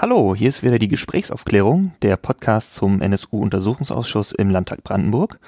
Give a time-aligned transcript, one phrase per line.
[0.00, 5.40] Hallo, hier ist wieder die Gesprächsaufklärung, der Podcast zum NSU-Untersuchungsausschuss im Landtag Brandenburg.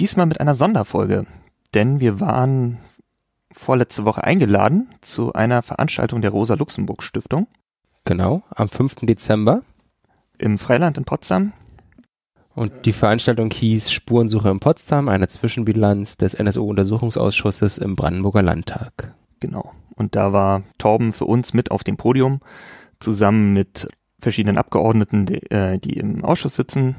[0.00, 1.26] Diesmal mit einer Sonderfolge,
[1.74, 2.78] denn wir waren
[3.52, 7.48] vorletzte Woche eingeladen zu einer Veranstaltung der Rosa-Luxemburg-Stiftung.
[8.06, 8.94] Genau, am 5.
[9.02, 9.60] Dezember.
[10.38, 11.52] Im Freiland in Potsdam.
[12.54, 19.14] Und die Veranstaltung hieß Spurensuche in Potsdam, eine Zwischenbilanz des NSU-Untersuchungsausschusses im Brandenburger Landtag.
[19.38, 19.74] Genau.
[19.94, 22.40] Und da war Torben für uns mit auf dem Podium,
[23.00, 23.88] zusammen mit
[24.20, 26.96] verschiedenen Abgeordneten, die, äh, die im Ausschuss sitzen,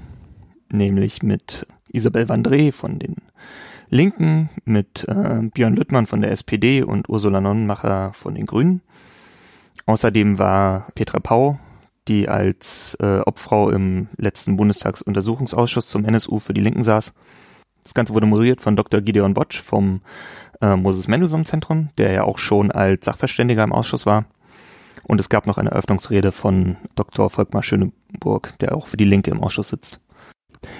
[0.71, 3.15] nämlich mit Isabel Vandré von den
[3.89, 8.81] Linken, mit äh, Björn Lüttmann von der SPD und Ursula Nonnenmacher von den Grünen.
[9.85, 11.59] Außerdem war Petra Pau
[12.07, 17.13] die als äh, Obfrau im letzten Bundestagsuntersuchungsausschuss zum NSU für die Linken saß.
[17.83, 19.01] Das Ganze wurde moderiert von Dr.
[19.01, 20.01] Gideon Botsch vom
[20.61, 24.25] äh, Moses Mendelssohn Zentrum, der ja auch schon als Sachverständiger im Ausschuss war.
[25.07, 27.29] Und es gab noch eine Eröffnungsrede von Dr.
[27.29, 30.01] Volkmar Schöneburg, der auch für die Linke im Ausschuss sitzt.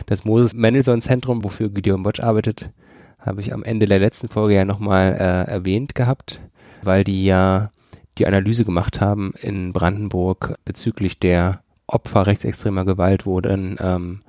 [0.05, 2.71] Das Moses Mendelssohn Zentrum, wofür Gideon Botsch arbeitet,
[3.19, 6.41] habe ich am Ende der letzten Folge ja nochmal äh, erwähnt gehabt,
[6.83, 7.71] weil die ja
[8.17, 14.19] die Analyse gemacht haben in Brandenburg bezüglich der Opfer rechtsextremer Gewalt, wo dann ähm,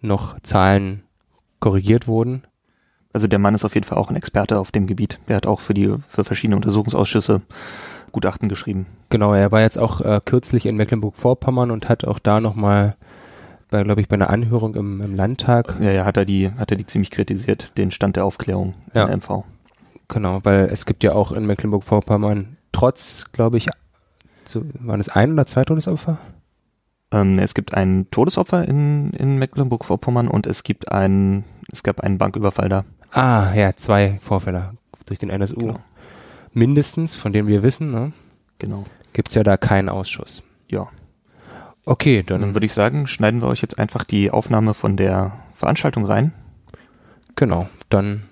[0.00, 1.02] noch Zahlen
[1.58, 2.44] korrigiert wurden.
[3.12, 5.18] Also der Mann ist auf jeden Fall auch ein Experte auf dem Gebiet.
[5.26, 7.40] Er hat auch für die für verschiedene Untersuchungsausschüsse
[8.12, 8.86] Gutachten geschrieben.
[9.10, 12.96] Genau, er war jetzt auch äh, kürzlich in Mecklenburg-Vorpommern und hat auch da nochmal
[13.70, 15.76] bei, glaube ich, bei einer Anhörung im, im, Landtag.
[15.80, 19.06] Ja, ja, hat er die, hat er die ziemlich kritisiert, den Stand der Aufklärung ja.
[19.06, 19.44] in MV.
[20.08, 23.68] Genau, weil es gibt ja auch in Mecklenburg-Vorpommern trotz, glaube ich,
[24.44, 26.18] zu, waren es ein oder zwei Todesopfer?
[27.10, 32.18] Ähm, es gibt ein Todesopfer in, in Mecklenburg-Vorpommern und es gibt ein, es gab einen
[32.18, 32.84] Banküberfall da.
[33.10, 34.72] Ah, ja, zwei Vorfälle
[35.06, 35.56] durch den NSU.
[35.56, 35.78] Genau.
[36.58, 38.10] Mindestens, von denen wir wissen, ne?
[38.58, 38.82] Genau.
[39.12, 40.42] Gibt es ja da keinen Ausschuss.
[40.66, 40.88] Ja.
[41.84, 45.38] Okay, dann, dann würde ich sagen, schneiden wir euch jetzt einfach die Aufnahme von der
[45.54, 46.32] Veranstaltung rein.
[47.36, 48.24] Genau, dann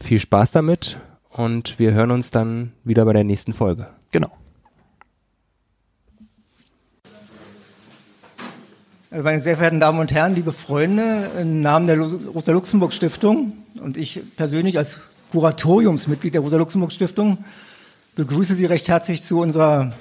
[0.00, 0.98] viel Spaß damit
[1.28, 3.88] und wir hören uns dann wieder bei der nächsten Folge.
[4.12, 4.30] Genau.
[9.10, 14.22] Also meine sehr verehrten Damen und Herren, liebe Freunde, im Namen der Rosa-Luxemburg-Stiftung und ich
[14.36, 17.38] persönlich als Kuratoriumsmitglied der Rosa-Luxemburg-Stiftung
[18.16, 19.92] begrüße Sie recht herzlich zu unserer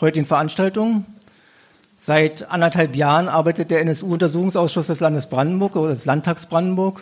[0.00, 1.04] heutigen Veranstaltung.
[1.96, 7.00] Seit anderthalb Jahren arbeitet der NSU-Untersuchungsausschuss des Landes Brandenburg oder des Landtags Brandenburg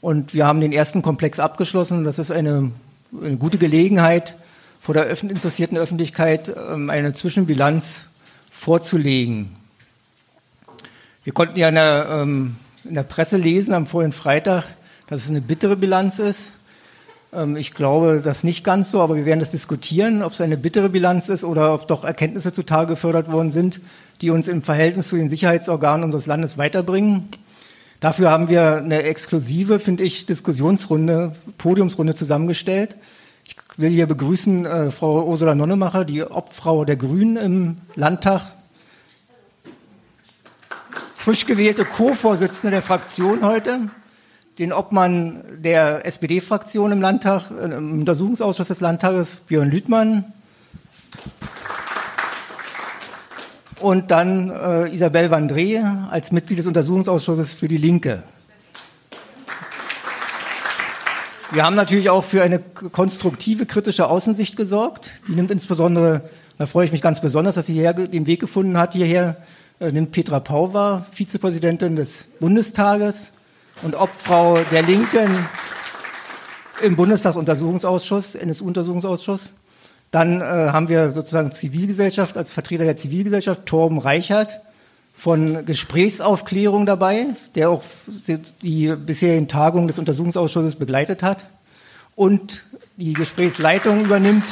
[0.00, 2.04] und wir haben den ersten Komplex abgeschlossen.
[2.04, 2.72] Das ist eine
[3.20, 4.34] eine gute Gelegenheit,
[4.80, 8.06] vor der interessierten Öffentlichkeit ähm, eine Zwischenbilanz
[8.50, 9.56] vorzulegen.
[11.24, 14.64] Wir konnten ja in der, ähm, in der Presse lesen am vorigen Freitag,
[15.06, 16.52] dass es eine bittere Bilanz ist.
[17.32, 20.56] Ähm, ich glaube das nicht ganz so, aber wir werden das diskutieren, ob es eine
[20.56, 23.80] bittere Bilanz ist oder ob doch Erkenntnisse zutage gefördert worden sind,
[24.20, 27.28] die uns im Verhältnis zu den Sicherheitsorganen unseres Landes weiterbringen.
[28.00, 32.96] Dafür haben wir eine exklusive, finde ich, Diskussionsrunde, Podiumsrunde zusammengestellt.
[33.44, 38.42] Ich will hier begrüßen äh, Frau Ursula Nonnemacher, die Obfrau der Grünen im Landtag,
[41.14, 43.88] frisch gewählte Co-Vorsitzende der Fraktion heute,
[44.58, 50.24] den Obmann der SPD-Fraktion im Landtag, äh, im Untersuchungsausschuss des Landtages, Björn Lüthmann,
[53.80, 58.22] und dann äh, Isabel Vandré als Mitglied des Untersuchungsausschusses für die Linke.
[61.50, 65.10] Wir haben natürlich auch für eine konstruktive, kritische Außensicht gesorgt.
[65.28, 66.22] Die nimmt insbesondere,
[66.56, 69.36] da freue ich mich ganz besonders, dass sie hierher den Weg gefunden hat, hierher
[69.80, 73.32] äh, nimmt Petra Pauwer, Vizepräsidentin des Bundestages
[73.82, 75.46] und Obfrau der Linken
[76.82, 79.52] im Bundestagsuntersuchungsausschuss, NSU-Untersuchungsausschuss.
[80.10, 84.60] Dann äh, haben wir sozusagen Zivilgesellschaft als Vertreter der Zivilgesellschaft, Torben Reichert
[85.14, 87.82] von Gesprächsaufklärung dabei, der auch
[88.62, 91.46] die bisherigen Tagungen des Untersuchungsausschusses begleitet hat
[92.16, 92.64] und
[92.96, 94.44] die Gesprächsleitung übernimmt.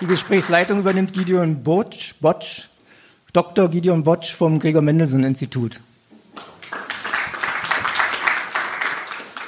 [0.00, 2.68] Die Gesprächsleitung übernimmt Gideon Botsch, Botsch
[3.32, 3.68] Dr.
[3.68, 5.80] Gideon Botsch vom Gregor Mendelssohn Institut.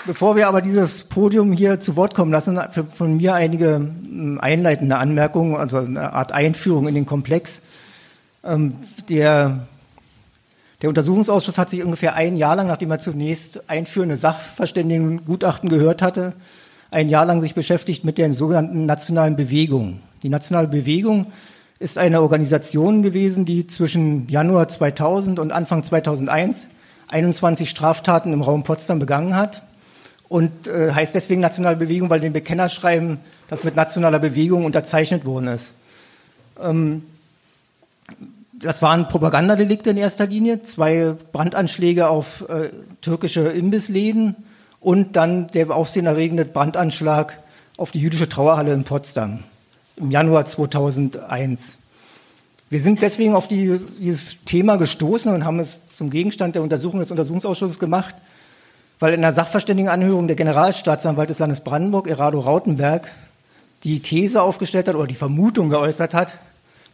[0.08, 2.58] Bevor wir aber dieses Podium hier zu Wort kommen lassen,
[2.94, 7.60] von mir einige hm, einleitende Anmerkungen, also eine Art Einführung in den Komplex.
[8.42, 8.72] Ähm,
[9.10, 9.66] der,
[10.80, 16.32] der Untersuchungsausschuss hat sich ungefähr ein Jahr lang, nachdem er zunächst einführende Sachverständigengutachten gehört hatte,
[16.90, 20.00] ein Jahr lang sich beschäftigt mit der sogenannten nationalen Bewegung.
[20.22, 21.26] Die nationale Bewegung
[21.80, 26.68] ist eine Organisation gewesen, die zwischen Januar 2000 und Anfang 2001
[27.10, 29.67] 21 Straftaten im Raum Potsdam begangen hat
[30.28, 32.32] und äh, heißt deswegen nationale Bewegung, weil den
[38.52, 42.70] das waren Propagandadelikte in erster Linie, zwei Brandanschläge auf äh,
[43.00, 44.36] türkische Imbissläden
[44.80, 47.38] und dann der aufsehenerregende Brandanschlag
[47.76, 49.44] auf die jüdische Trauerhalle in Potsdam
[49.96, 51.76] im Januar 2001.
[52.70, 57.00] Wir sind deswegen auf die, dieses Thema gestoßen und haben es zum Gegenstand der Untersuchung
[57.00, 58.14] des Untersuchungsausschusses gemacht,
[58.98, 63.10] weil in der Sachverständigenanhörung der Generalstaatsanwalt des Landes Brandenburg, Erado Rautenberg,
[63.84, 66.36] die These aufgestellt hat oder die Vermutung geäußert hat,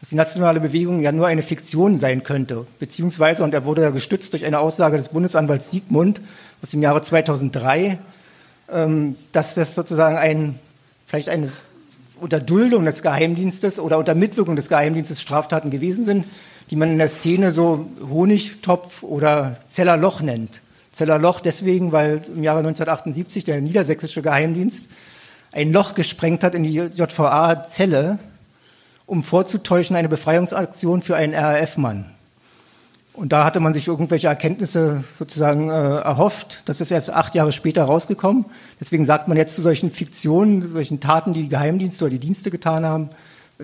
[0.00, 3.90] dass die nationale Bewegung ja nur eine Fiktion sein könnte, beziehungsweise, und er wurde ja
[3.90, 6.20] gestützt durch eine Aussage des Bundesanwalts Siegmund
[6.62, 7.98] aus dem Jahre 2003,
[8.70, 10.58] ähm, dass das sozusagen ein,
[11.06, 11.50] vielleicht eine
[12.20, 16.26] unter Duldung des Geheimdienstes oder unter Mitwirkung des Geheimdienstes Straftaten gewesen sind,
[16.70, 20.62] die man in der Szene so Honigtopf oder Zellerloch nennt.
[20.94, 24.88] Zellerloch deswegen, weil im Jahre 1978 der niedersächsische Geheimdienst
[25.52, 28.18] ein Loch gesprengt hat in die JVA-Zelle,
[29.06, 32.06] um vorzutäuschen eine Befreiungsaktion für einen RAF-Mann.
[33.12, 36.62] Und da hatte man sich irgendwelche Erkenntnisse sozusagen äh, erhofft.
[36.64, 38.44] Das ist erst acht Jahre später rausgekommen.
[38.80, 42.18] Deswegen sagt man jetzt zu solchen Fiktionen, zu solchen Taten, die die Geheimdienste oder die
[42.18, 43.10] Dienste getan haben,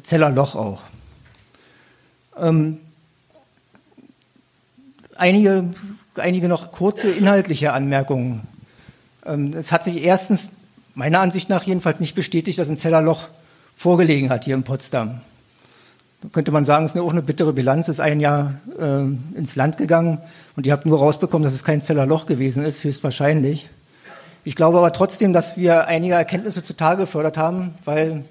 [0.03, 0.83] Zellerloch auch.
[2.38, 2.79] Ähm,
[5.17, 5.71] einige,
[6.20, 8.46] einige noch kurze inhaltliche Anmerkungen.
[9.26, 10.50] Ähm, es hat sich erstens,
[10.94, 13.28] meiner Ansicht nach jedenfalls, nicht bestätigt, dass ein Zellerloch
[13.76, 15.20] vorgelegen hat hier in Potsdam
[16.32, 19.00] könnte man sagen, es ist auch eine bittere Bilanz, ist ein Jahr äh,
[19.37, 20.19] ins Land gegangen
[20.56, 23.69] und ihr habt nur rausbekommen, dass es kein Zellerloch gewesen ist, höchstwahrscheinlich.
[24.44, 28.25] Ich glaube aber trotzdem, dass wir einige Erkenntnisse zutage gefördert haben, weil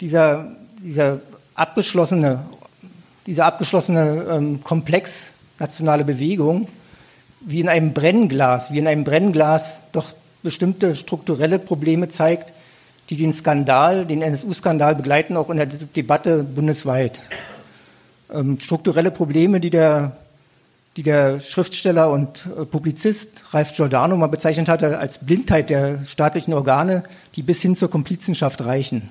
[0.00, 1.20] dieser, dieser
[1.54, 2.40] abgeschlossene,
[3.26, 6.66] dieser abgeschlossene ähm, Komplex nationale Bewegung
[7.44, 10.12] wie in einem Brennglas, wie in einem Brennglas doch
[10.42, 12.52] bestimmte strukturelle Probleme zeigt,
[13.10, 17.20] die den Skandal, den NSU-Skandal begleiten, auch in der Debatte bundesweit.
[18.32, 20.16] Ähm, strukturelle Probleme, die der,
[20.96, 26.54] die der Schriftsteller und äh, Publizist Ralf Giordano mal bezeichnet hatte als Blindheit der staatlichen
[26.54, 27.02] Organe,
[27.36, 29.10] die bis hin zur Komplizenschaft reichen.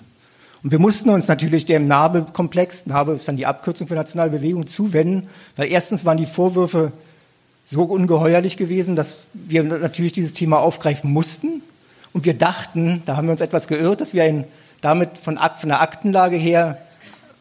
[0.64, 4.68] Und wir mussten uns natürlich dem NABE-Komplex, NABE ist dann die Abkürzung für nationale Bewegung,
[4.68, 6.92] zuwenden, weil erstens waren die Vorwürfe
[7.64, 11.62] so ungeheuerlich gewesen, dass wir natürlich dieses Thema aufgreifen mussten.
[12.14, 14.44] Und wir dachten, da haben wir uns etwas geirrt, dass wir einen,
[14.82, 16.78] damit von, von der Aktenlage her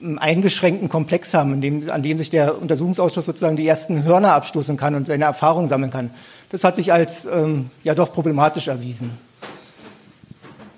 [0.00, 4.76] einen eingeschränkten Komplex haben, dem, an dem sich der Untersuchungsausschuss sozusagen die ersten Hörner abstoßen
[4.76, 6.10] kann und seine Erfahrungen sammeln kann.
[6.50, 9.10] Das hat sich als ähm, ja doch problematisch erwiesen.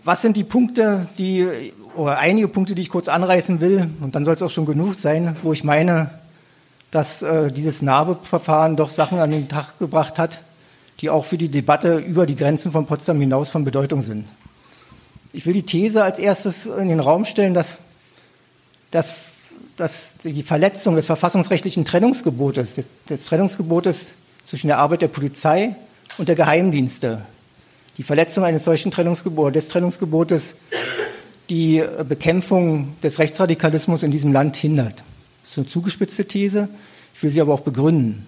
[0.05, 1.47] Was sind die Punkte, die
[1.95, 4.95] oder einige Punkte, die ich kurz anreißen will, und dann soll es auch schon genug
[4.95, 6.11] sein, wo ich meine,
[6.93, 10.41] dass äh, dieses NABE-Verfahren doch Sachen an den Tag gebracht hat,
[11.01, 14.27] die auch für die Debatte über die Grenzen von Potsdam hinaus von Bedeutung sind.
[15.33, 17.79] Ich will die These als erstes in den Raum stellen, dass,
[18.91, 19.15] dass,
[19.79, 24.13] dass die Verletzung des verfassungsrechtlichen Trennungsgebotes, des, des Trennungsgebotes
[24.47, 25.75] zwischen der Arbeit der Polizei
[26.19, 27.23] und der Geheimdienste,
[27.97, 30.57] die Verletzung eines solchen Trennungsgebotes, des Trennungsgebotes,
[31.49, 35.03] die Bekämpfung des Rechtsradikalismus in diesem Land hindert.
[35.53, 36.67] Das ist eine zugespitzte These.
[37.15, 38.27] Ich will sie aber auch begründen.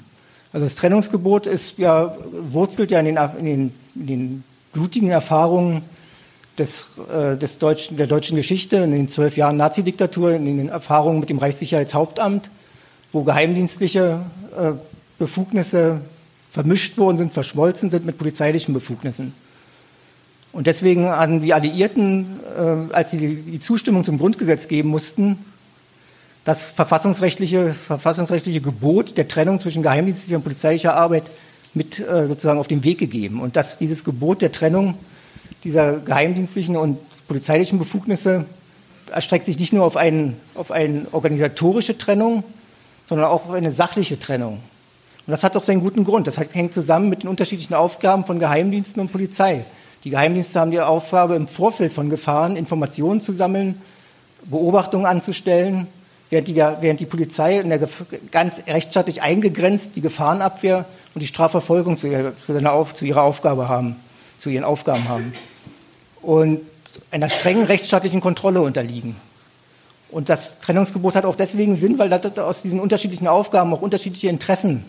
[0.53, 2.15] Also das Trennungsgebot ist ja,
[2.51, 4.45] wurzelt ja in den, in den, in den
[4.75, 5.81] blutigen Erfahrungen
[6.59, 11.19] des, äh, des deutschen, der deutschen Geschichte, in den zwölf Jahren Nazidiktatur, in den Erfahrungen
[11.19, 12.51] mit dem Reichssicherheitshauptamt,
[13.11, 14.21] wo geheimdienstliche
[14.55, 14.73] äh,
[15.19, 16.03] Befugnisse
[16.51, 19.33] vermischt worden sind, verschmolzen sind mit polizeilichen Befugnissen.
[20.53, 25.39] Und deswegen haben die Alliierten, äh, als sie die, die Zustimmung zum Grundgesetz geben mussten,
[26.45, 31.31] das verfassungsrechtliche, verfassungsrechtliche Gebot der Trennung zwischen geheimdienstlicher und polizeilicher Arbeit
[31.73, 33.41] mit äh, sozusagen auf den Weg gegeben.
[33.41, 34.95] Und dass dieses Gebot der Trennung
[35.65, 38.45] dieser geheimdienstlichen und polizeilichen Befugnisse
[39.11, 42.45] erstreckt sich nicht nur auf, einen, auf eine organisatorische Trennung,
[43.07, 44.61] sondern auch auf eine sachliche Trennung.
[45.27, 46.27] Und das hat doch seinen guten Grund.
[46.27, 49.65] Das hängt zusammen mit den unterschiedlichen Aufgaben von Geheimdiensten und Polizei.
[50.05, 53.81] Die Geheimdienste haben die Aufgabe, im Vorfeld von Gefahren Informationen zu sammeln,
[54.45, 55.87] Beobachtungen anzustellen
[56.31, 57.89] während die, während die Polizei in der
[58.31, 63.69] ganz rechtsstaatlich eingegrenzt die Gefahrenabwehr und die Strafverfolgung zu ihrer, zu, Auf, zu ihrer Aufgabe
[63.69, 63.97] haben,
[64.41, 65.35] zu ihren Aufgaben haben
[66.23, 66.61] und
[67.11, 69.17] einer strengen rechtsstaatlichen Kontrolle unterliegen.
[70.11, 74.85] Und das Trennungsgebot hat auch deswegen Sinn, weil aus diesen unterschiedlichen Aufgaben auch unterschiedliche Interessen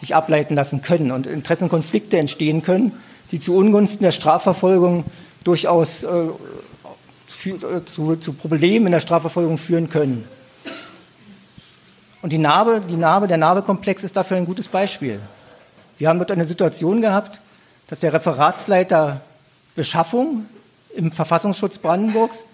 [0.00, 2.92] sich ableiten lassen können und Interessenkonflikte entstehen können,
[3.30, 5.04] die zu Ungunsten der Strafverfolgung
[5.44, 6.08] durchaus äh,
[7.44, 10.24] äh, zu, zu Problemen in der Strafverfolgung führen können.
[12.22, 15.18] Und die Narbe, die Narbe, der Narbekomplex ist dafür ein gutes Beispiel.
[15.98, 17.40] Wir haben dort eine Situation gehabt,
[17.88, 19.20] dass der Referatsleiter
[19.74, 20.46] Beschaffung
[20.94, 22.44] im Verfassungsschutz Brandenburgs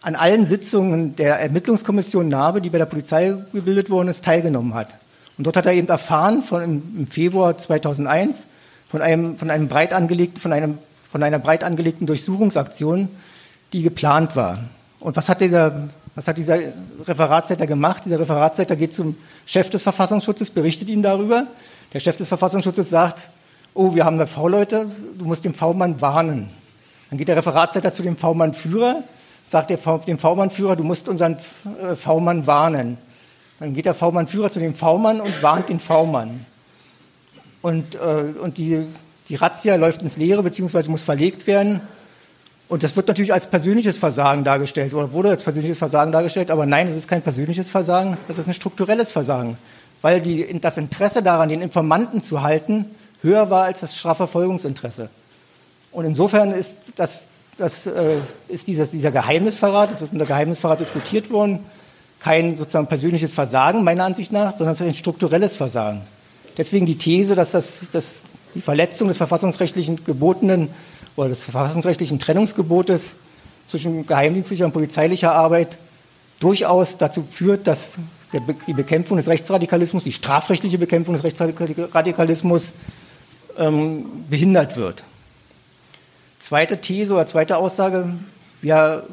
[0.00, 4.88] an allen Sitzungen der Ermittlungskommission NABE, die bei der Polizei gebildet worden ist, teilgenommen hat.
[5.36, 8.46] Und dort hat er eben erfahren von im Februar 2001
[8.88, 10.78] von einem, von einem breit angelegten, von einem,
[11.10, 13.08] von einer breit angelegten Durchsuchungsaktion,
[13.72, 14.58] die geplant war.
[15.00, 16.58] Und was hat dieser, was hat dieser
[17.06, 18.04] Referatsleiter gemacht?
[18.04, 19.16] Dieser Referatsleiter geht zum
[19.46, 21.46] Chef des Verfassungsschutzes, berichtet ihm darüber.
[21.92, 23.28] Der Chef des Verfassungsschutzes sagt,
[23.74, 24.86] oh, wir haben da V-Leute,
[25.18, 26.50] du musst den V-Mann warnen.
[27.08, 29.02] Dann geht der Referatsleiter zu dem V-Mann-Führer,
[29.48, 31.36] sagt dem V-Mann-Führer, du musst unseren
[31.82, 32.98] äh, V-Mann warnen.
[33.58, 36.44] Dann geht der V-Mann-Führer zu dem V-Mann und warnt den V-Mann.
[37.62, 37.98] Und, äh,
[38.40, 38.86] und die,
[39.28, 41.80] die Razzia läuft ins Leere, beziehungsweise muss verlegt werden.
[42.72, 46.64] Und das wird natürlich als persönliches Versagen dargestellt oder wurde als persönliches Versagen dargestellt, aber
[46.64, 49.58] nein, es ist kein persönliches Versagen, das ist ein strukturelles Versagen,
[50.00, 52.86] weil die, das Interesse daran, den Informanten zu halten,
[53.20, 55.10] höher war als das Strafverfolgungsinteresse.
[55.90, 57.26] Und insofern ist, das,
[57.58, 58.16] das, äh,
[58.48, 61.58] ist dieses, dieser Geheimnisverrat, das ist unter Geheimnisverrat diskutiert worden,
[62.20, 66.00] kein sozusagen persönliches Versagen meiner Ansicht nach, sondern es ist ein strukturelles Versagen.
[66.56, 68.22] Deswegen die These, dass, das, dass
[68.54, 70.70] die Verletzung des verfassungsrechtlichen gebotenen
[71.16, 73.12] oder des verfassungsrechtlichen Trennungsgebotes
[73.68, 75.78] zwischen geheimdienstlicher und polizeilicher Arbeit
[76.40, 77.98] durchaus dazu führt, dass
[78.66, 82.72] die Bekämpfung des Rechtsradikalismus, die strafrechtliche Bekämpfung des Rechtsradikalismus
[83.58, 85.04] ähm, behindert wird.
[86.40, 88.14] Zweite These oder zweite Aussage,
[88.62, 89.06] wir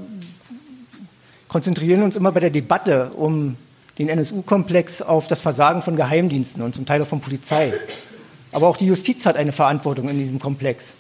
[1.47, 3.57] konzentrieren uns immer bei der Debatte um
[3.97, 7.73] den NSU-Komplex auf das Versagen von Geheimdiensten und zum Teil auch von Polizei.
[8.51, 10.95] Aber auch die Justiz hat eine Verantwortung in diesem Komplex.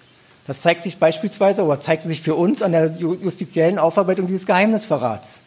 [0.49, 5.41] Das zeigt sich beispielsweise oder zeigte sich für uns an der justiziellen Aufarbeitung dieses Geheimnisverrats.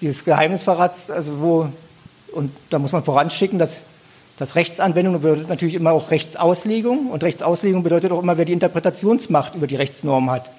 [0.00, 1.68] Dieses Geheimnisverrats, also wo,
[2.32, 3.84] und da muss man voranschicken, dass,
[4.36, 9.54] dass Rechtsanwendung bedeutet natürlich immer auch Rechtsauslegung und Rechtsauslegung bedeutet auch immer, wer die Interpretationsmacht
[9.54, 10.50] über die Rechtsnorm hat.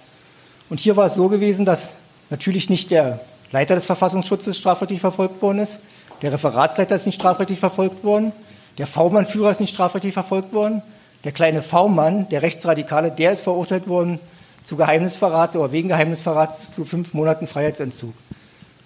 [0.70, 1.90] Und hier war es so gewesen, dass
[2.30, 3.20] natürlich nicht der
[3.52, 5.80] Leiter des Verfassungsschutzes strafrechtlich verfolgt worden ist,
[6.22, 8.32] der Referatsleiter ist nicht strafrechtlich verfolgt worden,
[8.78, 10.82] der V-Mann-Führer ist nicht strafrechtlich verfolgt worden,
[11.24, 14.20] der kleine V-Mann, der Rechtsradikale, der ist verurteilt worden
[14.64, 18.14] zu Geheimnisverrats oder wegen Geheimnisverrats zu fünf Monaten Freiheitsentzug.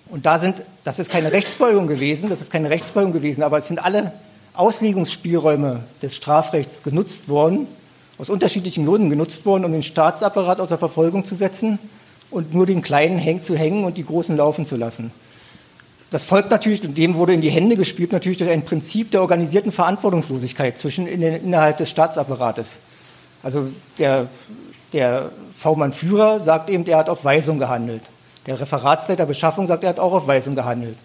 [0.09, 3.67] Und da sind, das ist keine Rechtsbeugung gewesen, das ist keine Rechtsbeugung gewesen, aber es
[3.67, 4.11] sind alle
[4.53, 7.67] Auslegungsspielräume des Strafrechts genutzt worden,
[8.19, 11.79] aus unterschiedlichen Gründen genutzt worden, um den Staatsapparat außer Verfolgung zu setzen
[12.29, 15.11] und nur den Kleinen zu hängen und die Großen laufen zu lassen.
[16.13, 19.71] Das folgt natürlich, dem wurde in die Hände gespielt, natürlich durch ein Prinzip der organisierten
[19.71, 22.77] Verantwortungslosigkeit zwischen in den, innerhalb des Staatsapparates.
[23.41, 24.27] Also der,
[24.93, 28.03] der V-Mann-Führer sagt eben, er hat auf Weisung gehandelt.
[28.45, 30.97] Der Referatsleiter Beschaffung sagt, er hat auch auf Weisung gehandelt.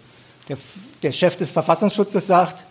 [0.47, 0.57] Der,
[1.01, 2.63] der Chef des Verfassungsschutzes sagt,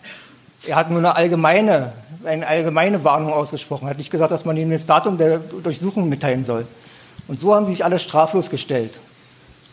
[0.65, 1.91] er hat nur eine allgemeine,
[2.23, 6.45] eine allgemeine Warnung ausgesprochen, hat nicht gesagt, dass man ihm das Datum der Durchsuchung mitteilen
[6.45, 6.65] soll.
[7.27, 9.01] Und so haben sie sich alle straflos gestellt.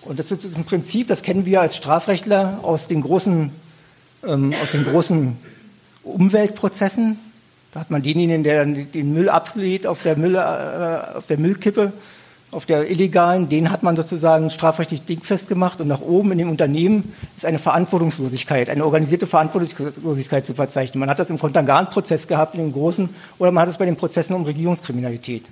[0.06, 3.50] Und das ist ein Prinzip, das kennen wir als Strafrechtler aus den großen,
[4.24, 5.36] ähm, aus den großen
[6.04, 7.18] Umweltprozessen.
[7.72, 11.92] Da hat man denjenigen, der den Müll ablädt auf der, äh, auf der Müllkippe,
[12.52, 15.80] auf der illegalen, den hat man sozusagen strafrechtlich dingfest gemacht.
[15.80, 21.00] Und nach oben in dem Unternehmen ist eine Verantwortungslosigkeit, eine organisierte Verantwortungslosigkeit zu verzeichnen.
[21.00, 23.08] Man hat das im Kontergan-Prozess gehabt, in dem großen,
[23.38, 25.44] oder man hat es bei den Prozessen um Regierungskriminalität.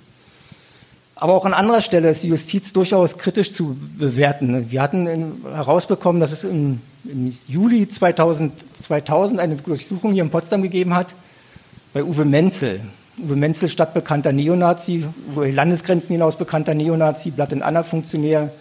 [1.17, 4.69] Aber auch an anderer Stelle ist die Justiz durchaus kritisch zu bewerten.
[4.69, 10.61] Wir hatten herausbekommen, dass es im, im Juli 2000, 2000, eine Durchsuchung hier in Potsdam
[10.61, 11.07] gegeben hat
[11.93, 12.81] bei Uwe Menzel.
[13.17, 18.51] Uwe Menzel, stadtbekannter Neonazi, über die Landesgrenzen hinaus bekannter Neonazi, Blatt- und Anna-Funktionär,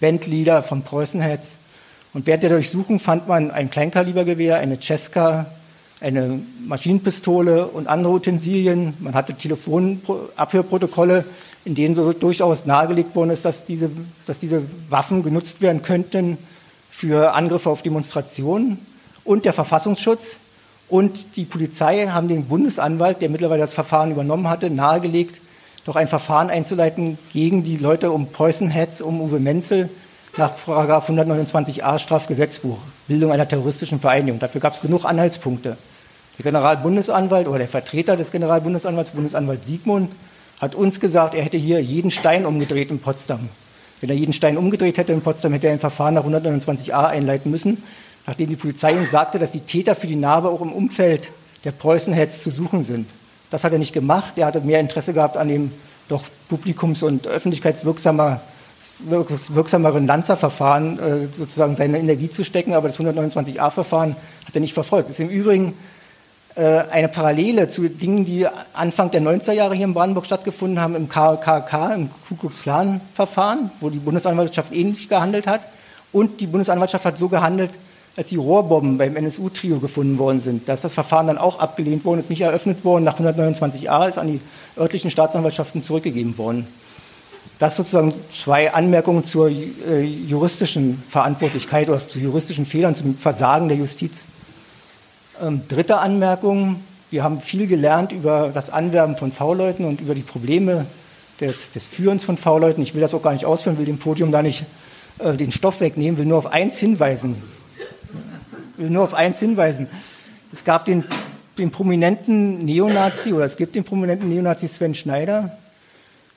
[0.00, 1.56] Bandleader von Preußenhetz.
[2.14, 5.44] Und während der Durchsuchung fand man ein Kleinkalibergewehr, eine Cesca,
[6.00, 8.94] eine Maschinenpistole und andere Utensilien.
[9.00, 11.26] Man hatte Telefonabhörprotokolle
[11.68, 13.90] in denen so durchaus nahegelegt worden ist, dass diese,
[14.26, 16.38] dass diese Waffen genutzt werden könnten
[16.90, 18.78] für Angriffe auf Demonstrationen.
[19.22, 20.38] Und der Verfassungsschutz
[20.88, 25.42] und die Polizei haben den Bundesanwalt, der mittlerweile das Verfahren übernommen hatte, nahegelegt,
[25.84, 29.90] doch ein Verfahren einzuleiten gegen die Leute um Preußenhetz, um Uwe Menzel
[30.38, 34.40] nach 129a Strafgesetzbuch, Bildung einer terroristischen Vereinigung.
[34.40, 35.76] Dafür gab es genug Anhaltspunkte.
[36.38, 40.10] Der Generalbundesanwalt oder der Vertreter des Generalbundesanwalts, Bundesanwalt Siegmund,
[40.60, 43.48] hat uns gesagt, er hätte hier jeden Stein umgedreht in Potsdam.
[44.00, 47.50] Wenn er jeden Stein umgedreht hätte in Potsdam, hätte er ein Verfahren nach 129a einleiten
[47.50, 47.82] müssen,
[48.26, 51.30] nachdem die Polizei ihm sagte, dass die Täter für die Narbe auch im Umfeld
[51.64, 53.08] der Preußenhetz zu suchen sind.
[53.50, 54.34] Das hat er nicht gemacht.
[54.36, 55.72] Er hatte mehr Interesse gehabt an dem
[56.08, 58.40] doch publikums- und öffentlichkeitswirksameren
[60.06, 65.08] Lanzerverfahren äh, sozusagen seine Energie zu stecken, aber das 129a-Verfahren hat er nicht verfolgt.
[65.08, 65.74] Das ist im Übrigen
[66.56, 71.08] eine Parallele zu Dingen, die Anfang der 90er Jahre hier in Brandenburg stattgefunden haben, im
[71.08, 75.60] KKK, im Ku Klux Klan-Verfahren, wo die Bundesanwaltschaft ähnlich gehandelt hat.
[76.12, 77.70] Und die Bundesanwaltschaft hat so gehandelt,
[78.18, 80.68] als die Rohrbomben beim NSU-Trio gefunden worden sind.
[80.68, 83.04] Da ist das Verfahren dann auch abgelehnt worden, ist nicht eröffnet worden.
[83.04, 84.40] Nach 129a ist an die
[84.76, 86.66] örtlichen Staatsanwaltschaften zurückgegeben worden.
[87.60, 93.76] Das sozusagen zwei Anmerkungen zur äh, juristischen Verantwortlichkeit oder zu juristischen Fehlern, zum Versagen der
[93.76, 94.24] Justiz.
[95.40, 96.82] Ähm, dritte Anmerkung.
[97.10, 100.86] Wir haben viel gelernt über das Anwerben von V-Leuten und über die Probleme
[101.40, 102.82] des, des Führens von V-Leuten.
[102.82, 104.64] Ich will das auch gar nicht ausführen, will dem Podium da nicht
[105.18, 107.42] äh, den Stoff wegnehmen, will nur auf eins hinweisen
[108.78, 109.88] will nur auf eins hinweisen.
[110.52, 111.04] Es gab den,
[111.58, 115.58] den prominenten Neonazi, oder es gibt den prominenten Neonazi Sven Schneider,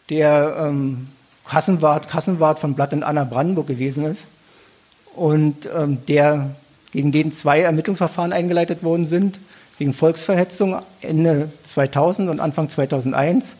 [0.09, 1.07] der ähm,
[1.47, 4.27] Kassenwart, Kassenwart von Blatt und Anna Brandenburg gewesen ist
[5.15, 6.55] und ähm, der
[6.91, 9.39] gegen den zwei Ermittlungsverfahren eingeleitet worden sind,
[9.77, 13.55] wegen Volksverhetzung Ende 2000 und Anfang 2001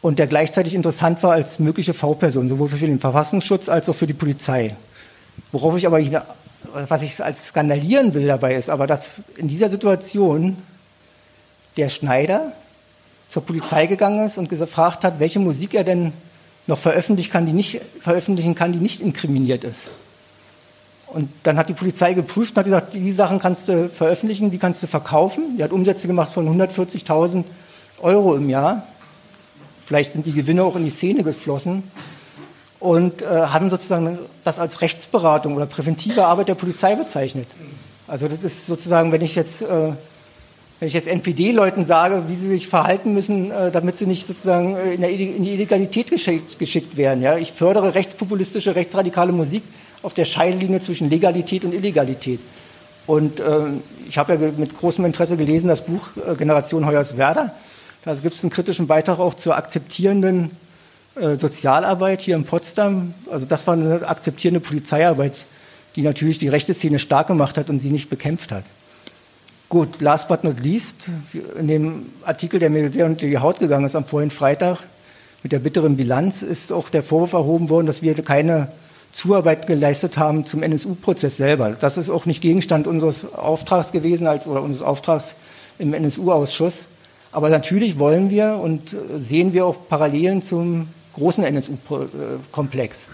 [0.00, 4.06] und der gleichzeitig interessant war als mögliche V-Person, sowohl für den Verfassungsschutz als auch für
[4.06, 4.76] die Polizei.
[5.50, 5.98] Worauf ich aber
[6.88, 10.56] was ich als skandalieren will dabei ist, aber dass in dieser Situation
[11.76, 12.52] der Schneider
[13.28, 16.12] zur Polizei gegangen ist und gefragt hat, welche Musik er denn
[16.66, 19.90] noch veröffentlichen kann, die nicht, veröffentlichen kann, die nicht inkriminiert ist.
[21.14, 24.58] Und dann hat die Polizei geprüft und hat gesagt, die Sachen kannst du veröffentlichen, die
[24.58, 25.56] kannst du verkaufen.
[25.56, 27.44] Die hat Umsätze gemacht von 140.000
[28.00, 28.82] Euro im Jahr.
[29.86, 31.84] Vielleicht sind die Gewinne auch in die Szene geflossen
[32.80, 37.46] und äh, haben sozusagen das als Rechtsberatung oder präventive Arbeit der Polizei bezeichnet.
[38.08, 39.92] Also das ist sozusagen, wenn ich jetzt, äh,
[40.80, 45.00] jetzt NPD-Leuten sage, wie sie sich verhalten müssen, äh, damit sie nicht sozusagen äh, in,
[45.00, 47.22] der, in die Illegalität geschickt, geschickt werden.
[47.22, 47.36] Ja?
[47.36, 49.62] Ich fördere rechtspopulistische, rechtsradikale Musik
[50.04, 52.40] auf der Scheidelinie zwischen Legalität und Illegalität.
[53.06, 53.44] Und äh,
[54.08, 57.54] ich habe ja mit großem Interesse gelesen das Buch äh, Generation Hoyerswerda.
[58.04, 60.50] Da gibt es einen kritischen Beitrag auch zur akzeptierenden
[61.16, 63.14] äh, Sozialarbeit hier in Potsdam.
[63.30, 65.46] Also das war eine akzeptierende Polizeiarbeit,
[65.96, 68.64] die natürlich die rechte Szene stark gemacht hat und sie nicht bekämpft hat.
[69.70, 71.08] Gut, last but not least,
[71.58, 74.78] in dem Artikel, der mir sehr unter die Haut gegangen ist am vorigen Freitag,
[75.42, 78.68] mit der bitteren Bilanz, ist auch der Vorwurf erhoben worden, dass wir keine
[79.14, 81.76] Zuarbeit geleistet haben zum NSU-Prozess selber.
[81.78, 85.36] Das ist auch nicht Gegenstand unseres Auftrags gewesen als, oder unseres Auftrags
[85.78, 86.86] im NSU-Ausschuss.
[87.30, 93.10] Aber natürlich wollen wir und sehen wir auch Parallelen zum großen NSU-Komplex.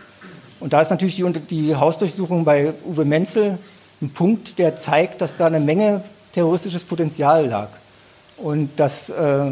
[0.59, 3.59] Und da ist natürlich die, die Hausdurchsuchung bei Uwe Menzel
[4.01, 7.69] ein Punkt, der zeigt, dass da eine Menge terroristisches Potenzial lag.
[8.39, 9.51] Und dass, äh,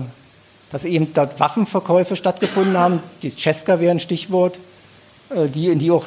[0.73, 4.67] dass eben dort Waffenverkäufe stattgefunden haben, die Cesca wäre ein Stichwort, äh,
[5.55, 6.07] die, in die auch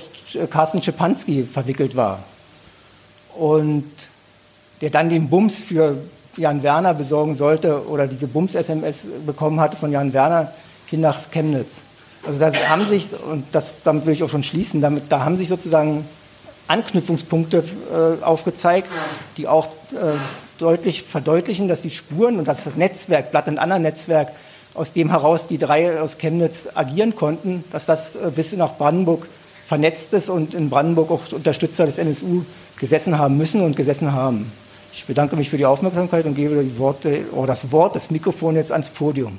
[0.49, 2.23] Carsten Schepanski verwickelt war.
[3.37, 3.85] Und
[4.81, 5.97] der dann den Bums für
[6.37, 10.51] Jan Werner besorgen sollte oder diese Bums-SMS bekommen hatte von Jan Werner
[10.87, 11.83] hin nach Chemnitz.
[12.25, 15.37] Also da haben sich, und das, damit will ich auch schon schließen, damit, da haben
[15.37, 16.05] sich sozusagen
[16.67, 18.87] Anknüpfungspunkte äh, aufgezeigt,
[19.37, 20.13] die auch äh,
[20.57, 24.31] deutlich verdeutlichen, dass die Spuren und dass das Netzwerk, Blatt und Anna Netzwerk,
[24.73, 29.27] aus dem heraus die drei aus Chemnitz agieren konnten, dass das äh, bis nach Brandenburg
[29.65, 32.43] vernetzt ist und in Brandenburg auch Unterstützer des NSU
[32.77, 34.51] gesessen haben müssen und gesessen haben.
[34.93, 38.71] Ich bedanke mich für die Aufmerksamkeit und gebe Worte, oder das Wort, das Mikrofon jetzt
[38.71, 39.37] ans Podium.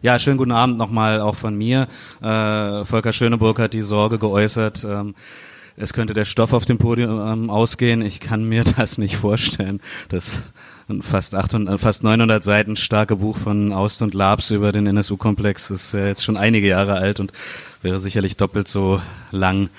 [0.00, 1.88] Ja, schönen guten Abend nochmal auch von mir.
[2.22, 5.14] Äh, Volker Schöneburg hat die Sorge geäußert, ähm,
[5.76, 8.00] es könnte der Stoff auf dem Podium ähm, ausgehen.
[8.00, 9.80] Ich kann mir das nicht vorstellen.
[10.08, 10.42] Das
[11.00, 15.92] fast 800, fast 900 Seiten starke Buch von Aust und Labs über den NSU-Komplex ist
[15.92, 17.32] ja jetzt schon einige Jahre alt und
[17.82, 19.70] wäre sicherlich doppelt so lang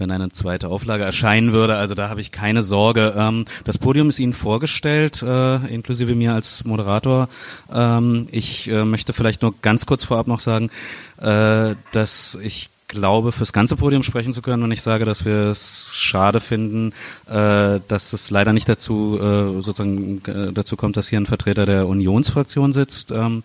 [0.00, 1.76] wenn eine zweite Auflage erscheinen würde.
[1.76, 3.14] Also da habe ich keine Sorge.
[3.16, 7.28] Ähm, das Podium ist Ihnen vorgestellt, äh, inklusive mir als Moderator.
[7.70, 10.70] Ähm, ich äh, möchte vielleicht nur ganz kurz vorab noch sagen,
[11.18, 15.46] äh, dass ich glaube, fürs ganze Podium sprechen zu können, wenn ich sage, dass wir
[15.46, 16.92] es schade finden,
[17.26, 21.64] äh, dass es leider nicht dazu äh, sozusagen äh, dazu kommt, dass hier ein Vertreter
[21.64, 23.10] der Unionsfraktion sitzt.
[23.12, 23.42] Ähm,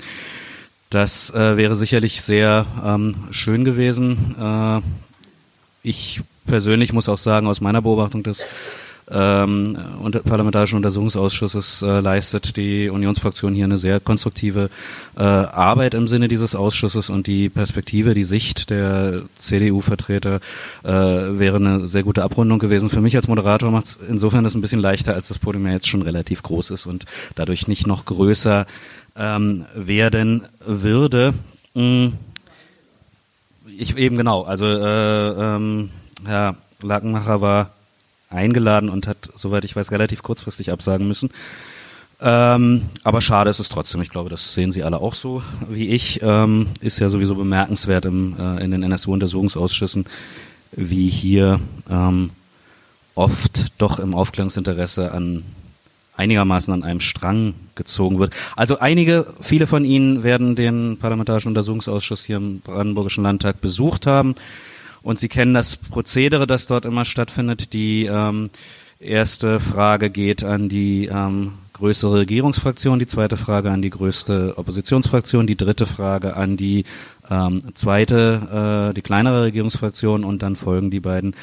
[0.90, 4.36] das äh, wäre sicherlich sehr ähm, schön gewesen.
[4.40, 4.82] Äh,
[5.84, 8.46] ich persönlich muss auch sagen, aus meiner Beobachtung des
[9.10, 9.78] ähm,
[10.26, 14.70] Parlamentarischen Untersuchungsausschusses äh, leistet die Unionsfraktion hier eine sehr konstruktive
[15.16, 20.40] äh, Arbeit im Sinne dieses Ausschusses und die Perspektive, die Sicht der CDU-Vertreter
[20.84, 22.90] äh, wäre eine sehr gute Abrundung gewesen.
[22.90, 25.74] Für mich als Moderator macht es insofern das ein bisschen leichter, als das Podium ja
[25.74, 28.66] jetzt schon relativ groß ist und dadurch nicht noch größer
[29.16, 31.34] ähm, werden würde.
[31.76, 32.14] Hm.
[33.78, 35.90] Ich eben genau, also äh, ähm,
[36.26, 37.75] Herr Lakenmacher war
[38.36, 41.30] eingeladen und hat, soweit ich weiß, relativ kurzfristig absagen müssen.
[42.22, 44.02] Ähm, aber schade ist es trotzdem.
[44.02, 46.22] Ich glaube, das sehen Sie alle auch so wie ich.
[46.24, 50.06] Ähm, ist ja sowieso bemerkenswert im, äh, in den NSU-Untersuchungsausschüssen
[50.72, 52.32] wie hier ähm,
[53.16, 55.44] oft doch im Aufklärungsinteresse an
[56.18, 58.34] einigermaßen an einem Strang gezogen wird.
[58.56, 64.36] Also einige, viele von Ihnen werden den Parlamentarischen Untersuchungsausschuss hier im Brandenburgischen Landtag besucht haben
[65.06, 67.74] und Sie kennen das Prozedere, das dort immer stattfindet.
[67.74, 68.50] Die ähm,
[69.00, 75.46] erste Frage geht an die ähm, größere Regierungsfraktion, die zweite Frage an die größte Oppositionsfraktion,
[75.46, 76.86] die dritte Frage an die
[77.30, 81.36] ähm, zweite, äh, die kleinere Regierungsfraktion und dann folgen die beiden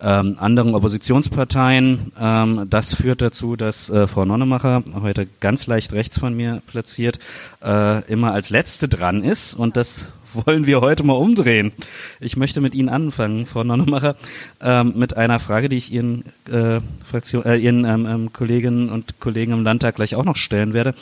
[0.00, 2.12] ähm, anderen Oppositionsparteien.
[2.18, 7.18] Ähm, das führt dazu, dass äh, Frau Nonnemacher heute ganz leicht rechts von mir platziert
[7.62, 11.72] äh, immer als letzte dran ist und das wollen wir heute mal umdrehen.
[12.20, 14.16] Ich möchte mit Ihnen anfangen, Frau Nonnemacher,
[14.60, 19.20] ähm, mit einer Frage, die ich Ihren, äh, Fraktion, äh, Ihren ähm, ähm, Kolleginnen und
[19.20, 20.94] Kollegen im Landtag gleich auch noch stellen werde.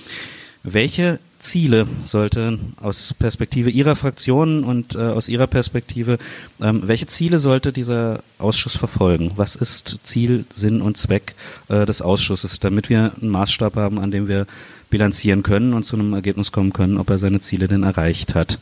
[0.62, 6.18] Welche Ziele sollte aus Perspektive Ihrer Fraktion und äh, aus Ihrer Perspektive,
[6.60, 9.32] ähm, welche Ziele sollte dieser Ausschuss verfolgen?
[9.36, 11.34] Was ist Ziel, Sinn und Zweck
[11.68, 14.46] äh, des Ausschusses, damit wir einen Maßstab haben, an dem wir
[14.90, 18.58] bilanzieren können und zu einem Ergebnis kommen können, ob er seine Ziele denn erreicht hat?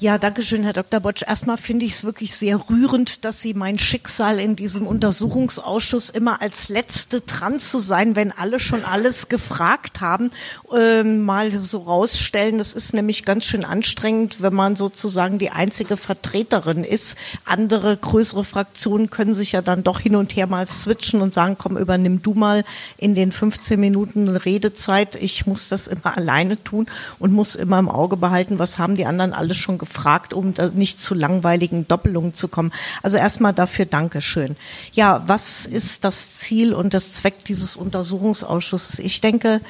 [0.00, 1.00] Ja, danke schön, Herr Dr.
[1.00, 1.24] Botsch.
[1.26, 6.40] Erstmal finde ich es wirklich sehr rührend, dass Sie mein Schicksal in diesem Untersuchungsausschuss immer
[6.40, 10.30] als Letzte dran zu sein, wenn alle schon alles gefragt haben,
[10.72, 12.58] äh, mal so rausstellen.
[12.58, 17.18] Das ist nämlich ganz schön anstrengend, wenn man sozusagen die einzige Vertreterin ist.
[17.44, 21.56] Andere größere Fraktionen können sich ja dann doch hin und her mal switchen und sagen,
[21.58, 22.62] komm, übernimm du mal
[22.98, 25.16] in den 15 Minuten Redezeit.
[25.16, 26.86] Ich muss das immer alleine tun
[27.18, 30.54] und muss immer im Auge behalten, was haben die anderen alles schon gefragt gefragt, um
[30.74, 32.72] nicht zu langweiligen Doppelungen zu kommen.
[33.02, 34.56] Also erstmal dafür Dankeschön.
[34.92, 38.98] Ja, was ist das Ziel und das Zweck dieses Untersuchungsausschusses?
[38.98, 39.60] Ich denke,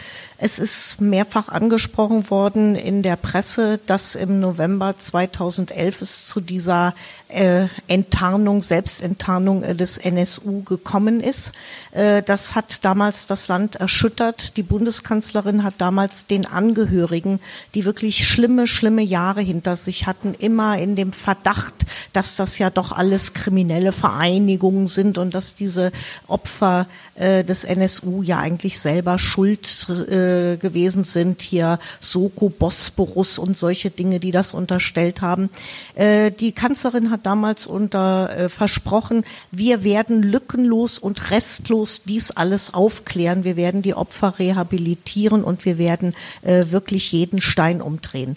[0.41, 6.95] es ist mehrfach angesprochen worden in der Presse, dass im November 2011 es zu dieser
[7.27, 11.51] äh, Enttarnung, Selbstenttarnung äh, des NSU gekommen ist.
[11.91, 14.57] Äh, das hat damals das Land erschüttert.
[14.57, 17.41] Die Bundeskanzlerin hat damals den Angehörigen,
[17.75, 21.75] die wirklich schlimme, schlimme Jahre hinter sich hatten, immer in dem Verdacht,
[22.13, 25.91] dass das ja doch alles kriminelle Vereinigungen sind und dass diese
[26.29, 30.28] Opfer äh, des NSU ja eigentlich selber schuld äh,
[30.61, 31.43] gewesen sind.
[31.43, 35.51] Hier Soko, Bosporus und solche Dinge, die das unterstellt haben.
[35.95, 42.75] Äh, die Kanzlerin hat damals unter äh, versprochen, wir werden lückenlos und restlos dies alles
[42.75, 43.45] aufklären.
[43.45, 48.37] Wir werden die Opfer rehabilitieren und wir werden äh, wirklich jeden Stein umdrehen.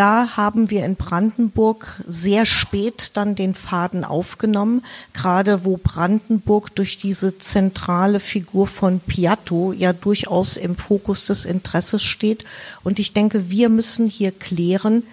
[0.00, 6.96] Da haben wir in Brandenburg sehr spät dann den Faden aufgenommen, gerade wo Brandenburg durch
[6.96, 12.44] diese zentrale Figur von Piatto ja durchaus im Fokus des Interesses steht.
[12.84, 15.04] Und ich denke, wir müssen hier klären,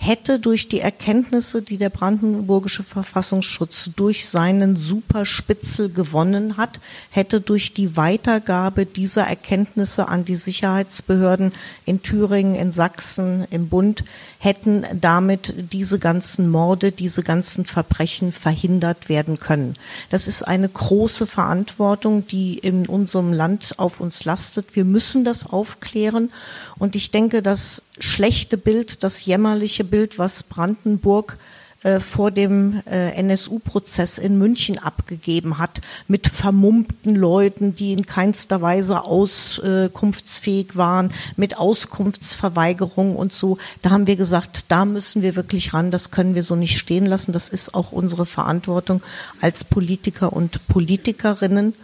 [0.00, 6.78] hätte durch die Erkenntnisse, die der brandenburgische Verfassungsschutz durch seinen Superspitzel gewonnen hat,
[7.10, 11.52] hätte durch die Weitergabe dieser Erkenntnisse an die Sicherheitsbehörden
[11.84, 14.04] in Thüringen, in Sachsen, im Bund,
[14.38, 19.74] hätten damit diese ganzen Morde, diese ganzen Verbrechen verhindert werden können.
[20.10, 24.76] Das ist eine große Verantwortung, die in unserem Land auf uns lastet.
[24.76, 26.30] Wir müssen das aufklären.
[26.78, 31.38] Und ich denke, das schlechte Bild, das jämmerliche Bild, was Brandenburg
[31.84, 38.60] äh, vor dem äh, NSU-Prozess in München abgegeben hat, mit vermummten Leuten, die in keinster
[38.60, 43.58] Weise auskunftsfähig waren, mit Auskunftsverweigerung und so.
[43.80, 47.06] Da haben wir gesagt, da müssen wir wirklich ran, das können wir so nicht stehen
[47.06, 47.32] lassen.
[47.32, 49.00] Das ist auch unsere Verantwortung
[49.40, 51.74] als Politiker und Politikerinnen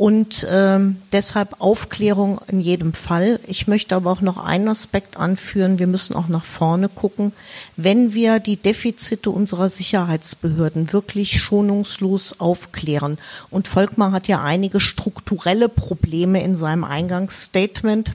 [0.00, 3.38] und ähm, deshalb Aufklärung in jedem Fall.
[3.46, 5.78] Ich möchte aber auch noch einen Aspekt anführen.
[5.78, 7.32] Wir müssen auch nach vorne gucken.
[7.76, 13.18] Wenn wir die Defizite unserer Sicherheitsbehörden wirklich schonungslos aufklären,
[13.50, 18.14] und Volkmar hat ja einige strukturelle Probleme in seinem Eingangsstatement,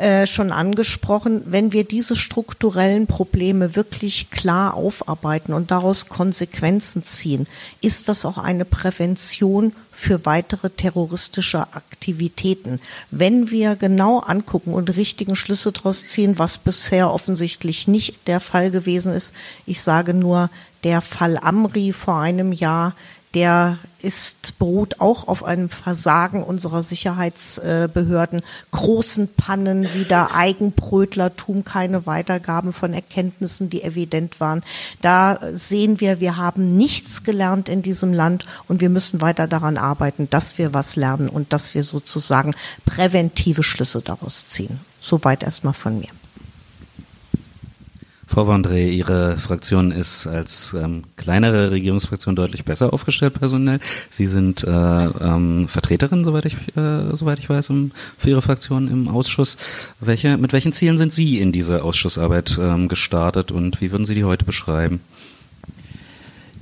[0.00, 7.46] äh, schon angesprochen, wenn wir diese strukturellen Probleme wirklich klar aufarbeiten und daraus Konsequenzen ziehen,
[7.82, 12.80] ist das auch eine Prävention für weitere terroristische Aktivitäten.
[13.10, 18.70] Wenn wir genau angucken und richtigen Schlüsse daraus ziehen, was bisher offensichtlich nicht der Fall
[18.70, 19.34] gewesen ist,
[19.66, 20.48] ich sage nur
[20.82, 22.94] der Fall Amri vor einem Jahr,
[23.34, 32.06] der ist, beruht auch auf einem Versagen unserer Sicherheitsbehörden, großen Pannen wie der Eigenbrötlertum, keine
[32.06, 34.62] Weitergaben von Erkenntnissen, die evident waren.
[35.00, 39.76] Da sehen wir, wir haben nichts gelernt in diesem Land und wir müssen weiter daran
[39.76, 44.80] arbeiten, dass wir was lernen und dass wir sozusagen präventive Schlüsse daraus ziehen.
[45.00, 46.08] Soweit erstmal von mir.
[48.30, 53.80] Frau Vandré, Ihre Fraktion ist als ähm, kleinere Regierungsfraktion deutlich besser aufgestellt personell.
[54.08, 58.86] Sie sind äh, ähm, Vertreterin, soweit ich, äh, soweit ich weiß, im, für Ihre Fraktion
[58.86, 59.56] im Ausschuss.
[59.98, 64.14] Welche, mit welchen Zielen sind Sie in diese Ausschussarbeit ähm, gestartet und wie würden Sie
[64.14, 65.00] die heute beschreiben?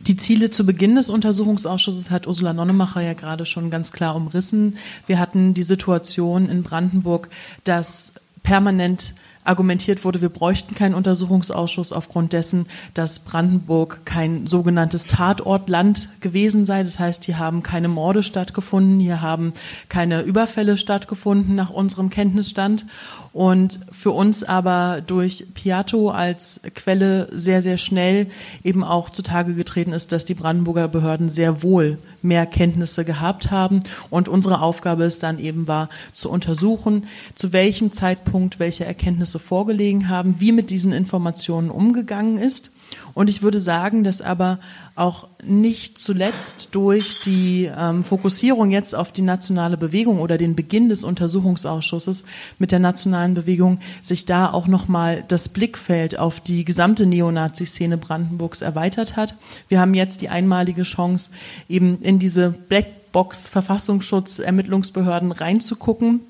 [0.06, 4.78] Die Ziele zu Beginn des Untersuchungsausschusses hat Ursula Nonnemacher ja gerade schon ganz klar umrissen.
[5.06, 7.28] Wir hatten die Situation in Brandenburg,
[7.64, 9.12] dass permanent
[9.48, 16.82] argumentiert wurde, wir bräuchten keinen Untersuchungsausschuss aufgrund dessen, dass Brandenburg kein sogenanntes Tatortland gewesen sei.
[16.82, 19.54] Das heißt, hier haben keine Morde stattgefunden, hier haben
[19.88, 22.86] keine Überfälle stattgefunden nach unserem Kenntnisstand
[23.32, 28.26] und für uns aber durch Piatto als Quelle sehr, sehr schnell
[28.64, 33.80] eben auch zutage getreten ist, dass die Brandenburger Behörden sehr wohl mehr Kenntnisse gehabt haben
[34.10, 40.08] und unsere Aufgabe es dann eben war, zu untersuchen, zu welchem Zeitpunkt welche Erkenntnisse vorgelegen
[40.08, 42.72] haben, wie mit diesen Informationen umgegangen ist
[43.14, 44.58] und ich würde sagen, dass aber
[44.94, 50.88] auch nicht zuletzt durch die ähm, Fokussierung jetzt auf die nationale Bewegung oder den Beginn
[50.88, 52.24] des Untersuchungsausschusses
[52.58, 58.62] mit der nationalen Bewegung sich da auch nochmal das Blickfeld auf die gesamte Neonazi-Szene Brandenburgs
[58.62, 59.36] erweitert hat.
[59.68, 61.30] Wir haben jetzt die einmalige Chance,
[61.68, 66.20] eben in diese Blackbox Verfassungsschutz Ermittlungsbehörden reinzugucken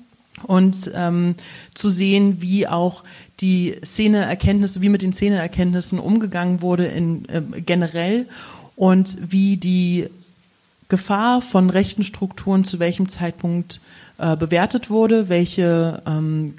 [0.43, 1.35] und ähm,
[1.73, 3.03] zu sehen, wie auch
[3.39, 8.27] die Szeneerkenntnisse, wie mit den Szeneerkenntnissen umgegangen wurde in, äh, generell
[8.75, 10.07] und wie die
[10.89, 13.81] Gefahr von rechten Strukturen zu welchem Zeitpunkt
[14.17, 16.55] äh, bewertet wurde, welche ähm,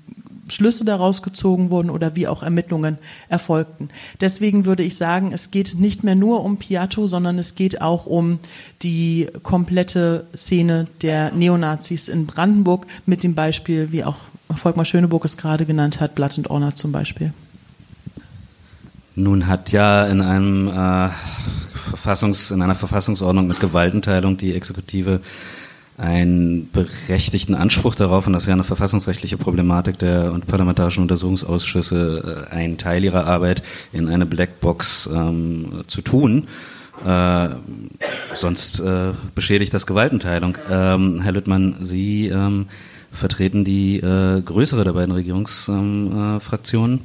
[0.53, 3.89] Schlüsse daraus gezogen wurden oder wie auch Ermittlungen erfolgten.
[4.21, 8.07] Deswegen würde ich sagen, es geht nicht mehr nur um Piatto, sondern es geht auch
[8.07, 8.39] um
[8.83, 14.17] die komplette Szene der Neonazis in Brandenburg mit dem Beispiel, wie auch
[14.55, 17.33] Volkmar Schöneburg es gerade genannt hat, Blood and Honor zum Beispiel.
[19.15, 21.11] Nun hat ja in einem äh,
[21.91, 25.21] Verfassungs, in einer Verfassungsordnung mit Gewaltenteilung die Exekutive
[26.01, 32.47] einen berechtigten Anspruch darauf, und das ist ja eine verfassungsrechtliche Problematik der und parlamentarischen Untersuchungsausschüsse,
[32.51, 36.49] äh, einen Teil ihrer Arbeit in eine Blackbox ähm, zu tun.
[37.05, 37.49] Äh,
[38.35, 40.57] sonst äh, beschädigt das Gewaltenteilung.
[40.71, 42.67] Ähm, Herr Lüttmann, Sie ähm,
[43.13, 47.01] vertreten die äh, größere der beiden Regierungsfraktionen.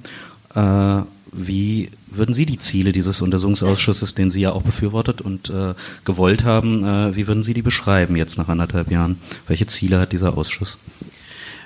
[1.35, 5.73] Wie würden Sie die Ziele dieses Untersuchungsausschusses, den Sie ja auch befürwortet und äh,
[6.05, 9.17] gewollt haben, äh, wie würden Sie die beschreiben jetzt nach anderthalb Jahren?
[9.47, 10.77] Welche Ziele hat dieser Ausschuss?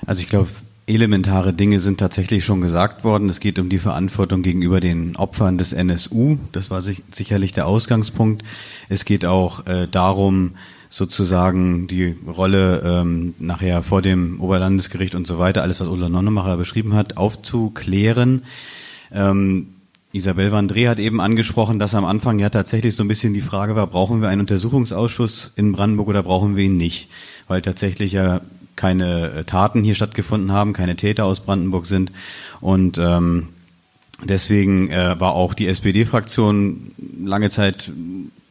[0.05, 0.49] Also ich glaube,
[0.88, 3.29] elementare Dinge sind tatsächlich schon gesagt worden.
[3.29, 6.38] Es geht um die Verantwortung gegenüber den Opfern des NSU.
[6.51, 8.43] Das war sich, sicherlich der Ausgangspunkt.
[8.89, 10.55] Es geht auch äh, darum,
[10.89, 16.58] sozusagen die Rolle ähm, nachher vor dem Oberlandesgericht und so weiter, alles was Ulla Nonnemacher
[16.58, 18.41] beschrieben hat, aufzuklären.
[19.12, 19.67] Ähm,
[20.12, 23.76] Isabel Vandré hat eben angesprochen, dass am Anfang ja tatsächlich so ein bisschen die Frage
[23.76, 27.10] war, brauchen wir einen Untersuchungsausschuss in Brandenburg oder brauchen wir ihn nicht?
[27.48, 28.41] Weil tatsächlich ja
[28.76, 32.12] keine äh, Taten hier stattgefunden haben, keine Täter aus Brandenburg sind.
[32.60, 33.50] Und ähm,
[34.24, 36.91] deswegen äh, war auch die SPD-Fraktion
[37.24, 37.91] lange Zeit,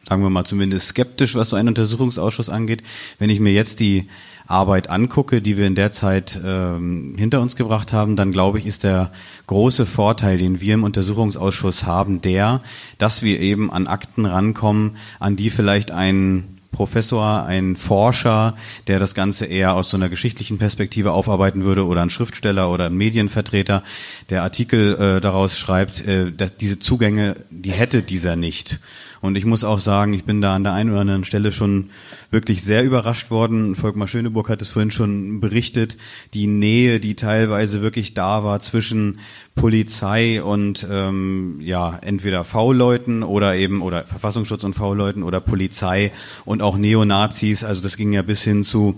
[0.07, 2.83] sagen wir mal zumindest skeptisch, was so einen Untersuchungsausschuss angeht.
[3.17, 4.07] Wenn ich mir jetzt die
[4.49, 8.65] Arbeit angucke, die wir in der Zeit ähm, hinter uns gebracht haben, dann glaube ich,
[8.65, 9.11] ist der
[9.47, 12.61] große Vorteil, den wir im Untersuchungsausschuss haben, der,
[12.97, 18.55] dass wir eben an Akten rankommen, an die vielleicht ein Professor, ein Forscher,
[18.87, 22.87] der das Ganze eher aus so einer geschichtlichen Perspektive aufarbeiten würde oder ein Schriftsteller oder
[22.87, 23.83] ein Medienvertreter,
[24.29, 28.79] der Artikel äh, daraus schreibt, äh, dass diese Zugänge, die hätte dieser nicht.
[29.21, 31.89] Und ich muss auch sagen, ich bin da an der einen oder anderen Stelle schon
[32.31, 33.75] wirklich sehr überrascht worden.
[33.75, 35.97] Volkmar Schöneburg hat es vorhin schon berichtet,
[36.33, 39.19] die Nähe, die teilweise wirklich da war zwischen
[39.55, 46.11] Polizei und ähm, ja entweder V-Leuten oder eben oder Verfassungsschutz und V-Leuten oder Polizei
[46.45, 47.65] und auch Neonazis.
[47.65, 48.95] Also das ging ja bis hin zu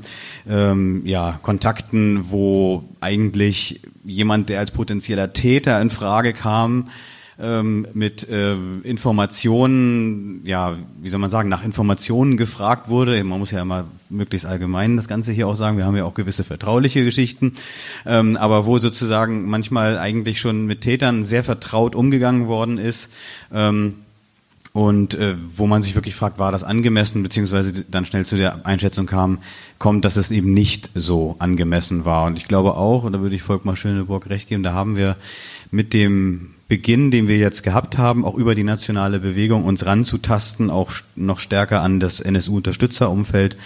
[0.48, 6.90] ähm, ja Kontakten, wo eigentlich jemand, der als potenzieller Täter in Frage kam,
[7.42, 13.24] ähm, mit äh, Informationen, ja, wie soll man sagen, nach Informationen gefragt wurde.
[13.24, 15.78] Man muss ja immer möglichst allgemein das Ganze hier auch sagen.
[15.78, 17.54] Wir haben ja auch gewisse vertrauliche Geschichten,
[18.06, 23.12] ähm, aber wo sozusagen manchmal eigentlich schon mit Tätern sehr vertraut umgegangen worden ist.
[23.52, 23.96] Ähm,
[24.74, 28.66] und äh, wo man sich wirklich fragt, war das angemessen, beziehungsweise dann schnell zu der
[28.66, 29.40] Einschätzung kam,
[29.80, 32.26] kommt, dass es eben nicht so angemessen war.
[32.26, 35.18] Und ich glaube auch, und da würde ich Volkmar Schöneburg recht geben, da haben wir
[35.72, 40.70] mit dem Beginn, den wir jetzt gehabt haben, auch über die nationale Bewegung uns ranzutasten,
[40.70, 43.58] auch noch stärker an das NSU-Unterstützerumfeld,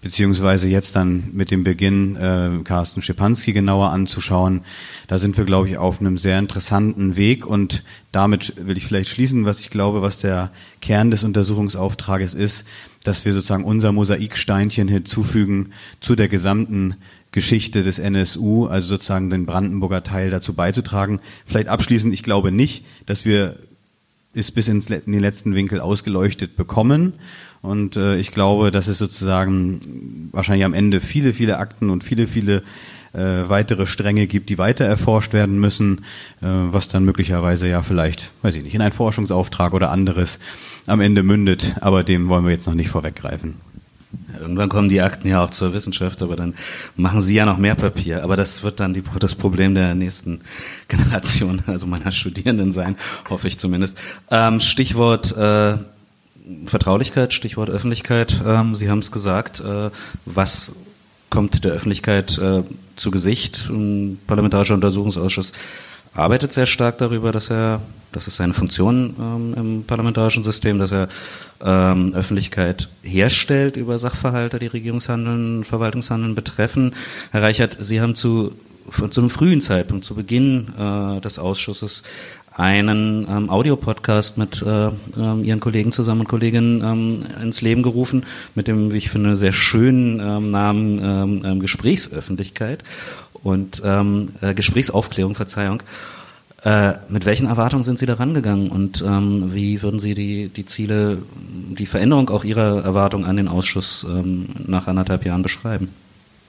[0.00, 4.62] beziehungsweise jetzt dann mit dem Beginn äh, Carsten Schepanski genauer anzuschauen.
[5.08, 9.10] Da sind wir, glaube ich, auf einem sehr interessanten Weg und damit will ich vielleicht
[9.10, 12.64] schließen, was ich glaube, was der Kern des Untersuchungsauftrages ist,
[13.04, 16.94] dass wir sozusagen unser Mosaiksteinchen hinzufügen zu der gesamten
[17.38, 21.20] Geschichte des NSU, also sozusagen den Brandenburger Teil dazu beizutragen.
[21.46, 23.54] Vielleicht abschließend, ich glaube nicht, dass wir
[24.34, 27.12] es bis ins, in den letzten Winkel ausgeleuchtet bekommen.
[27.62, 32.26] Und äh, ich glaube, dass es sozusagen wahrscheinlich am Ende viele, viele Akten und viele,
[32.26, 32.64] viele
[33.12, 35.98] äh, weitere Stränge gibt, die weiter erforscht werden müssen,
[36.40, 40.40] äh, was dann möglicherweise ja vielleicht, weiß ich nicht, in einen Forschungsauftrag oder anderes
[40.86, 41.76] am Ende mündet.
[41.82, 43.67] Aber dem wollen wir jetzt noch nicht vorweggreifen.
[44.40, 46.54] Irgendwann kommen die Akten ja auch zur Wissenschaft, aber dann
[46.96, 48.22] machen sie ja noch mehr Papier.
[48.22, 50.40] Aber das wird dann die, das Problem der nächsten
[50.88, 52.96] Generation, also meiner Studierenden sein,
[53.30, 53.98] hoffe ich zumindest.
[54.30, 55.78] Ähm, Stichwort äh,
[56.66, 58.40] Vertraulichkeit, Stichwort Öffentlichkeit.
[58.46, 59.60] Ähm, sie haben es gesagt.
[59.60, 59.90] Äh,
[60.24, 60.74] was
[61.30, 62.62] kommt der Öffentlichkeit äh,
[62.96, 63.68] zu Gesicht?
[63.70, 65.52] Ein parlamentarischer Untersuchungsausschuss
[66.18, 67.80] arbeitet sehr stark darüber, dass er,
[68.12, 71.08] das ist seine Funktion ähm, im parlamentarischen System, dass er
[71.62, 76.94] ähm, Öffentlichkeit herstellt über Sachverhalte, die Regierungshandeln, Verwaltungshandeln betreffen.
[77.30, 78.52] Herr Reichert, Sie haben zu,
[79.10, 82.02] zu einem frühen Zeitpunkt, zu Beginn äh, des Ausschusses,
[82.58, 88.26] einen ähm, Audiopodcast mit äh, ähm, ihren Kollegen zusammen und Kolleginnen ähm, ins Leben gerufen,
[88.56, 92.82] mit dem, wie ich finde, sehr schönen ähm, Namen ähm, ähm, Gesprächsöffentlichkeit
[93.42, 95.82] und ähm, äh, Gesprächsaufklärung, Verzeihung.
[96.64, 100.66] Äh, mit welchen Erwartungen sind Sie da rangegangen und ähm, wie würden Sie die, die
[100.66, 105.88] Ziele, die Veränderung auch Ihrer Erwartungen an den Ausschuss ähm, nach anderthalb Jahren beschreiben?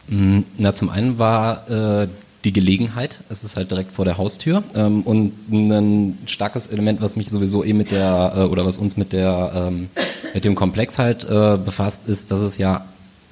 [0.08, 2.08] Mm, na, zum einen war äh,
[2.43, 7.15] die Gelegenheit, es ist halt direkt vor der Haustür ähm, und ein starkes Element, was
[7.15, 9.89] mich sowieso eh mit der äh, oder was uns mit der ähm,
[10.34, 12.86] mit dem Komplex halt äh, befasst, ist, dass es ja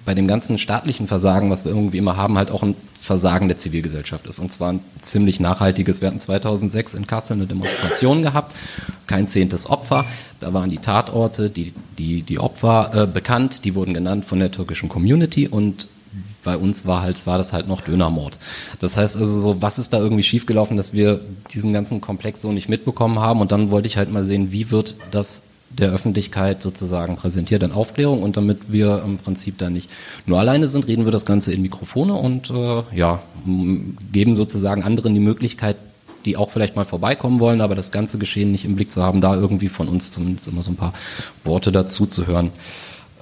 [0.08, 3.58] bei dem ganzen staatlichen Versagen, was wir irgendwie immer haben, halt auch ein Versagen der
[3.58, 4.40] Zivilgesellschaft ist.
[4.40, 6.00] Und zwar ein ziemlich nachhaltiges.
[6.00, 8.56] Wir hatten 2006 in Kassel eine Demonstration gehabt,
[9.06, 10.06] kein zehntes Opfer.
[10.40, 14.50] Da waren die Tatorte, die, die, die Opfer äh, bekannt, die wurden genannt von der
[14.50, 15.90] türkischen Community und
[16.46, 18.38] bei uns war halt, war das halt noch Dönermord.
[18.80, 21.20] Das heißt also so, was ist da irgendwie schiefgelaufen, dass wir
[21.52, 24.72] diesen ganzen Komplex so nicht mitbekommen haben und dann wollte ich halt mal sehen, wie
[24.72, 29.90] wird das der Öffentlichkeit sozusagen präsentiert in Aufklärung und damit wir im Prinzip da nicht
[30.26, 33.22] nur alleine sind, reden wir das Ganze in Mikrofone und äh, ja,
[34.12, 35.76] geben sozusagen anderen die Möglichkeit,
[36.26, 39.22] die auch vielleicht mal vorbeikommen wollen, aber das ganze Geschehen nicht im Blick zu haben,
[39.22, 40.94] da irgendwie von uns zumindest immer so ein paar
[41.44, 42.52] Worte dazu zu hören.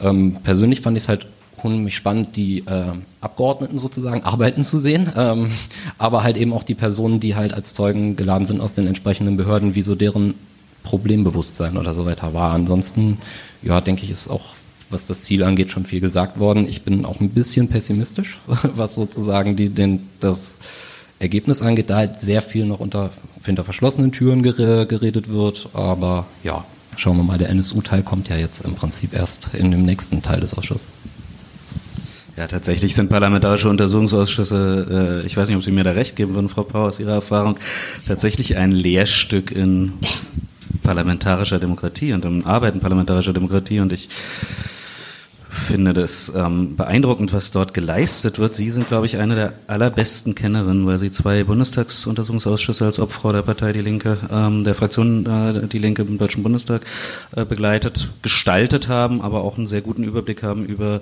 [0.01, 1.27] Ähm, persönlich fand ich es halt
[1.61, 5.51] unheimlich spannend, die äh, Abgeordneten sozusagen arbeiten zu sehen, ähm,
[5.97, 9.37] aber halt eben auch die Personen, die halt als Zeugen geladen sind aus den entsprechenden
[9.37, 10.35] Behörden, wie so deren
[10.85, 12.53] Problembewusstsein oder so weiter war.
[12.53, 13.17] Ansonsten,
[13.61, 14.53] ja, denke ich, ist auch,
[14.89, 16.69] was das Ziel angeht, schon viel gesagt worden.
[16.69, 20.59] Ich bin auch ein bisschen pessimistisch, was sozusagen die, den, das
[21.19, 23.09] Ergebnis angeht, da halt sehr viel noch unter,
[23.43, 25.69] hinter verschlossenen Türen geredet wird.
[25.73, 26.63] Aber ja,
[26.97, 30.39] schauen wir mal, der NSU-Teil kommt ja jetzt im Prinzip erst in dem nächsten Teil
[30.39, 30.89] des Ausschusses.
[32.37, 36.33] Ja, tatsächlich sind parlamentarische Untersuchungsausschüsse, äh, ich weiß nicht, ob Sie mir da recht geben
[36.33, 37.57] würden, Frau Pau, aus Ihrer Erfahrung,
[38.07, 39.93] tatsächlich ein Lehrstück in
[40.85, 44.09] parlamentarischer Demokratie und im Arbeiten parlamentarischer Demokratie und ich
[45.55, 48.53] finde das ähm, beeindruckend, was dort geleistet wird.
[48.53, 53.41] Sie sind, glaube ich, eine der allerbesten Kennerinnen, weil Sie zwei Bundestagsuntersuchungsausschüsse als Obfrau der
[53.41, 56.81] Partei Die Linke, ähm, der Fraktion äh, Die Linke im Deutschen Bundestag
[57.35, 61.01] äh, begleitet, gestaltet haben, aber auch einen sehr guten Überblick haben über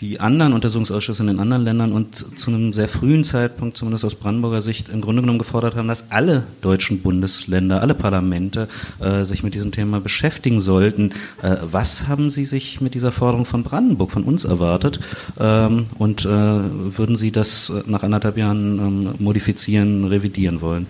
[0.00, 4.14] die anderen Untersuchungsausschüsse in den anderen Ländern und zu einem sehr frühen Zeitpunkt, zumindest aus
[4.14, 8.68] Brandenburger Sicht, im Grunde genommen gefordert haben, dass alle deutschen Bundesländer, alle Parlamente
[9.00, 11.12] äh, sich mit diesem Thema beschäftigen sollten.
[11.42, 15.00] Äh, was haben Sie sich mit dieser Forderung von Brandenburg, von uns erwartet?
[15.40, 20.86] Ähm, und äh, würden Sie das nach anderthalb Jahren ähm, modifizieren, revidieren wollen?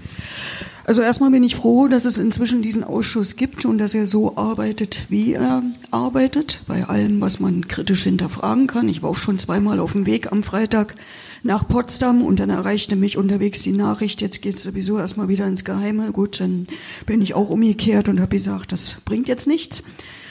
[0.86, 4.36] Also erstmal bin ich froh, dass es inzwischen diesen Ausschuss gibt und dass er so
[4.36, 8.88] arbeitet, wie er arbeitet, bei allem, was man kritisch hinterfragen kann.
[8.88, 10.94] Ich war auch schon zweimal auf dem Weg am Freitag
[11.42, 15.48] nach Potsdam und dann erreichte mich unterwegs die Nachricht, jetzt geht es sowieso erstmal wieder
[15.48, 16.12] ins Geheime.
[16.12, 16.68] Gut, dann
[17.04, 19.82] bin ich auch umgekehrt und habe gesagt, das bringt jetzt nichts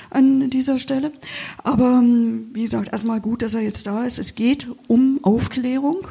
[0.10, 1.12] an dieser Stelle.
[1.66, 2.02] Aber
[2.54, 4.20] wie gesagt, erstmal gut, dass er jetzt da ist.
[4.20, 6.08] Es geht um Aufklärung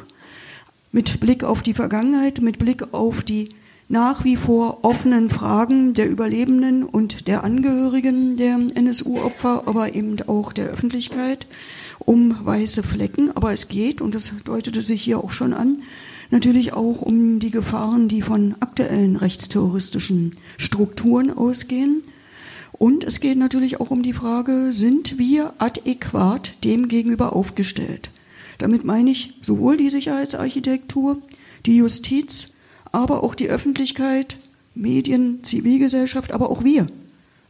[0.91, 3.49] mit Blick auf die Vergangenheit, mit Blick auf die
[3.87, 10.53] nach wie vor offenen Fragen der Überlebenden und der Angehörigen der NSU-Opfer, aber eben auch
[10.53, 11.45] der Öffentlichkeit
[11.99, 13.35] um weiße Flecken.
[13.35, 15.83] Aber es geht, und das deutete sich hier auch schon an,
[16.31, 22.01] natürlich auch um die Gefahren, die von aktuellen rechtsterroristischen Strukturen ausgehen.
[22.71, 28.09] Und es geht natürlich auch um die Frage, sind wir adäquat dem gegenüber aufgestellt?
[28.57, 31.21] Damit meine ich sowohl die Sicherheitsarchitektur,
[31.65, 32.54] die Justiz,
[32.95, 34.37] aber auch die Öffentlichkeit,
[34.73, 36.87] Medien, Zivilgesellschaft, aber auch wir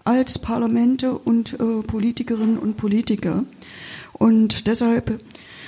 [0.03, 3.43] als Parlamente und äh, Politikerinnen und Politiker.
[4.13, 5.19] Und deshalb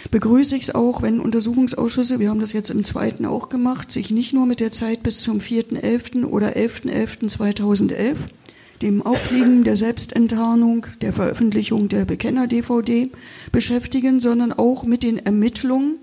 [0.09, 4.09] begrüße ich es auch, wenn Untersuchungsausschüsse, wir haben das jetzt im zweiten auch gemacht, sich
[4.09, 6.25] nicht nur mit der Zeit bis zum 4.11.
[6.25, 8.15] oder 11.11.2011,
[8.81, 13.11] dem Aufliegen der Selbstenttarnung, der Veröffentlichung der Bekenner-DVD
[13.51, 15.97] beschäftigen, sondern auch mit den Ermittlungen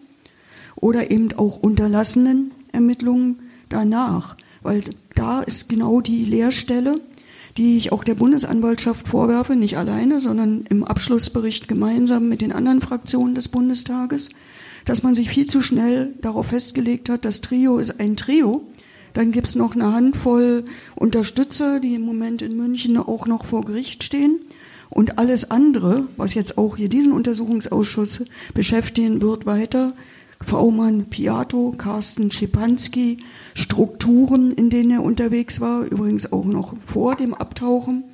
[0.77, 3.41] oder eben auch unterlassenen Ermittlungen
[3.75, 4.83] danach, weil
[5.15, 7.01] da ist genau die Leerstelle,
[7.57, 12.81] die ich auch der Bundesanwaltschaft vorwerfe, nicht alleine, sondern im Abschlussbericht gemeinsam mit den anderen
[12.81, 14.31] Fraktionen des Bundestages,
[14.85, 18.63] dass man sich viel zu schnell darauf festgelegt hat, das Trio ist ein Trio.
[19.13, 20.65] Dann gibt's noch eine Handvoll
[20.97, 24.41] Unterstützer, die im Moment in München auch noch vor Gericht stehen.
[24.91, 29.93] Und alles andere, was jetzt auch hier diesen Untersuchungsausschuss beschäftigen wird, weiter,
[30.41, 33.19] V-Mann Piato, Carsten Schipanski,
[33.55, 38.05] Strukturen, in denen er unterwegs war, übrigens auch noch vor dem Abtauchen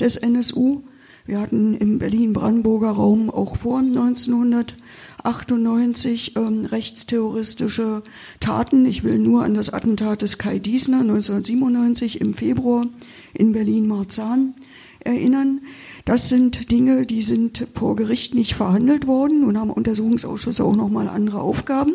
[0.00, 0.82] des NSU.
[1.26, 8.04] Wir hatten im Berlin-Brandenburger Raum auch vor 1998 ähm, rechtsterroristische
[8.38, 8.86] Taten.
[8.86, 12.86] Ich will nur an das Attentat des Kai Diesner 1997 im Februar
[13.34, 14.54] in Berlin-Marzahn
[15.00, 15.62] erinnern.
[16.06, 21.08] Das sind Dinge, die sind vor Gericht nicht verhandelt worden und haben Untersuchungsausschüsse auch nochmal
[21.08, 21.94] andere Aufgaben.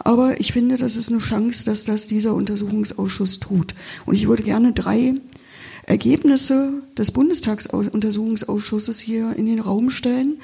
[0.00, 3.76] Aber ich finde, das ist eine Chance, dass das dieser Untersuchungsausschuss tut.
[4.06, 5.14] Und ich würde gerne drei
[5.86, 10.38] Ergebnisse des Bundestagsuntersuchungsausschusses hier in den Raum stellen,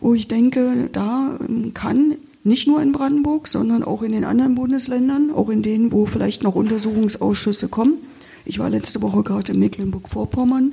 [0.00, 1.38] wo ich denke, da
[1.74, 6.06] kann nicht nur in Brandenburg, sondern auch in den anderen Bundesländern, auch in denen, wo
[6.06, 7.98] vielleicht noch Untersuchungsausschüsse kommen.
[8.46, 10.72] Ich war letzte Woche gerade in Mecklenburg-Vorpommern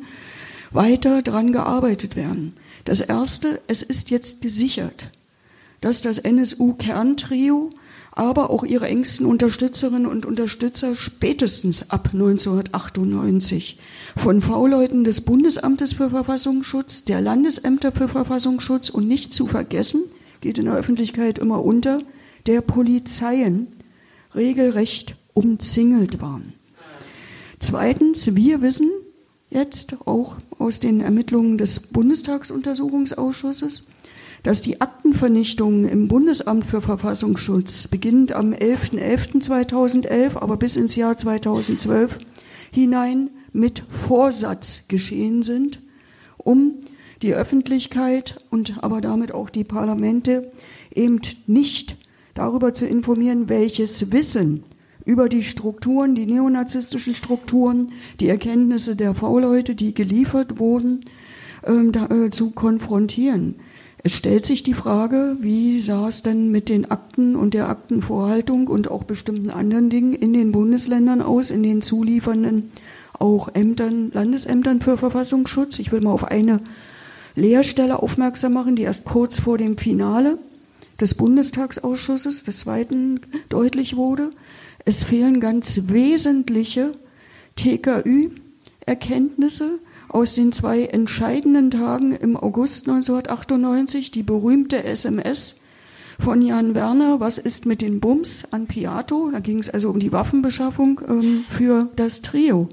[0.75, 2.53] weiter daran gearbeitet werden.
[2.83, 5.09] Das Erste, es ist jetzt gesichert,
[5.81, 7.69] dass das NSU-Kerntrio,
[8.11, 13.77] aber auch ihre engsten Unterstützerinnen und Unterstützer spätestens ab 1998
[14.15, 20.03] von V-Leuten des Bundesamtes für Verfassungsschutz, der Landesämter für Verfassungsschutz und nicht zu vergessen,
[20.41, 22.01] geht in der Öffentlichkeit immer unter,
[22.45, 23.67] der Polizeien
[24.33, 26.53] regelrecht umzingelt waren.
[27.59, 28.89] Zweitens, wir wissen,
[29.55, 33.83] jetzt auch aus den Ermittlungen des Bundestagsuntersuchungsausschusses,
[34.43, 42.19] dass die Aktenvernichtung im Bundesamt für Verfassungsschutz beginnend am 11.11.2011, aber bis ins Jahr 2012
[42.71, 45.79] hinein mit Vorsatz geschehen sind,
[46.37, 46.73] um
[47.21, 50.51] die Öffentlichkeit und aber damit auch die Parlamente
[50.93, 51.97] eben nicht
[52.33, 54.63] darüber zu informieren, welches Wissen
[55.05, 61.01] über die Strukturen, die neonazistischen Strukturen, die Erkenntnisse der V-Leute, die geliefert wurden,
[61.65, 63.55] ähm, da, äh, zu konfrontieren.
[64.03, 68.67] Es stellt sich die Frage, wie sah es denn mit den Akten und der Aktenvorhaltung
[68.67, 72.71] und auch bestimmten anderen Dingen in den Bundesländern aus, in den zuliefernden
[73.19, 75.79] auch Ämtern, Landesämtern für Verfassungsschutz.
[75.79, 76.59] Ich will mal auf eine
[77.35, 80.37] Lehrstelle aufmerksam machen, die erst kurz vor dem Finale
[80.99, 84.31] des Bundestagsausschusses, des zweiten, deutlich wurde.
[84.87, 86.91] Es fehlen ganz wesentliche
[87.55, 89.79] TKÜ-Erkenntnisse
[90.09, 95.61] aus den zwei entscheidenden Tagen im August 1998, die berühmte SMS
[96.19, 99.31] von Jan Werner, was ist mit den Bums an Piato?
[99.31, 102.69] Da ging es also um die Waffenbeschaffung ähm, für das Trio.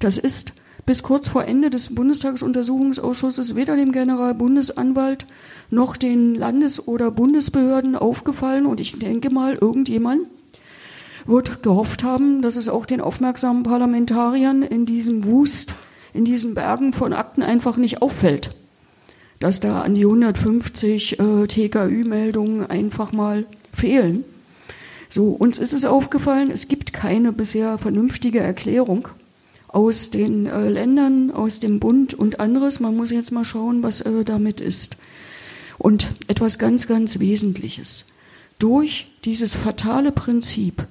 [0.00, 0.54] Das ist
[0.86, 5.26] bis kurz vor Ende des Bundestagsuntersuchungsausschusses weder dem Generalbundesanwalt
[5.70, 10.22] noch den Landes- oder Bundesbehörden aufgefallen und ich denke mal, irgendjemand
[11.26, 15.74] wird gehofft haben, dass es auch den aufmerksamen Parlamentariern in diesem Wust,
[16.12, 18.54] in diesen Bergen von Akten einfach nicht auffällt,
[19.40, 24.24] dass da an die 150 äh, TKÜ-Meldungen einfach mal fehlen.
[25.08, 29.08] So, uns ist es aufgefallen, es gibt keine bisher vernünftige Erklärung
[29.68, 32.80] aus den äh, Ländern, aus dem Bund und anderes.
[32.80, 34.96] Man muss jetzt mal schauen, was äh, damit ist.
[35.78, 38.06] Und etwas ganz, ganz Wesentliches.
[38.60, 40.86] Durch dieses fatale Prinzip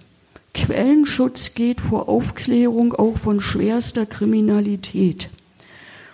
[0.54, 5.30] Quellenschutz geht vor Aufklärung auch von schwerster Kriminalität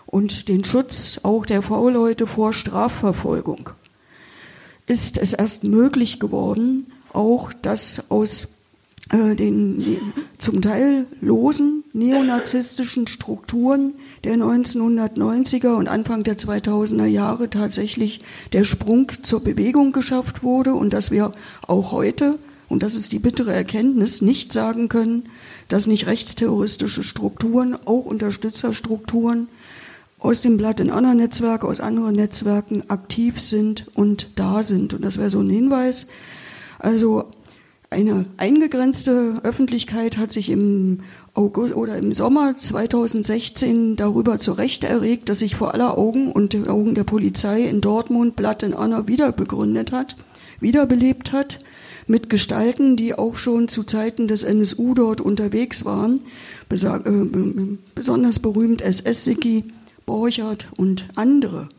[0.05, 3.69] und den Schutz auch der V-Leute vor Strafverfolgung.
[4.87, 8.47] Ist es erst möglich geworden, auch das aus
[9.11, 9.97] äh, den
[10.37, 18.21] zum Teil losen neonazistischen Strukturen der 1990er und Anfang der 2000er Jahre tatsächlich
[18.53, 21.31] der Sprung zur Bewegung geschafft wurde und dass wir
[21.67, 22.37] auch heute
[22.69, 25.23] und das ist die bittere Erkenntnis, nicht sagen können,
[25.67, 29.47] dass nicht rechtsterroristische Strukturen, auch Unterstützerstrukturen,
[30.19, 34.93] aus dem Blatt in anderen Netzwerken, aus anderen Netzwerken aktiv sind und da sind.
[34.93, 36.07] Und das wäre so ein Hinweis.
[36.77, 37.25] Also
[37.89, 40.99] eine eingegrenzte Öffentlichkeit hat sich im
[41.33, 46.67] August oder im Sommer 2016 darüber zu Recht erregt, dass sich vor aller Augen und
[46.67, 50.17] Augen der Polizei in Dortmund Blatt in Anna wieder begründet hat,
[50.59, 51.61] wiederbelebt hat,
[52.09, 56.21] mit Gestalten, die auch schon zu Zeiten des NSU dort unterwegs waren,
[56.69, 56.77] äh,
[57.95, 59.65] besonders berühmt SS-Siki,
[60.05, 61.69] Borchert und andere.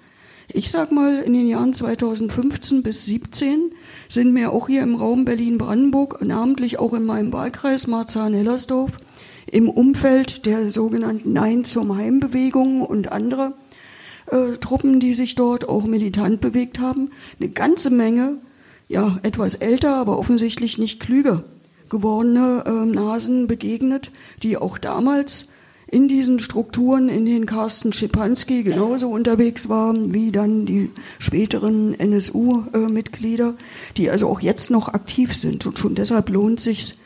[0.53, 3.73] Ich sag mal, in den Jahren 2015 bis 2017
[4.09, 8.93] sind mir auch hier im Raum Berlin-Brandenburg, namentlich auch in meinem Wahlkreis Marzahn-Hellersdorf,
[9.51, 13.55] im Umfeld der sogenannten Nein zum Heim-Bewegung und andere
[14.27, 17.11] äh, Truppen, die sich dort auch militant bewegt haben,
[17.41, 18.39] eine ganze Menge,
[18.91, 21.45] ja, etwas älter, aber offensichtlich nicht klüger
[21.89, 24.11] gewordene äh, Nasen begegnet,
[24.43, 25.49] die auch damals
[25.87, 33.55] in diesen Strukturen, in denen Carsten Schipanski genauso unterwegs war wie dann die späteren NSU-Mitglieder,
[33.97, 35.67] die also auch jetzt noch aktiv sind.
[35.67, 36.97] Und schon deshalb lohnt sich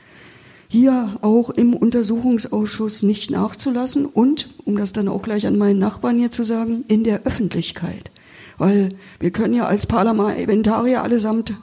[0.69, 6.19] hier auch im Untersuchungsausschuss nicht nachzulassen und, um das dann auch gleich an meinen Nachbarn
[6.19, 8.11] hier zu sagen, in der Öffentlichkeit.
[8.59, 11.55] Weil wir können ja als Parlamentarier allesamt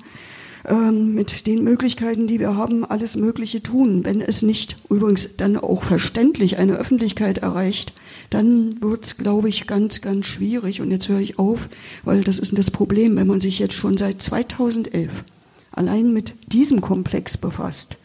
[0.68, 4.04] ähm, mit den Möglichkeiten, die wir haben, alles Mögliche tun.
[4.06, 7.94] Wenn es nicht übrigens dann auch verständlich eine Öffentlichkeit erreicht,
[8.30, 10.82] dann wird es, glaube ich, ganz, ganz schwierig.
[10.82, 11.70] Und jetzt höre ich auf,
[12.04, 15.24] weil das ist das Problem, wenn man sich jetzt schon seit 2011
[15.72, 17.98] allein mit diesem Komplex befasst.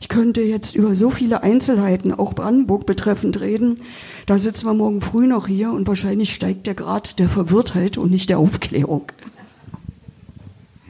[0.00, 3.78] Ich könnte jetzt über so viele Einzelheiten, auch Brandenburg betreffend, reden.
[4.26, 8.10] Da sitzen wir morgen früh noch hier und wahrscheinlich steigt der Grad der Verwirrtheit und
[8.10, 9.06] nicht der Aufklärung.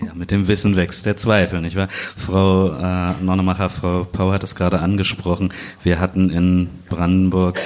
[0.05, 1.88] Ja, mit dem Wissen wächst der Zweifel, nicht wahr?
[2.16, 5.53] Frau äh, Nonnemacher, Frau Pau hat es gerade angesprochen.
[5.82, 7.59] Wir hatten in Brandenburg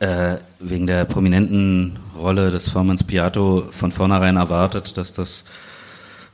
[0.00, 5.44] äh, wegen der prominenten Rolle des V-Manns Piatto von vornherein erwartet, dass das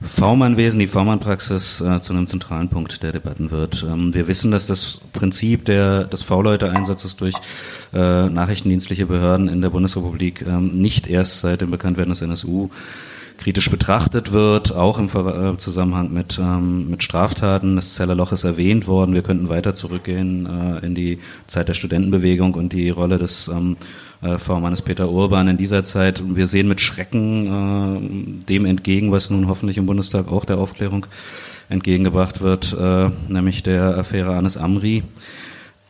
[0.01, 3.87] V-Mann-Wesen, die V-Mann-Praxis äh, zu einem zentralen Punkt der Debatten wird.
[3.89, 7.35] Ähm, wir wissen, dass das Prinzip der, des V-Leute-Einsatzes durch
[7.93, 12.71] äh, nachrichtendienstliche Behörden in der Bundesrepublik ähm, nicht erst seit dem Bekanntwerden des NSU
[13.43, 17.75] kritisch betrachtet wird, auch im äh, Zusammenhang mit, ähm, mit Straftaten.
[17.75, 19.15] Das Zellerloch ist erwähnt worden.
[19.15, 21.19] Wir könnten weiter zurückgehen äh, in die
[21.49, 23.77] Zeit der Studentenbewegung und die Rolle des ähm,
[24.23, 26.23] äh, V-Mannes Peter Urban in dieser Zeit.
[26.25, 31.07] Wir sehen mit Schrecken äh, dem entgegen, was nun hoffentlich im Bundestag auch der Aufklärung
[31.69, 35.03] entgegengebracht wird, äh, nämlich der Affäre Anis Amri.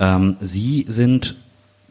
[0.01, 1.37] Ähm, Sie sind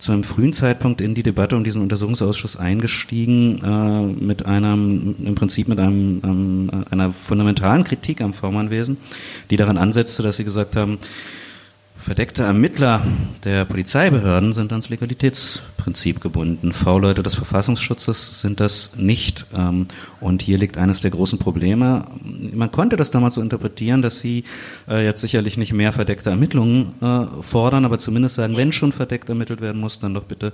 [0.01, 5.35] zu einem frühen Zeitpunkt in die Debatte um diesen Untersuchungsausschuss eingestiegen äh, mit einem, im
[5.35, 8.97] Prinzip mit einem, ähm, einer fundamentalen Kritik am V-Mann-Wesen,
[9.51, 10.97] die daran ansetzte, dass sie gesagt haben,
[12.01, 13.01] Verdeckte Ermittler
[13.43, 16.73] der Polizeibehörden sind ans Legalitätsprinzip gebunden.
[16.73, 19.45] V-Leute des Verfassungsschutzes sind das nicht.
[19.53, 19.87] Ähm,
[20.19, 22.05] und hier liegt eines der großen Probleme.
[22.53, 24.45] Man konnte das damals so interpretieren, dass sie
[24.89, 29.29] äh, jetzt sicherlich nicht mehr verdeckte Ermittlungen äh, fordern, aber zumindest sagen, wenn schon verdeckt
[29.29, 30.53] ermittelt werden muss, dann doch bitte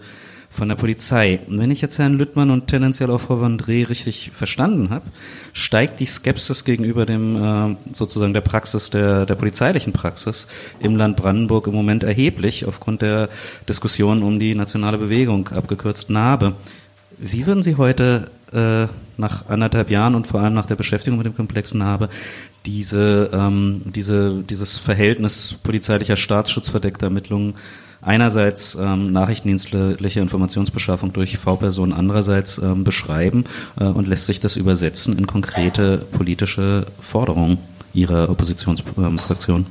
[0.49, 1.39] von der Polizei.
[1.47, 5.05] Und wenn ich jetzt Herrn Lüttmann und tendenziell auch Frau Vandré richtig verstanden habe,
[5.53, 10.47] steigt die Skepsis gegenüber dem äh, sozusagen der Praxis, der, der polizeilichen Praxis
[10.79, 13.29] im Land Brandenburg im Moment erheblich aufgrund der
[13.67, 16.55] Diskussion um die nationale Bewegung, abgekürzt NABE.
[17.17, 18.87] Wie würden Sie heute äh,
[19.17, 22.09] nach anderthalb Jahren und vor allem nach der Beschäftigung mit dem Komplex NABE
[22.65, 27.55] diese, ähm, diese, dieses Verhältnis polizeilicher Staatsschutz verdeckter Ermittlungen
[28.01, 33.45] einerseits ähm, nachrichtendienstliche Informationsbeschaffung durch V-Personen andererseits ähm, beschreiben
[33.79, 37.57] äh, und lässt sich das übersetzen in konkrete politische Forderungen
[37.93, 39.65] Ihrer Oppositionsfraktion?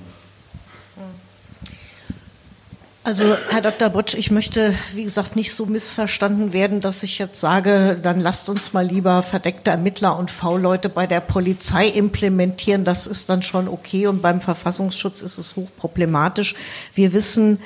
[3.07, 3.89] Also, Herr Dr.
[3.89, 8.49] Butsch, ich möchte, wie gesagt, nicht so missverstanden werden, dass ich jetzt sage, dann lasst
[8.49, 12.85] uns mal lieber verdeckte Ermittler und V-Leute bei der Polizei implementieren.
[12.85, 16.57] Das ist dann schon okay und beim Verfassungsschutz ist es hochproblematisch.
[16.95, 17.61] Wir wissen,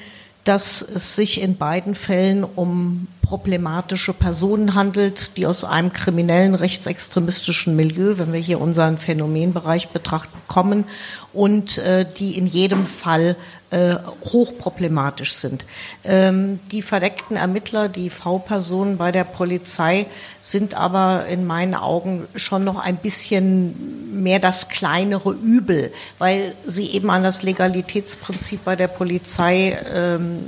[0.51, 7.77] dass es sich in beiden Fällen um problematische Personen handelt, die aus einem kriminellen rechtsextremistischen
[7.77, 10.87] Milieu, wenn wir hier unseren Phänomenbereich betrachten, kommen
[11.33, 13.37] und äh, die in jedem Fall
[13.71, 15.65] äh, hochproblematisch sind.
[16.05, 20.07] Ähm, die verdeckten Ermittler, die V-Personen bei der Polizei
[20.41, 26.91] sind aber in meinen Augen schon noch ein bisschen mehr das kleinere Übel, weil sie
[26.91, 30.41] eben an das Legalitätsprinzip bei der Polizei ähm,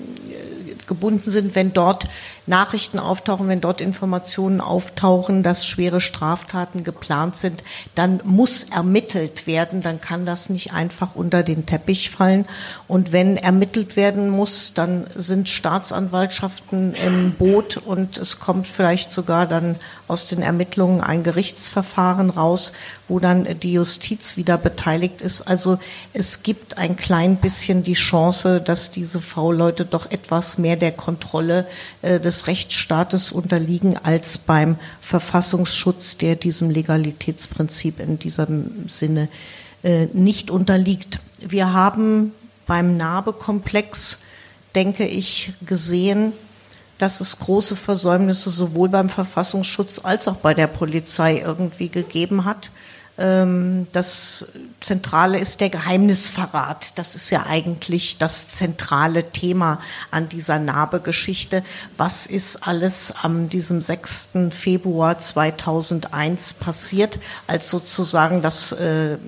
[0.87, 2.09] gebunden sind, wenn dort
[2.47, 7.63] Nachrichten auftauchen, wenn dort Informationen auftauchen, dass schwere Straftaten geplant sind,
[7.95, 9.81] dann muss ermittelt werden.
[9.81, 12.47] Dann kann das nicht einfach unter den Teppich fallen.
[12.89, 19.47] Und wenn ermittelt werden muss, dann sind Staatsanwaltschaften im Boot und es kommt vielleicht sogar
[19.47, 19.77] dann
[20.09, 22.73] aus den Ermittlungen ein Gerichtsverfahren raus,
[23.09, 25.43] wo dann die Justiz wieder beteiligt ist.
[25.43, 25.79] Also
[26.13, 31.67] es gibt ein klein bisschen die Chance, dass diese V-Leute doch etwas mehr der Kontrolle
[32.03, 39.29] äh, des Rechtsstaates unterliegen als beim Verfassungsschutz, der diesem Legalitätsprinzip in diesem Sinne
[39.83, 41.21] äh, nicht unterliegt.
[41.41, 42.33] Wir haben
[42.67, 44.21] beim Nabe-Komplex,
[44.75, 46.33] denke ich, gesehen,
[46.99, 52.71] dass es große Versäumnisse sowohl beim Verfassungsschutz als auch bei der Polizei irgendwie gegeben hat.
[53.23, 54.47] Ähm, das
[54.81, 56.99] Zentrale ist der Geheimnisverrat.
[56.99, 61.63] Das ist ja eigentlich das zentrale Thema an dieser Narbe-Geschichte.
[61.97, 64.31] Was ist alles am diesem 6.
[64.51, 69.19] Februar 2001 passiert, als sozusagen das äh,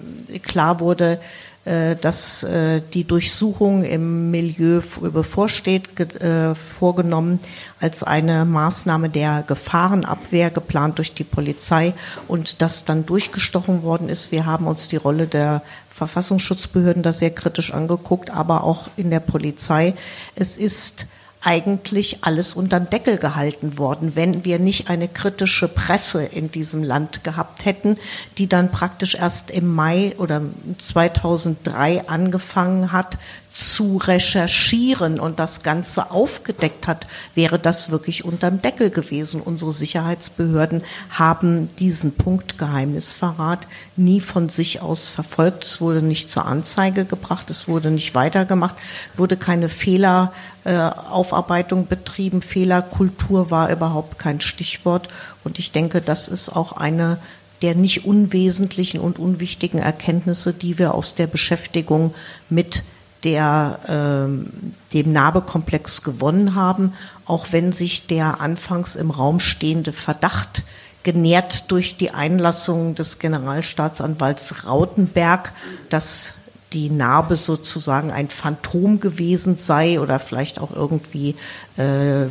[0.43, 1.21] klar wurde,
[1.65, 7.41] dass äh, die Durchsuchung im Milieu bevorsteht, äh, vorgenommen
[7.81, 11.95] als eine Maßnahme der Gefahrenabwehr, geplant durch die Polizei
[12.29, 14.31] und das dann durchgestochen worden ist.
[14.31, 19.21] Wir haben uns die Rolle der Verfassungsschutzbehörden da sehr kritisch angeguckt, aber auch in der
[19.21, 19.95] Polizei.
[20.35, 21.07] Es ist
[21.45, 27.23] eigentlich alles unterm Deckel gehalten worden, wenn wir nicht eine kritische Presse in diesem Land
[27.23, 27.99] gehabt hätten,
[28.39, 30.43] die dann praktisch erst im Mai oder
[30.79, 33.19] 2003 angefangen hat,
[33.55, 39.41] zu recherchieren und das Ganze aufgedeckt hat, wäre das wirklich unterm Deckel gewesen.
[39.41, 45.65] Unsere Sicherheitsbehörden haben diesen Punkt Geheimnisverrat nie von sich aus verfolgt.
[45.65, 48.75] Es wurde nicht zur Anzeige gebracht, es wurde nicht weitergemacht,
[49.17, 52.43] wurde keine Fehleraufarbeitung betrieben.
[52.43, 55.07] Fehlerkultur war überhaupt kein Stichwort.
[55.45, 57.19] Und ich denke, das ist auch eine
[57.63, 62.13] der nicht unwesentlichen und unwichtigen Erkenntnisse, die wir aus der Beschäftigung
[62.51, 62.83] mit
[63.25, 64.51] der, ähm,
[64.93, 66.93] dem Narbekomplex gewonnen haben,
[67.27, 70.63] auch wenn sich der anfangs im Raum stehende Verdacht
[71.03, 75.53] genährt durch die Einlassung des Generalstaatsanwalts Rautenberg,
[75.91, 76.35] dass
[76.73, 81.37] die Narbe sozusagen ein Phantom gewesen sei oder vielleicht auch irgendwie
[81.77, 82.27] äh,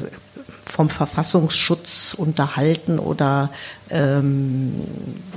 [0.65, 3.49] vom Verfassungsschutz unterhalten oder
[3.89, 4.73] ähm,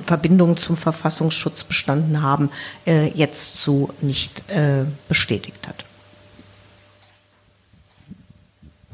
[0.05, 2.51] Verbindungen zum Verfassungsschutz bestanden haben,
[2.87, 5.85] äh, jetzt so nicht äh, bestätigt hat.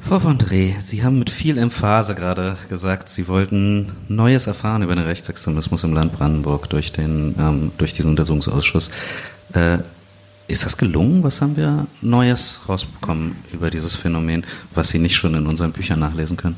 [0.01, 4.97] Frau von Dreh, Sie haben mit viel Emphase gerade gesagt, Sie wollten Neues erfahren über
[4.97, 8.91] den Rechtsextremismus im Land Brandenburg durch, den, ähm, durch diesen Untersuchungsausschuss.
[9.53, 9.79] Äh,
[10.53, 11.25] ist das gelungen?
[11.25, 14.45] Was haben wir Neues rausbekommen über dieses Phänomen,
[14.75, 16.57] was Sie nicht schon in unseren Büchern nachlesen können?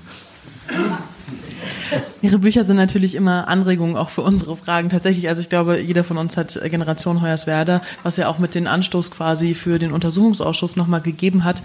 [2.20, 4.88] Ihre Bücher sind natürlich immer Anregungen auch für unsere Fragen.
[4.88, 8.66] Tatsächlich, also ich glaube, jeder von uns hat Generation Hoyerswerda, was ja auch mit den
[8.66, 11.62] Anstoß quasi für den Untersuchungsausschuss nochmal gegeben hat,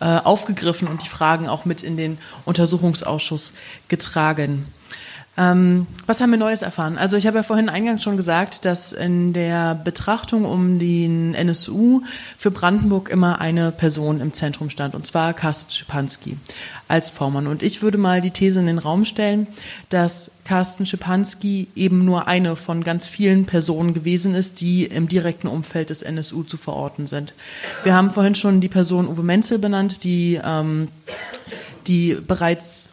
[0.00, 3.54] äh, aufgegriffen und die Fragen auch mit in den Untersuchungsausschuss
[3.88, 4.66] getragen.
[5.40, 6.98] Ähm, was haben wir Neues erfahren?
[6.98, 12.02] Also ich habe ja vorhin eingangs schon gesagt, dass in der Betrachtung um den NSU
[12.36, 16.36] für Brandenburg immer eine Person im Zentrum stand, und zwar Carsten Schipanski
[16.88, 17.46] als Vormann.
[17.46, 19.46] Und ich würde mal die These in den Raum stellen,
[19.88, 25.48] dass Carsten Schipanski eben nur eine von ganz vielen Personen gewesen ist, die im direkten
[25.48, 27.32] Umfeld des NSU zu verorten sind.
[27.82, 30.88] Wir haben vorhin schon die Person Uwe Menzel benannt, die, ähm,
[31.86, 32.90] die bereits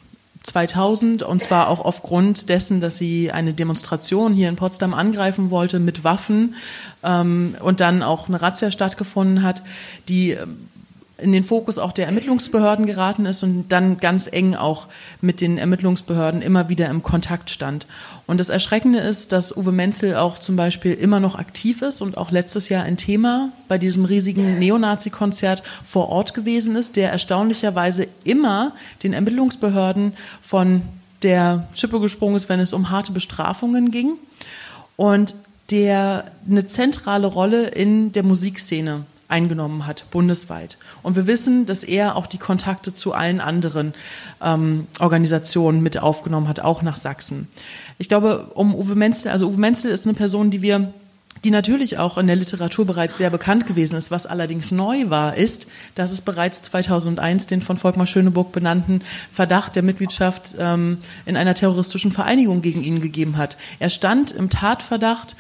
[0.48, 5.80] 2000 und zwar auch aufgrund dessen, dass sie eine Demonstration hier in Potsdam angreifen wollte
[5.80, 6.56] mit Waffen
[7.04, 9.62] ähm, und dann auch eine Razzia stattgefunden hat,
[10.08, 10.67] die ähm,
[11.20, 14.88] in den Fokus auch der Ermittlungsbehörden geraten ist und dann ganz eng auch
[15.20, 17.88] mit den Ermittlungsbehörden immer wieder im Kontakt stand.
[18.28, 22.18] Und das Erschreckende ist, dass Uwe Menzel auch zum Beispiel immer noch aktiv ist und
[22.18, 28.08] auch letztes Jahr ein Thema bei diesem riesigen Neonazi-Konzert vor Ort gewesen ist, der erstaunlicherweise
[28.24, 30.84] immer den Ermittlungsbehörden von
[31.24, 34.14] der Schippe gesprungen ist, wenn es um harte Bestrafungen ging
[34.98, 35.34] und
[35.72, 40.78] der eine zentrale Rolle in der Musikszene eingenommen hat, bundesweit.
[41.04, 43.94] Und wir wissen, dass er auch die Kontakte zu allen anderen
[44.42, 47.48] ähm, Organisationen mit aufgenommen hat, auch nach Sachsen.
[47.98, 50.94] Ich glaube, um Uwe Menzel, also Uwe Menzel ist eine Person, die wir
[51.44, 54.12] die natürlich auch in der Literatur bereits sehr bekannt gewesen ist.
[54.12, 59.76] Was allerdings neu war, ist, dass es bereits 2001 den von Volkmar Schöneburg benannten Verdacht
[59.76, 63.58] der Mitgliedschaft ähm, in einer terroristischen Vereinigung gegen ihn gegeben hat.
[63.80, 65.36] Er stand im Tatverdacht,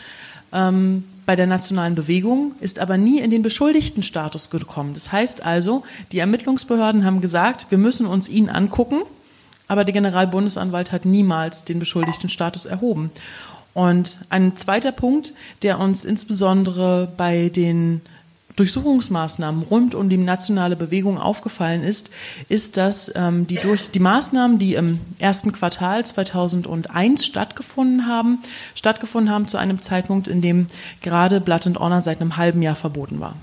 [0.54, 4.96] ähm, bei der nationalen Bewegung, ist aber nie in den Beschuldigtenstatus gekommen.
[4.96, 9.02] Das heißt also, die Ermittlungsbehörden haben gesagt, wir müssen uns ihn angucken
[9.68, 13.12] aber der Generalbundesanwalt hat niemals den beschuldigten Status erhoben.
[13.74, 18.02] Und ein zweiter Punkt, der uns insbesondere bei den
[18.58, 22.10] Durchsuchungsmaßnahmen rund um die nationale Bewegung aufgefallen ist,
[22.50, 28.40] ist, dass ähm, die, durch, die Maßnahmen, die im ersten Quartal 2001 stattgefunden haben,
[28.76, 30.68] stattgefunden haben zu einem Zeitpunkt, in dem
[31.02, 33.36] gerade Blood and Honor seit einem halben Jahr verboten war.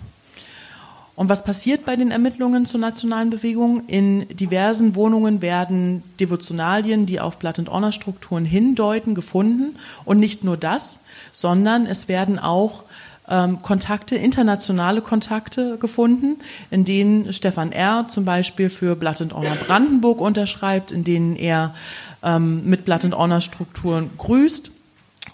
[1.17, 3.87] Und was passiert bei den Ermittlungen zur nationalen Bewegung?
[3.87, 9.77] In diversen Wohnungen werden Devotionalien, die auf Blood and Honor Strukturen hindeuten, gefunden.
[10.05, 12.83] Und nicht nur das, sondern es werden auch
[13.29, 16.37] ähm, Kontakte, internationale Kontakte gefunden,
[16.70, 18.07] in denen Stefan R.
[18.09, 21.75] zum Beispiel für Blood and Honor Brandenburg unterschreibt, in denen er
[22.22, 24.70] ähm, mit Blood and Honor Strukturen grüßt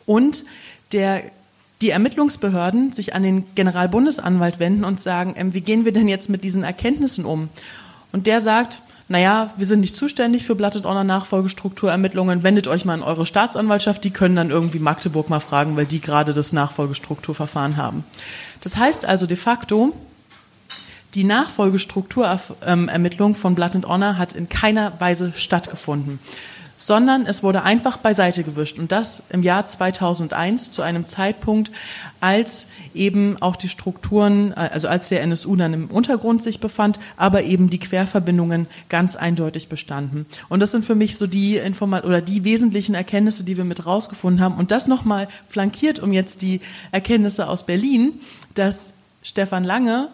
[0.07, 0.45] und
[0.93, 1.23] der
[1.81, 6.29] die Ermittlungsbehörden sich an den Generalbundesanwalt wenden und sagen, ähm, wie gehen wir denn jetzt
[6.29, 7.49] mit diesen Erkenntnissen um?
[8.13, 12.95] Und der sagt, naja, wir sind nicht zuständig für Blood Honor Nachfolgestrukturermittlungen, wendet euch mal
[12.95, 17.77] an eure Staatsanwaltschaft, die können dann irgendwie Magdeburg mal fragen, weil die gerade das Nachfolgestrukturverfahren
[17.77, 18.05] haben.
[18.61, 19.93] Das heißt also de facto,
[21.15, 26.21] die Nachfolgestrukturermittlung von Blood Honor hat in keiner Weise stattgefunden
[26.81, 28.79] sondern es wurde einfach beiseite gewischt.
[28.79, 31.71] Und das im Jahr 2001 zu einem Zeitpunkt,
[32.21, 36.99] als eben auch die Strukturen, äh, also als der NSU dann im Untergrund sich befand,
[37.17, 40.27] aber eben die Querverbindungen ganz eindeutig bestanden.
[40.49, 43.85] Und das sind für mich so die Informat oder die wesentlichen Erkenntnisse, die wir mit
[43.87, 44.57] rausgefunden haben.
[44.57, 46.63] Und das nochmal flankiert um jetzt die
[46.93, 48.15] Erkenntnisse aus Berlin,
[48.55, 50.09] dass Stefan Lange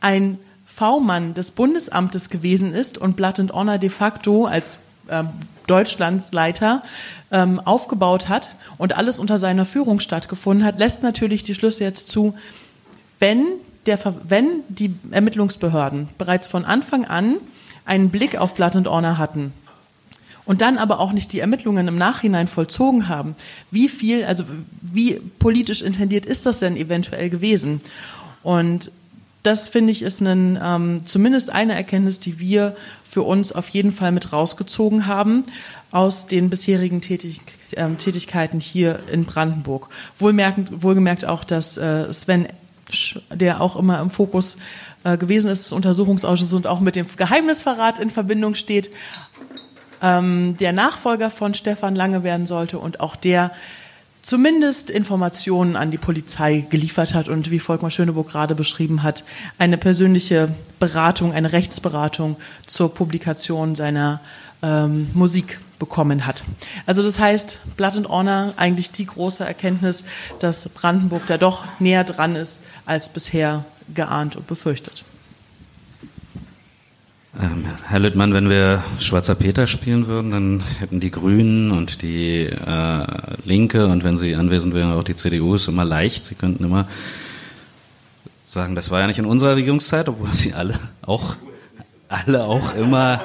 [0.00, 5.28] ein V-Mann des Bundesamtes gewesen ist und Blood and Honor de facto als ähm,
[5.66, 6.82] Deutschlandsleiter
[7.30, 12.08] ähm, aufgebaut hat und alles unter seiner Führung stattgefunden hat, lässt natürlich die Schlüsse jetzt
[12.08, 12.34] zu,
[13.18, 13.44] wenn,
[13.86, 17.36] der, wenn die Ermittlungsbehörden bereits von Anfang an
[17.84, 19.52] einen Blick auf Blood and Honor hatten
[20.46, 23.34] und dann aber auch nicht die Ermittlungen im Nachhinein vollzogen haben,
[23.70, 24.44] wie viel, also
[24.80, 27.80] wie politisch intendiert ist das denn eventuell gewesen?
[28.42, 28.92] Und
[29.46, 33.92] das finde ich ist ein, ähm, zumindest eine Erkenntnis, die wir für uns auf jeden
[33.92, 35.44] Fall mit rausgezogen haben
[35.92, 37.40] aus den bisherigen Tätig,
[37.70, 39.88] äh, Tätigkeiten hier in Brandenburg.
[40.18, 42.48] Wohlmerkend, wohlgemerkt auch, dass äh, Sven,
[43.32, 44.58] der auch immer im Fokus
[45.04, 48.90] äh, gewesen ist des Untersuchungsausschusses und auch mit dem Geheimnisverrat in Verbindung steht,
[50.02, 53.52] ähm, der Nachfolger von Stefan Lange werden sollte und auch der
[54.26, 59.22] zumindest Informationen an die Polizei geliefert hat und wie Volkmar Schöneburg gerade beschrieben hat,
[59.56, 60.48] eine persönliche
[60.80, 62.34] Beratung, eine Rechtsberatung
[62.66, 64.18] zur Publikation seiner
[64.64, 66.42] ähm, Musik bekommen hat.
[66.86, 70.02] Also das heißt, Blood and Honor eigentlich die große Erkenntnis,
[70.40, 73.64] dass Brandenburg da doch näher dran ist als bisher
[73.94, 75.04] geahnt und befürchtet.
[77.38, 82.44] Ähm, Herr Lüttmann, wenn wir Schwarzer Peter spielen würden, dann hätten die Grünen und die
[82.46, 83.06] äh,
[83.44, 86.24] Linke und wenn sie anwesend wären, auch die CDU ist immer leicht.
[86.24, 86.88] Sie könnten immer
[88.46, 91.36] sagen, das war ja nicht in unserer Regierungszeit, obwohl sie alle auch,
[92.08, 93.20] alle auch immer,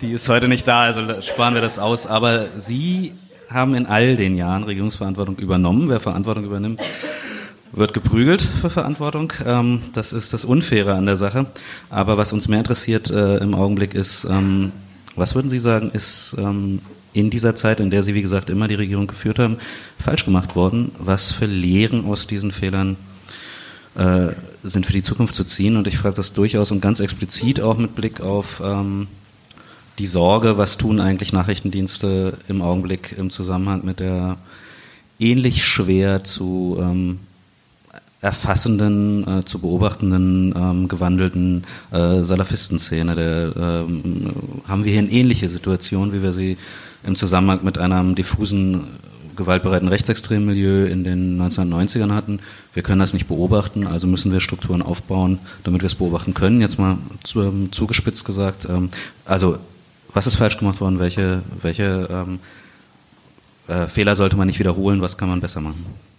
[0.00, 2.08] die ist heute nicht da, also sparen wir das aus.
[2.08, 3.12] Aber Sie
[3.48, 5.88] haben in all den Jahren Regierungsverantwortung übernommen.
[5.88, 6.80] Wer Verantwortung übernimmt,
[7.72, 9.32] wird geprügelt für Verantwortung.
[9.44, 11.46] Ähm, das ist das Unfaire an der Sache.
[11.90, 14.72] Aber was uns mehr interessiert äh, im Augenblick ist, ähm,
[15.16, 16.80] was würden Sie sagen, ist ähm,
[17.12, 19.56] in dieser Zeit, in der Sie, wie gesagt, immer die Regierung geführt haben,
[19.98, 20.92] falsch gemacht worden?
[20.98, 22.96] Was für Lehren aus diesen Fehlern
[23.94, 24.28] äh,
[24.62, 25.76] sind für die Zukunft zu ziehen?
[25.76, 29.08] Und ich frage das durchaus und ganz explizit auch mit Blick auf ähm,
[29.98, 34.38] die Sorge, was tun eigentlich Nachrichtendienste im Augenblick im Zusammenhang mit der
[35.18, 37.20] ähnlich schwer zu ähm,
[38.22, 43.14] erfassenden, äh, zu beobachtenden, ähm, gewandelten äh, Salafistenszene.
[43.16, 44.30] Der, ähm,
[44.66, 46.56] haben wir hier eine ähnliche Situation, wie wir sie
[47.02, 48.84] im Zusammenhang mit einem diffusen,
[49.34, 52.38] gewaltbereiten rechtsextremen Milieu in den 1990ern hatten.
[52.74, 56.60] Wir können das nicht beobachten, also müssen wir Strukturen aufbauen, damit wir es beobachten können.
[56.60, 58.68] Jetzt mal zu, ähm, zugespitzt gesagt.
[58.70, 58.90] Ähm,
[59.24, 59.58] also
[60.12, 61.00] was ist falsch gemacht worden?
[61.00, 62.38] Welche, welche ähm,
[63.66, 65.00] äh, Fehler sollte man nicht wiederholen?
[65.00, 66.11] Was kann man besser machen?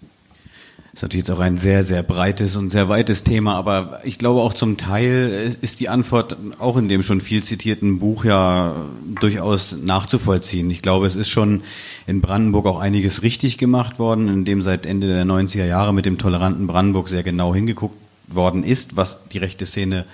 [0.93, 4.19] Das ist natürlich jetzt auch ein sehr, sehr breites und sehr weites Thema, aber ich
[4.19, 8.75] glaube auch zum Teil ist die Antwort auch in dem schon viel zitierten Buch ja
[9.19, 10.69] durchaus nachzuvollziehen.
[10.69, 11.63] Ich glaube, es ist schon
[12.05, 16.05] in Brandenburg auch einiges richtig gemacht worden, in dem seit Ende der 90er Jahre mit
[16.05, 20.05] dem toleranten Brandenburg sehr genau hingeguckt worden ist, was die rechte Szene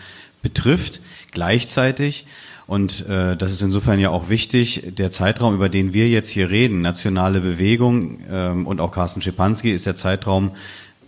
[0.42, 1.02] betrifft.
[1.34, 2.26] Gleichzeitig
[2.70, 4.94] und äh, das ist insofern ja auch wichtig.
[4.96, 9.72] Der Zeitraum, über den wir jetzt hier reden, nationale Bewegung ähm, und auch Carsten Schipanski,
[9.72, 10.52] ist der Zeitraum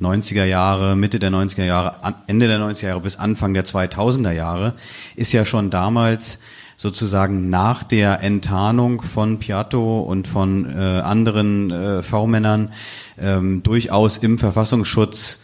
[0.01, 4.74] 90er Jahre, Mitte der 90er Jahre, Ende der 90er Jahre bis Anfang der 2000er Jahre,
[5.16, 6.39] ist ja schon damals
[6.78, 12.74] sozusagen nach der Enttarnung von Piatto und von äh, anderen äh, V-Männern
[13.20, 15.41] ähm, durchaus im Verfassungsschutz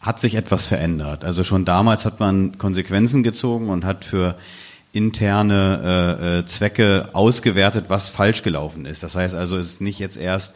[0.00, 1.24] hat sich etwas verändert.
[1.24, 4.36] Also schon damals hat man Konsequenzen gezogen und hat für
[4.92, 9.02] interne äh, äh, Zwecke ausgewertet, was falsch gelaufen ist.
[9.02, 10.54] Das heißt also, es ist nicht jetzt erst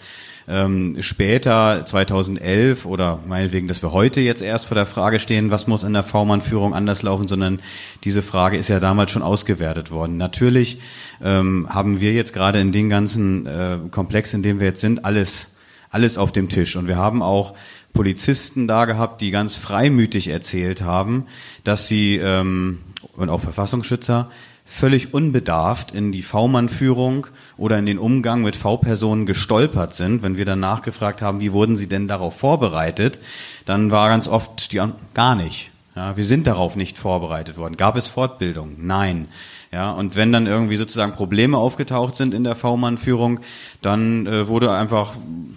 [0.49, 5.67] ähm, später, 2011 oder meinetwegen, dass wir heute jetzt erst vor der Frage stehen, was
[5.67, 7.61] muss in der V-Mann-Führung anders laufen, sondern
[8.05, 10.17] diese Frage ist ja damals schon ausgewertet worden.
[10.17, 10.81] Natürlich
[11.23, 15.05] ähm, haben wir jetzt gerade in dem ganzen äh, Komplex, in dem wir jetzt sind,
[15.05, 15.49] alles,
[15.91, 16.77] alles auf dem Tisch.
[16.77, 17.55] Und wir haben auch
[17.93, 21.27] Polizisten da gehabt, die ganz freimütig erzählt haben,
[21.63, 22.79] dass sie, ähm,
[23.17, 24.31] und auch Verfassungsschützer,
[24.65, 30.23] völlig unbedarft in die V-Mann-Führung oder in den Umgang mit V-Personen gestolpert sind.
[30.23, 33.21] Wenn wir dann nachgefragt haben, wie wurden sie denn darauf vorbereitet,
[33.65, 35.71] dann war ganz oft die Antwort, gar nicht.
[35.95, 37.77] Ja, wir sind darauf nicht vorbereitet worden.
[37.77, 38.77] Gab es Fortbildung?
[38.79, 39.29] Nein.
[39.73, 43.41] Ja, und wenn dann irgendwie sozusagen Probleme aufgetaucht sind in der V-Mann-Führung,
[43.81, 45.15] dann äh, wurde einfach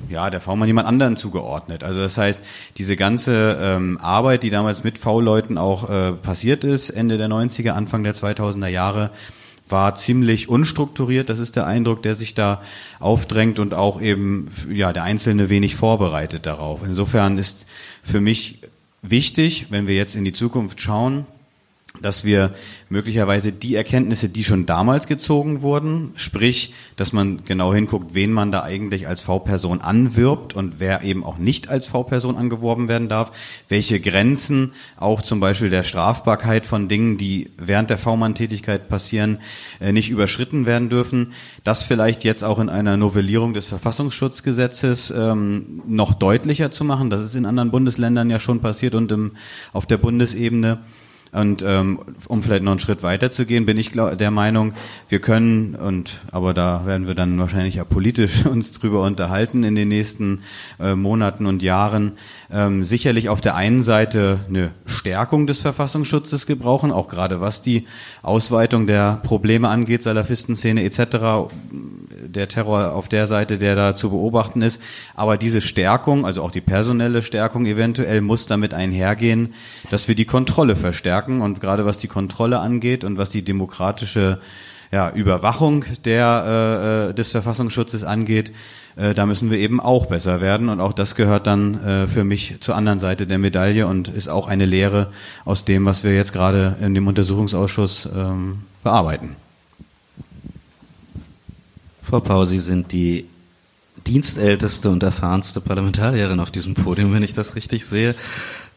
[0.10, 1.84] ja der V-Mann jemand anderen zugeordnet.
[1.84, 2.42] Also das heißt,
[2.78, 7.72] diese ganze ähm, Arbeit, die damals mit V-Leuten auch äh, passiert ist, Ende der 90er,
[7.72, 9.10] Anfang der 2000er Jahre,
[9.68, 11.28] war ziemlich unstrukturiert.
[11.28, 12.62] Das ist der Eindruck, der sich da
[13.02, 16.82] aufdrängt und auch eben ja der Einzelne wenig vorbereitet darauf.
[16.86, 17.66] Insofern ist
[18.02, 18.60] für mich
[19.02, 21.26] wichtig, wenn wir jetzt in die Zukunft schauen,
[22.02, 22.54] dass wir
[22.90, 28.52] möglicherweise die Erkenntnisse, die schon damals gezogen wurden, sprich, dass man genau hinguckt, wen man
[28.52, 33.32] da eigentlich als V-Person anwirbt und wer eben auch nicht als V-Person angeworben werden darf,
[33.70, 39.40] welche Grenzen auch zum Beispiel der Strafbarkeit von Dingen, die während der V-Mann-Tätigkeit passieren,
[39.80, 41.34] äh, nicht überschritten werden dürfen,
[41.64, 47.10] das vielleicht jetzt auch in einer Novellierung des Verfassungsschutzgesetzes ähm, noch deutlicher zu machen.
[47.10, 49.32] Das ist in anderen Bundesländern ja schon passiert und im,
[49.74, 50.80] auf der Bundesebene.
[51.36, 54.74] Und ähm, um vielleicht noch einen Schritt weiter zu gehen, bin ich der Meinung,
[55.10, 59.76] wir können, und aber da werden wir dann wahrscheinlich ja politisch uns drüber unterhalten in
[59.76, 60.44] den nächsten
[60.80, 62.14] äh, Monaten und Jahren,
[62.50, 67.86] ähm, sicherlich auf der einen Seite eine Stärkung des Verfassungsschutzes gebrauchen, auch gerade was die
[68.22, 71.50] Ausweitung der Probleme angeht, Salafistenszene etc.,
[72.36, 74.82] der Terror auf der Seite, der da zu beobachten ist.
[75.16, 79.54] Aber diese Stärkung, also auch die personelle Stärkung eventuell, muss damit einhergehen,
[79.92, 84.40] dass wir die Kontrolle verstärken und gerade was die Kontrolle angeht und was die demokratische
[84.92, 88.54] ja, Überwachung der, äh, des Verfassungsschutzes angeht,
[88.96, 90.70] äh, da müssen wir eben auch besser werden.
[90.70, 94.28] Und auch das gehört dann äh, für mich zur anderen Seite der Medaille und ist
[94.28, 95.12] auch eine Lehre
[95.44, 99.36] aus dem, was wir jetzt gerade in dem Untersuchungsausschuss ähm, bearbeiten.
[102.08, 103.26] Frau Pau, Sie sind die
[104.06, 108.14] dienstälteste und erfahrenste Parlamentarierin auf diesem Podium, wenn ich das richtig sehe.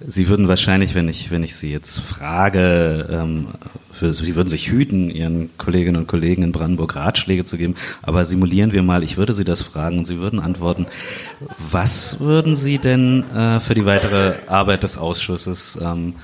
[0.01, 3.49] Sie würden wahrscheinlich, wenn ich, wenn ich Sie jetzt frage, ähm,
[3.93, 8.25] für, Sie würden sich hüten, Ihren Kolleginnen und Kollegen in Brandenburg Ratschläge zu geben, aber
[8.25, 10.87] simulieren wir mal, ich würde Sie das fragen und Sie würden antworten.
[11.59, 16.15] Was würden Sie denn äh, für die weitere Arbeit des Ausschusses ähm,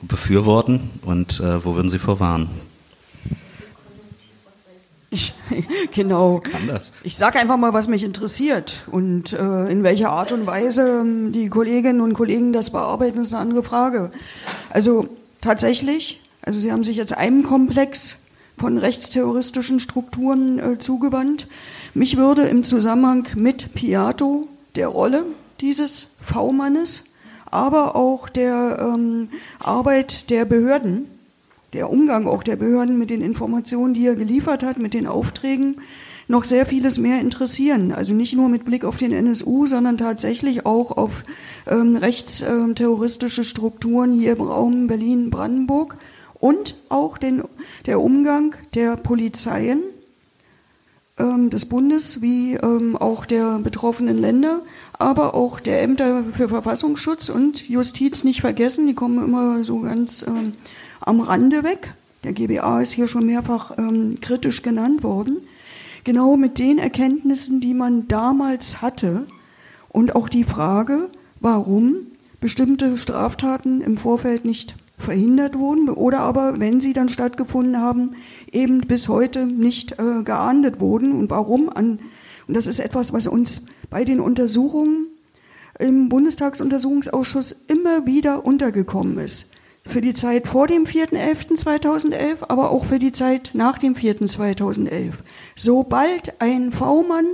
[0.00, 2.71] befürworten und äh, wo würden Sie vorwarnen?
[5.12, 5.34] Ich,
[5.92, 6.40] genau.
[6.40, 6.92] Kann das?
[7.04, 11.32] Ich sage einfach mal, was mich interessiert und äh, in welcher Art und Weise ähm,
[11.32, 14.10] die Kolleginnen und Kollegen das bearbeiten, ist eine andere Frage.
[14.70, 15.08] Also
[15.42, 18.20] tatsächlich, also Sie haben sich jetzt einem Komplex
[18.56, 21.46] von rechtsterroristischen Strukturen äh, zugewandt.
[21.92, 25.26] Mich würde im Zusammenhang mit Piato der Rolle
[25.60, 27.04] dieses V-Mannes,
[27.50, 31.06] aber auch der ähm, Arbeit der Behörden
[31.72, 35.76] der Umgang auch der Behörden mit den Informationen, die er geliefert hat, mit den Aufträgen,
[36.28, 37.92] noch sehr vieles mehr interessieren.
[37.92, 41.24] Also nicht nur mit Blick auf den NSU, sondern tatsächlich auch auf
[41.66, 45.96] ähm, rechtsterroristische Strukturen hier im Raum Berlin-Brandenburg
[46.34, 47.42] und auch den,
[47.86, 49.82] der Umgang der Polizeien
[51.18, 54.62] ähm, des Bundes wie ähm, auch der betroffenen Länder,
[54.98, 58.86] aber auch der Ämter für Verfassungsschutz und Justiz nicht vergessen.
[58.86, 60.54] Die kommen immer so ganz ähm,
[61.06, 61.94] am Rande weg.
[62.24, 65.38] Der GBA ist hier schon mehrfach ähm, kritisch genannt worden.
[66.04, 69.26] Genau mit den Erkenntnissen, die man damals hatte
[69.88, 71.94] und auch die Frage, warum
[72.40, 78.14] bestimmte Straftaten im Vorfeld nicht verhindert wurden oder aber, wenn sie dann stattgefunden haben,
[78.52, 81.98] eben bis heute nicht äh, geahndet wurden und warum an,
[82.46, 85.06] und das ist etwas, was uns bei den Untersuchungen
[85.78, 89.51] im Bundestagsuntersuchungsausschuss immer wieder untergekommen ist
[89.86, 95.12] für die Zeit vor dem 4.11.2011, aber auch für die Zeit nach dem 4.2011.
[95.56, 97.26] Sobald ein V-Mann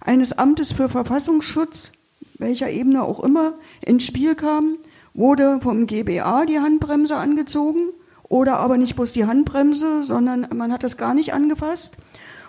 [0.00, 1.92] eines Amtes für Verfassungsschutz,
[2.38, 4.78] welcher Ebene auch immer, ins Spiel kam,
[5.14, 7.90] wurde vom GBA die Handbremse angezogen
[8.24, 11.96] oder aber nicht bloß die Handbremse, sondern man hat das gar nicht angefasst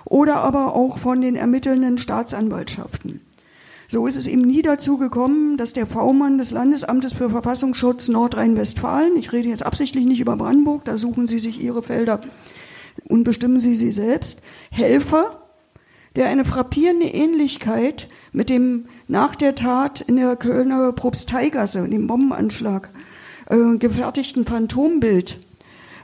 [0.06, 3.22] oder aber auch von den ermittelnden Staatsanwaltschaften.
[3.88, 9.16] So ist es eben nie dazu gekommen, dass der V-Mann des Landesamtes für Verfassungsschutz Nordrhein-Westfalen,
[9.18, 12.22] ich rede jetzt absichtlich nicht über Brandenburg, da suchen Sie sich Ihre Felder
[13.08, 15.42] und bestimmen Sie sie selbst, Helfer,
[16.16, 22.90] der eine frappierende Ähnlichkeit mit dem nach der Tat in der Kölner Propsteigasse, dem Bombenanschlag,
[23.50, 25.40] äh, gefertigten Phantombild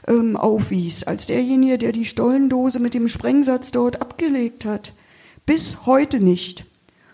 [0.06, 4.92] ähm, aufwies, als derjenige, der die Stollendose mit dem Sprengsatz dort abgelegt hat,
[5.46, 6.66] bis heute nicht.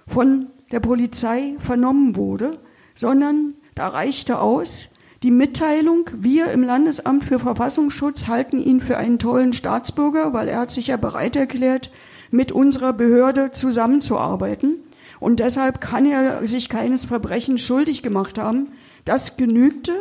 [0.06, 2.58] Von der Polizei vernommen wurde,
[2.94, 4.90] sondern da reichte aus,
[5.22, 10.60] die Mitteilung, wir im Landesamt für Verfassungsschutz halten ihn für einen tollen Staatsbürger, weil er
[10.60, 11.90] hat sich ja bereit erklärt,
[12.30, 14.76] mit unserer Behörde zusammenzuarbeiten.
[15.18, 18.68] Und deshalb kann er sich keines Verbrechens schuldig gemacht haben.
[19.04, 19.92] Das genügte,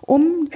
[0.00, 0.48] um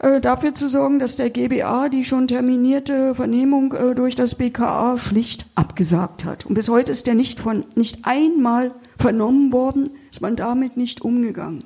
[0.00, 4.98] äh, dafür zu sorgen, dass der GBA die schon terminierte Vernehmung äh, durch das BKA
[4.98, 6.44] schlicht abgesagt hat.
[6.44, 11.02] Und bis heute ist er nicht von nicht einmal vernommen worden, ist man damit nicht
[11.02, 11.64] umgegangen.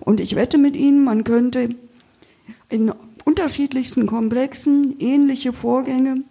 [0.00, 1.70] Und ich wette mit Ihnen, man könnte
[2.68, 2.92] in
[3.24, 6.22] unterschiedlichsten Komplexen ähnliche Vorgänge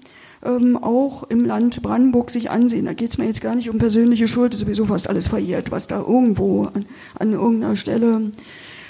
[0.43, 2.85] ähm, auch im Land Brandenburg sich ansehen.
[2.85, 5.71] Da geht es mir jetzt gar nicht um persönliche Schuld, ist sowieso fast alles verjährt,
[5.71, 6.85] was da irgendwo an,
[7.19, 8.31] an irgendeiner Stelle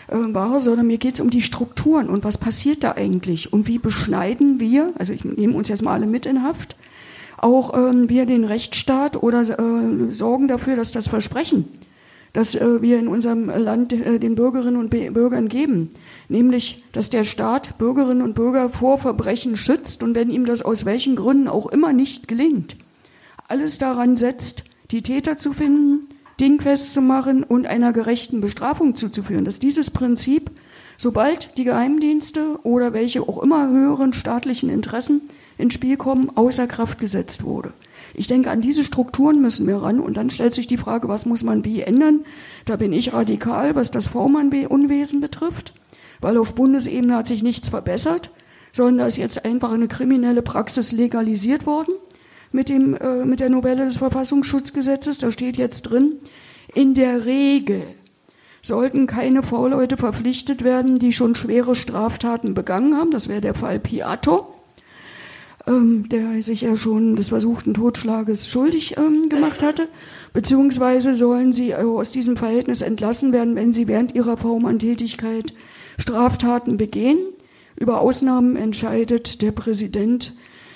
[0.08, 3.68] äh, war, sondern mir geht es um die Strukturen und was passiert da eigentlich und
[3.68, 6.76] wie beschneiden wir, also ich nehme uns jetzt mal alle mit in Haft,
[7.38, 11.66] auch ähm, wir den Rechtsstaat oder äh, sorgen dafür, dass das Versprechen,
[12.34, 15.92] das äh, wir in unserem Land äh, den Bürgerinnen und Bürgern geben,
[16.30, 20.86] nämlich, dass der Staat Bürgerinnen und Bürger vor Verbrechen schützt und wenn ihm das aus
[20.86, 22.76] welchen Gründen auch immer nicht gelingt,
[23.48, 26.08] alles daran setzt, die Täter zu finden,
[26.40, 30.52] dingfest zu machen und einer gerechten Bestrafung zuzuführen, dass dieses Prinzip,
[30.98, 35.22] sobald die Geheimdienste oder welche auch immer höheren staatlichen Interessen
[35.58, 37.74] ins Spiel kommen, außer Kraft gesetzt wurde.
[38.14, 39.99] Ich denke, an diese Strukturen müssen wir ran.
[39.99, 42.22] Und dann stellt sich die Frage, was muss man wie ändern?
[42.66, 45.74] Da bin ich radikal, was das V-Mann-Unwesen betrifft,
[46.20, 48.32] weil auf Bundesebene hat sich nichts verbessert,
[48.72, 51.93] sondern da ist jetzt einfach eine kriminelle Praxis legalisiert worden
[52.51, 55.20] mit, dem, äh, mit der Novelle des Verfassungsschutzgesetzes.
[55.20, 56.16] Da steht jetzt drin,
[56.74, 57.84] in der Regel
[58.64, 63.12] sollten keine V-Leute verpflichtet werden, die schon schwere Straftaten begangen haben.
[63.12, 64.57] Das wäre der Fall Piatto
[65.68, 69.88] ähm, der sich ja schon des versuchten Totschlages schuldig ähm, gemacht hatte,
[70.34, 75.53] beziehungsweise sollen sie äh, aus diesem Verhältnis entlassen werden, wenn sie während ihrer Vormann-Tätigkeit
[75.97, 77.20] Straftaten begehen.
[77.80, 80.34] Über Ausnahmen entscheidet der Präsident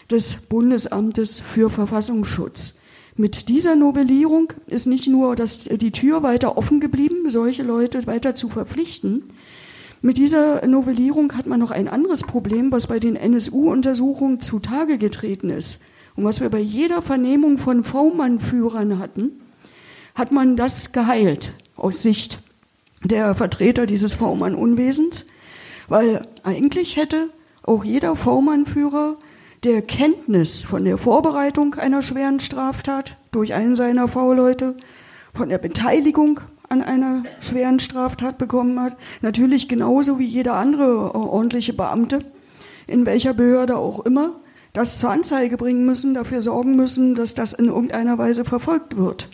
[0.10, 2.80] des Bundesamtes für Verfassungsschutz.
[3.16, 8.34] Mit dieser Novellierung ist nicht nur dass die Tür weiter offen geblieben, solche Leute weiter
[8.34, 9.24] zu verpflichten,
[10.02, 15.52] mit dieser Novellierung hat man noch ein anderes Problem, was bei den NSU-Untersuchungen zutage getreten
[15.52, 15.82] ist.
[16.16, 19.32] Und was wir bei jeder Vernehmung von V-Mann-Führern hatten,
[20.16, 22.40] hat man das geheilt aus Sicht
[23.04, 25.28] der Vertreter dieses V-Mann-Unwesens,
[25.88, 27.30] weil eigentlich hätte
[27.64, 29.18] auch jeder V-Mann-Führer
[29.64, 34.76] der Kenntnis von der Vorbereitung einer schweren Straftat durch einen seiner V-Leute,
[35.34, 36.42] von der Beteiligung
[36.72, 38.96] an einer schweren Straftat bekommen hat.
[39.22, 42.24] Natürlich genauso wie jeder andere ordentliche Beamte,
[42.88, 44.32] in welcher Behörde auch immer,
[44.74, 49.28] das zur Anzeige bringen müssen, dafür sorgen müssen, dass das in irgendeiner Weise verfolgt wird.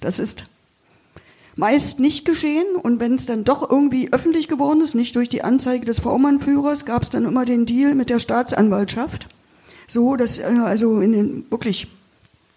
[0.00, 0.46] Das ist
[1.54, 5.44] meist nicht geschehen und wenn es dann doch irgendwie öffentlich geworden ist, nicht durch die
[5.44, 9.28] Anzeige des V-Mann-Führers, gab es dann immer den Deal mit der Staatsanwaltschaft,
[9.86, 11.88] so dass äh, also in den wirklich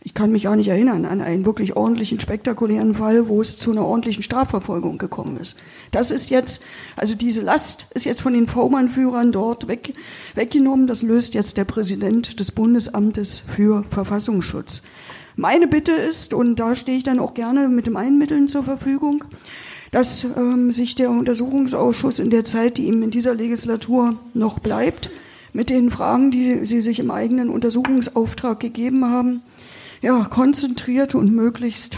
[0.05, 3.71] ich kann mich auch nicht erinnern an einen wirklich ordentlichen, spektakulären Fall, wo es zu
[3.71, 5.57] einer ordentlichen Strafverfolgung gekommen ist.
[5.89, 6.61] Das ist jetzt,
[6.95, 9.95] also diese Last ist jetzt von den V-Mann-Führern dort weg,
[10.35, 10.85] weggenommen.
[10.85, 14.83] Das löst jetzt der Präsident des Bundesamtes für Verfassungsschutz.
[15.37, 19.23] Meine Bitte ist, und da stehe ich dann auch gerne mit dem Einmitteln zur Verfügung,
[19.89, 25.09] dass ähm, sich der Untersuchungsausschuss in der Zeit, die ihm in dieser Legislatur noch bleibt,
[25.51, 29.41] mit den Fragen, die Sie sich im eigenen Untersuchungsauftrag gegeben haben,
[30.01, 31.97] ja, konzentriert und möglichst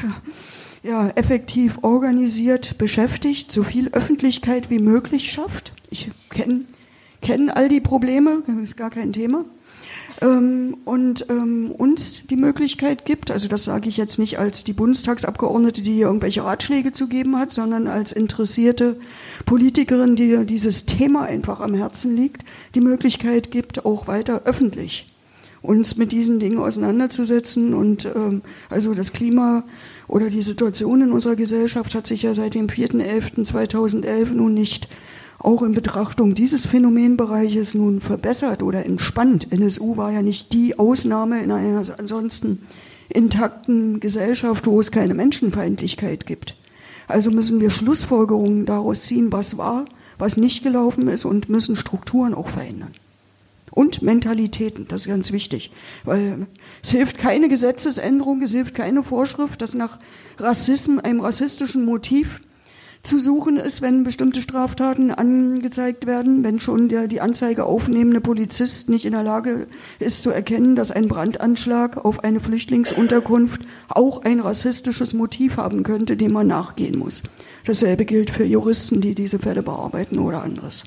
[0.83, 5.73] ja, effektiv organisiert beschäftigt, so viel Öffentlichkeit wie möglich schafft.
[5.89, 6.61] Ich kenne
[7.21, 9.45] kenn all die Probleme, ist gar kein Thema.
[10.21, 14.73] Ähm, und ähm, uns die Möglichkeit gibt, also das sage ich jetzt nicht als die
[14.73, 18.95] Bundestagsabgeordnete, die hier irgendwelche Ratschläge zu geben hat, sondern als interessierte
[19.45, 22.43] Politikerin, die dieses Thema einfach am Herzen liegt,
[22.73, 25.07] die Möglichkeit gibt, auch weiter öffentlich
[25.67, 27.73] uns mit diesen Dingen auseinanderzusetzen.
[27.73, 29.63] Und ähm, also das Klima
[30.07, 34.87] oder die Situation in unserer Gesellschaft hat sich ja seit dem 4.11.2011 nun nicht
[35.39, 39.51] auch in Betrachtung dieses Phänomenbereiches nun verbessert oder entspannt.
[39.51, 42.63] NSU war ja nicht die Ausnahme in einer ansonsten
[43.09, 46.55] intakten Gesellschaft, wo es keine Menschenfeindlichkeit gibt.
[47.07, 49.85] Also müssen wir Schlussfolgerungen daraus ziehen, was war,
[50.17, 52.91] was nicht gelaufen ist und müssen Strukturen auch verändern.
[53.77, 55.69] Und Mentalitäten, das ist ganz wichtig,
[56.03, 56.47] weil
[56.81, 59.99] es hilft keine Gesetzesänderung, es hilft keine Vorschrift, dass nach
[60.39, 62.41] Rassismus, einem rassistischen Motiv
[63.03, 68.89] zu suchen ist, wenn bestimmte Straftaten angezeigt werden, wenn schon der die Anzeige aufnehmende Polizist
[68.89, 69.67] nicht in der Lage
[69.99, 76.17] ist zu erkennen, dass ein Brandanschlag auf eine Flüchtlingsunterkunft auch ein rassistisches Motiv haben könnte,
[76.17, 77.21] dem man nachgehen muss.
[77.63, 80.85] Dasselbe gilt für Juristen, die diese Fälle bearbeiten oder anderes.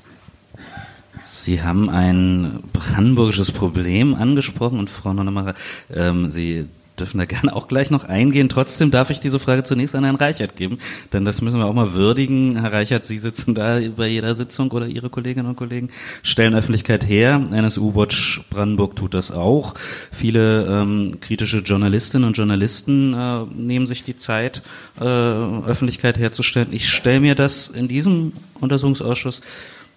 [1.41, 5.55] Sie haben ein brandenburgisches Problem angesprochen und Frau Nonnemacher,
[5.91, 6.67] ähm, Sie
[6.99, 8.47] dürfen da gerne auch gleich noch eingehen.
[8.47, 10.77] Trotzdem darf ich diese Frage zunächst an Herrn Reichert geben,
[11.13, 12.59] denn das müssen wir auch mal würdigen.
[12.61, 15.89] Herr Reichert, Sie sitzen da bei jeder Sitzung oder Ihre Kolleginnen und Kollegen
[16.21, 17.43] stellen Öffentlichkeit her.
[17.51, 19.73] NSU-Watch Brandenburg tut das auch.
[20.11, 24.61] Viele ähm, kritische Journalistinnen und Journalisten äh, nehmen sich die Zeit,
[24.99, 26.67] äh, Öffentlichkeit herzustellen.
[26.69, 29.41] Ich stelle mir das in diesem Untersuchungsausschuss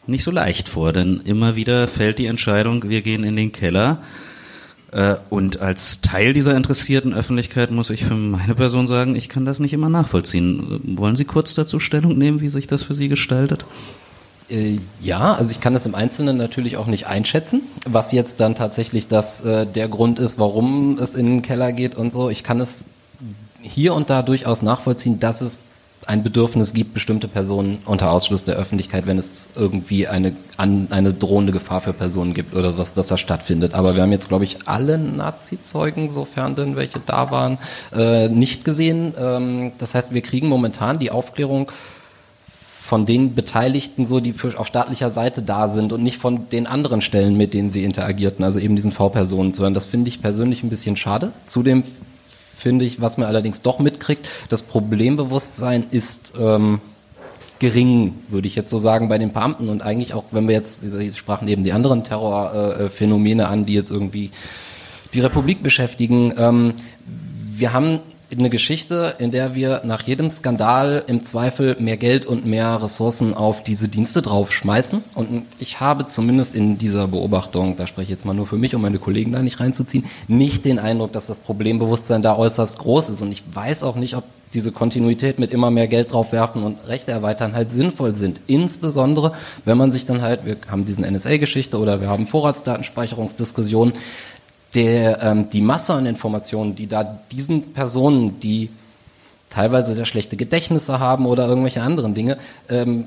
[0.06, 3.98] nicht so leicht vor, denn immer wieder fällt die Entscheidung, wir gehen in den Keller
[4.94, 9.44] äh, und als Teil dieser interessierten Öffentlichkeit muss ich für meine Person sagen, ich kann
[9.44, 10.80] das nicht immer nachvollziehen.
[10.96, 13.64] Wollen Sie kurz dazu Stellung nehmen, wie sich das für Sie gestaltet?
[14.48, 18.54] Äh, ja, also ich kann das im Einzelnen natürlich auch nicht einschätzen, was jetzt dann
[18.54, 22.30] tatsächlich das äh, der Grund ist, warum es in den Keller geht und so.
[22.30, 22.84] Ich kann es
[23.62, 25.62] hier und da durchaus nachvollziehen, dass es
[26.06, 31.12] ein Bedürfnis gibt, bestimmte Personen unter Ausschluss der Öffentlichkeit, wenn es irgendwie eine, an, eine
[31.12, 33.74] drohende Gefahr für Personen gibt oder sowas, dass das stattfindet.
[33.74, 37.58] Aber wir haben jetzt, glaube ich, alle Nazi-Zeugen, sofern denn welche da waren,
[37.94, 39.14] äh, nicht gesehen.
[39.18, 41.70] Ähm, das heißt, wir kriegen momentan die Aufklärung
[42.84, 46.66] von den Beteiligten, so die für, auf staatlicher Seite da sind und nicht von den
[46.66, 49.72] anderen Stellen, mit denen sie interagierten, also eben diesen V-Personen zu hören.
[49.72, 51.32] Das finde ich persönlich ein bisschen schade.
[51.44, 51.82] Zudem
[52.56, 56.80] finde ich, was man allerdings doch mitkriegt, das Problembewusstsein ist ähm,
[57.58, 60.80] gering, würde ich jetzt so sagen, bei den Beamten und eigentlich auch, wenn wir jetzt,
[60.80, 64.30] Sie sprachen eben die anderen Terrorphänomene an, die jetzt irgendwie
[65.12, 66.34] die Republik beschäftigen.
[66.36, 66.74] Ähm,
[67.56, 68.00] wir haben
[68.38, 73.34] eine Geschichte, in der wir nach jedem Skandal im Zweifel mehr Geld und mehr Ressourcen
[73.34, 75.02] auf diese Dienste draufschmeißen.
[75.14, 78.74] Und ich habe zumindest in dieser Beobachtung, da spreche ich jetzt mal nur für mich,
[78.74, 83.10] um meine Kollegen da nicht reinzuziehen, nicht den Eindruck, dass das Problembewusstsein da äußerst groß
[83.10, 83.22] ist.
[83.22, 84.24] Und ich weiß auch nicht, ob
[84.54, 88.40] diese Kontinuität mit immer mehr Geld draufwerfen und Rechte erweitern halt sinnvoll sind.
[88.46, 89.32] Insbesondere,
[89.64, 93.94] wenn man sich dann halt, wir haben diesen NSA-Geschichte oder wir haben Vorratsdatenspeicherungsdiskussionen,
[94.74, 98.70] der, ähm, die Masse an Informationen, die da diesen Personen, die
[99.50, 103.06] teilweise sehr schlechte Gedächtnisse haben oder irgendwelche anderen Dinge, ähm,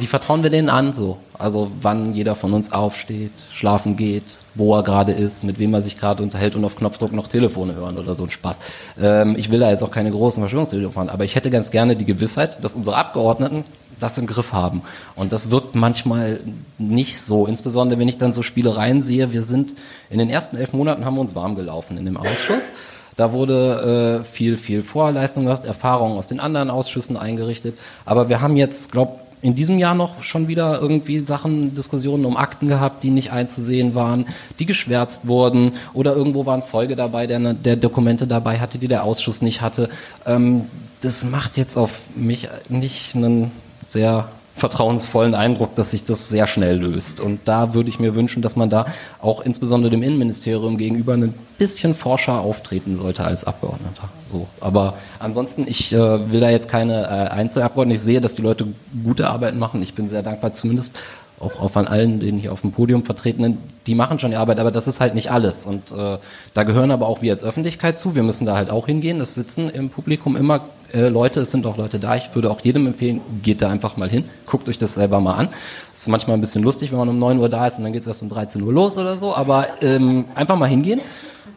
[0.00, 1.18] die vertrauen wir denen an so.
[1.38, 4.24] Also wann jeder von uns aufsteht, schlafen geht,
[4.54, 7.74] wo er gerade ist, mit wem er sich gerade unterhält und auf Knopfdruck noch Telefone
[7.74, 8.58] hören oder so ein Spaß.
[9.00, 11.96] Ähm, ich will da jetzt auch keine großen Verschwörungstheorien fahren, aber ich hätte ganz gerne
[11.96, 13.64] die Gewissheit, dass unsere Abgeordneten
[14.00, 14.82] das im Griff haben.
[15.14, 16.40] Und das wirkt manchmal
[16.78, 19.32] nicht so, insbesondere wenn ich dann so Spielereien sehe.
[19.32, 19.74] Wir sind
[20.10, 22.72] in den ersten elf Monaten haben wir uns warm gelaufen in dem Ausschuss.
[23.16, 27.78] Da wurde äh, viel, viel Vorleistung gemacht, Erfahrungen aus den anderen Ausschüssen eingerichtet.
[28.04, 32.36] Aber wir haben jetzt, glaube in diesem Jahr noch schon wieder irgendwie Sachen, Diskussionen um
[32.36, 34.26] Akten gehabt, die nicht einzusehen waren,
[34.58, 38.88] die geschwärzt wurden oder irgendwo war ein Zeuge dabei, der, der Dokumente dabei hatte, die
[38.88, 39.88] der Ausschuss nicht hatte.
[40.24, 40.62] Ähm,
[41.00, 43.52] das macht jetzt auf mich nicht einen
[43.88, 47.20] sehr vertrauensvollen Eindruck, dass sich das sehr schnell löst.
[47.20, 48.86] Und da würde ich mir wünschen, dass man da
[49.20, 54.08] auch insbesondere dem Innenministerium gegenüber ein bisschen forscher auftreten sollte als Abgeordneter.
[54.26, 54.46] So.
[54.60, 58.00] Aber ansonsten, ich äh, will da jetzt keine äh, Einzelabgeordneten.
[58.00, 58.66] Ich sehe, dass die Leute
[59.04, 59.82] gute Arbeit machen.
[59.82, 60.98] Ich bin sehr dankbar, zumindest
[61.38, 64.70] auch, an allen, den hier auf dem Podium vertretenen, die machen schon die Arbeit, aber
[64.70, 65.66] das ist halt nicht alles.
[65.66, 66.16] Und äh,
[66.54, 68.14] da gehören aber auch wir als Öffentlichkeit zu.
[68.14, 69.20] Wir müssen da halt auch hingehen.
[69.20, 70.62] Es sitzen im Publikum immer
[70.96, 72.16] äh, Leute, es sind auch Leute da.
[72.16, 75.34] Ich würde auch jedem empfehlen, geht da einfach mal hin, guckt euch das selber mal
[75.34, 75.48] an.
[75.92, 77.92] Es ist manchmal ein bisschen lustig, wenn man um 9 Uhr da ist und dann
[77.92, 81.00] geht es erst um 13 Uhr los oder so, aber ähm, einfach mal hingehen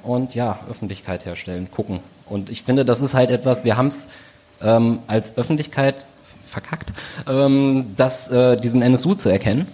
[0.03, 2.01] und ja, Öffentlichkeit herstellen, gucken.
[2.25, 4.09] Und ich finde, das ist halt etwas, wir haben es
[4.61, 5.95] ähm, als Öffentlichkeit
[6.45, 6.91] verkackt,
[7.27, 9.67] ähm, das, äh, diesen NSU zu erkennen,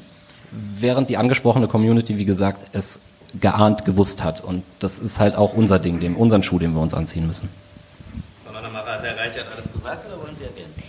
[0.52, 3.02] während die angesprochene Community, wie gesagt, es
[3.40, 4.42] geahnt gewusst hat.
[4.42, 7.50] Und das ist halt auch unser Ding, dem, unseren Schuh, den wir uns anziehen müssen.
[8.46, 10.84] Frau Hat Herr Reichert alles gesagt oder wollen Sie ergänzen?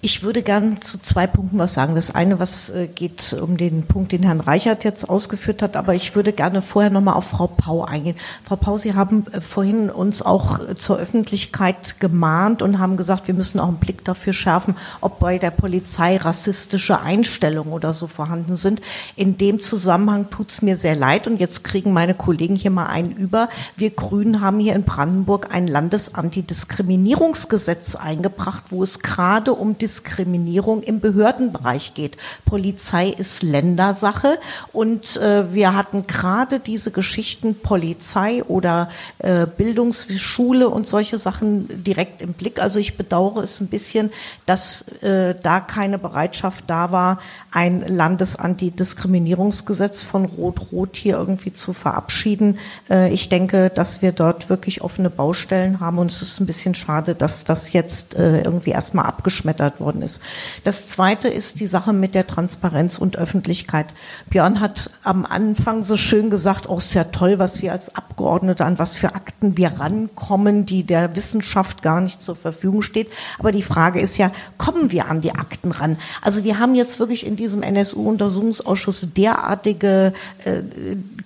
[0.00, 1.96] Ich würde gern zu zwei Punkten was sagen.
[1.96, 5.96] Das eine, was äh, geht um den Punkt, den Herrn Reichert jetzt ausgeführt hat, aber
[5.96, 8.14] ich würde gerne vorher nochmal auf Frau Pau eingehen.
[8.44, 13.26] Frau Pau, Sie haben äh, vorhin uns auch äh, zur Öffentlichkeit gemahnt und haben gesagt,
[13.26, 18.06] wir müssen auch einen Blick dafür schärfen, ob bei der Polizei rassistische Einstellungen oder so
[18.06, 18.80] vorhanden sind.
[19.16, 22.86] In dem Zusammenhang tut es mir sehr leid und jetzt kriegen meine Kollegen hier mal
[22.86, 23.48] einen über.
[23.76, 31.00] Wir Grünen haben hier in Brandenburg ein Landesantidiskriminierungsgesetz eingebracht, wo es gerade um Diskriminierung im
[31.00, 32.18] Behördenbereich geht.
[32.44, 34.38] Polizei ist Ländersache
[34.74, 42.20] und äh, wir hatten gerade diese Geschichten Polizei oder äh, Bildungsschule und solche Sachen direkt
[42.20, 42.60] im Blick.
[42.60, 44.10] Also ich bedauere es ein bisschen,
[44.44, 47.18] dass äh, da keine Bereitschaft da war,
[47.50, 52.58] ein Landesantidiskriminierungsgesetz von Rot-Rot hier irgendwie zu verabschieden.
[52.90, 56.74] Äh, ich denke, dass wir dort wirklich offene Baustellen haben und es ist ein bisschen
[56.74, 60.20] schade, dass das jetzt äh, irgendwie erstmal abgeschmettert worden ist.
[60.64, 63.86] Das zweite ist die Sache mit der Transparenz und Öffentlichkeit.
[64.28, 68.62] Björn hat am Anfang so schön gesagt, oh, ist ja toll, was wir als Abgeordnete
[68.64, 73.08] an was für Akten wir rankommen, die der Wissenschaft gar nicht zur Verfügung steht.
[73.38, 75.96] Aber die Frage ist ja, kommen wir an die Akten ran?
[76.20, 80.12] Also wir haben jetzt wirklich in diesem NSU-Untersuchungsausschuss derartige
[80.44, 80.62] äh,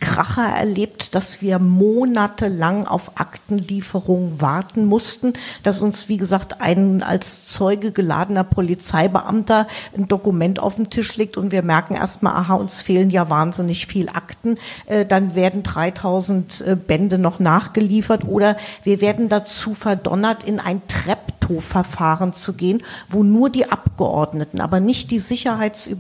[0.01, 7.47] Kracher erlebt, dass wir monatelang auf Aktenlieferung warten mussten, dass uns, wie gesagt, ein als
[7.47, 12.83] Zeuge geladener Polizeibeamter ein Dokument auf den Tisch legt und wir merken erstmal, aha, uns
[12.83, 19.01] fehlen ja wahnsinnig viel Akten, äh, dann werden 3000 äh, Bände noch nachgeliefert oder wir
[19.01, 25.21] werden dazu verdonnert, in ein Treptow-Verfahren zu gehen, wo nur die Abgeordneten, aber nicht die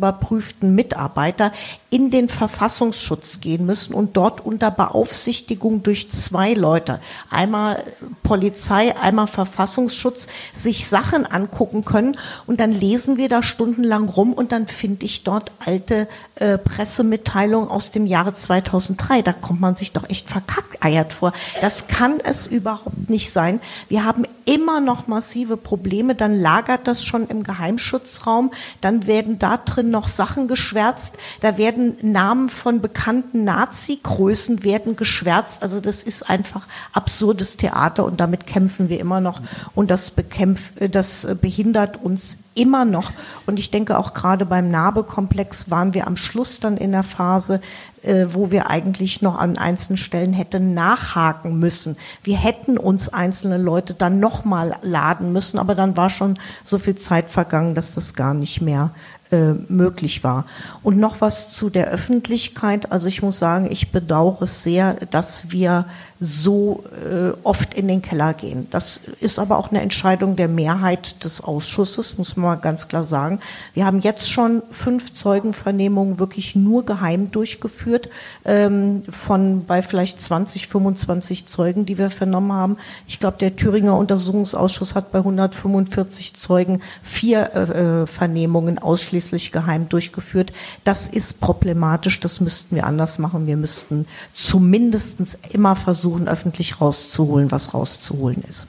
[0.02, 1.52] sicherheitsüberprüften Mitarbeiter
[1.90, 7.00] in den Verfassungsschutz gehen müssen und dort unter Beaufsichtigung durch zwei Leute,
[7.30, 7.82] einmal
[8.22, 12.16] Polizei, einmal Verfassungsschutz, sich Sachen angucken können
[12.46, 17.68] und dann lesen wir da stundenlang rum und dann finde ich dort alte äh, Pressemitteilungen
[17.68, 19.22] aus dem Jahre 2003.
[19.22, 21.32] Da kommt man sich doch echt verkackeiert vor.
[21.60, 23.60] Das kann es überhaupt nicht sein.
[23.88, 28.50] Wir haben immer noch massive Probleme, dann lagert das schon im Geheimschutzraum,
[28.80, 35.62] dann werden da drin noch Sachen geschwärzt, da werden Namen von bekannten Nazi-Größen werden geschwärzt,
[35.62, 39.40] also das ist einfach absurdes Theater und damit kämpfen wir immer noch
[39.76, 43.12] und das bekämpft, das behindert uns immer noch.
[43.46, 47.60] Und ich denke auch gerade beim Narbekomplex waren wir am Schluss dann in der Phase,
[48.02, 51.96] äh, wo wir eigentlich noch an einzelnen Stellen hätten nachhaken müssen.
[52.22, 56.96] Wir hätten uns einzelne Leute dann nochmal laden müssen, aber dann war schon so viel
[56.96, 58.90] Zeit vergangen, dass das gar nicht mehr
[59.32, 60.46] äh, möglich war.
[60.82, 62.92] Und noch was zu der Öffentlichkeit.
[62.92, 65.86] Also ich muss sagen, ich bedauere es sehr, dass wir
[66.24, 68.68] so äh, oft in den Keller gehen.
[68.70, 73.40] Das ist aber auch eine Entscheidung der Mehrheit des Ausschusses, muss man ganz klar sagen.
[73.74, 78.08] Wir haben jetzt schon fünf Zeugenvernehmungen wirklich nur geheim durchgeführt,
[78.44, 82.76] ähm, von bei vielleicht 20, 25 Zeugen, die wir vernommen haben.
[83.08, 89.88] Ich glaube, der Thüringer Untersuchungsausschuss hat bei 145 Zeugen vier äh, äh, Vernehmungen ausschließlich geheim
[89.88, 90.52] durchgeführt.
[90.84, 93.46] Das ist problematisch, das müssten wir anders machen.
[93.46, 98.66] Wir müssten zumindest immer versuchen, öffentlich rauszuholen, was rauszuholen ist.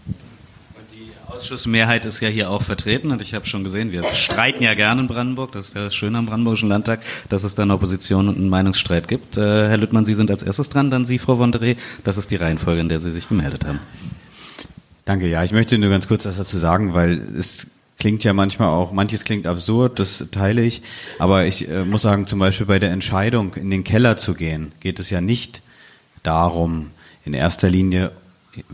[0.94, 4.74] Die Ausschussmehrheit ist ja hier auch vertreten und ich habe schon gesehen, wir streiten ja
[4.76, 7.74] gerne in Brandenburg, das ist ja das Schöne am Brandenburgischen Landtag, dass es da eine
[7.74, 9.38] Opposition und einen Meinungsstreit gibt.
[9.38, 11.76] Äh, Herr Lüttmann, Sie sind als erstes dran, dann Sie, Frau Wondere.
[12.04, 13.80] Das ist die Reihenfolge, in der Sie sich gemeldet haben.
[15.06, 18.70] Danke, ja, ich möchte nur ganz kurz was dazu sagen, weil es klingt ja manchmal
[18.70, 20.82] auch, manches klingt absurd, das teile ich,
[21.20, 24.72] aber ich äh, muss sagen, zum Beispiel bei der Entscheidung, in den Keller zu gehen,
[24.80, 25.62] geht es ja nicht
[26.24, 26.92] darum,
[27.26, 28.12] in erster Linie,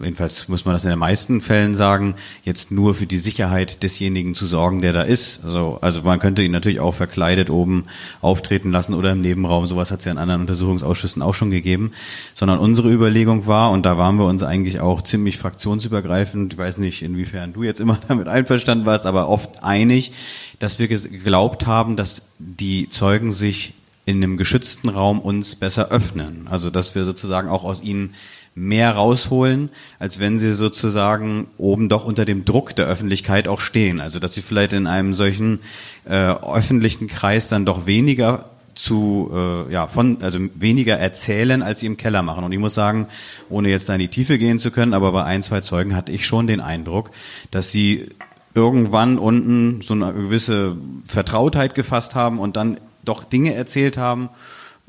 [0.02, 4.34] jedenfalls muss man das in den meisten Fällen sagen, jetzt nur für die Sicherheit desjenigen
[4.34, 5.44] zu sorgen, der da ist.
[5.46, 7.86] Also, also man könnte ihn natürlich auch verkleidet oben
[8.22, 9.68] auftreten lassen oder im Nebenraum.
[9.68, 11.92] Sowas hat es ja in anderen Untersuchungsausschüssen auch schon gegeben.
[12.34, 16.78] Sondern unsere Überlegung war, und da waren wir uns eigentlich auch ziemlich fraktionsübergreifend, ich weiß
[16.78, 20.12] nicht, inwiefern du jetzt immer damit einverstanden warst, aber oft einig,
[20.60, 23.74] dass wir geglaubt haben, dass die Zeugen sich
[24.10, 26.48] in einem geschützten Raum uns besser öffnen.
[26.50, 28.16] Also dass wir sozusagen auch aus ihnen
[28.60, 29.70] mehr rausholen,
[30.00, 34.02] als wenn sie sozusagen oben doch unter dem Druck der Öffentlichkeit auch stehen.
[34.02, 35.60] Also dass sie vielleicht in einem solchen
[36.06, 41.86] äh, öffentlichen Kreis dann doch weniger zu äh, ja von also weniger erzählen, als sie
[41.86, 42.44] im Keller machen.
[42.44, 43.08] Und ich muss sagen,
[43.50, 46.12] ohne jetzt da in die Tiefe gehen zu können, aber bei ein zwei Zeugen hatte
[46.12, 47.12] ich schon den Eindruck,
[47.52, 48.10] dass sie
[48.54, 50.76] irgendwann unten so eine gewisse
[51.06, 54.30] Vertrautheit gefasst haben und dann doch Dinge erzählt haben,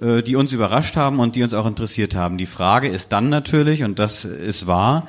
[0.01, 2.39] die uns überrascht haben und die uns auch interessiert haben.
[2.39, 5.07] Die Frage ist dann natürlich, und das ist wahr,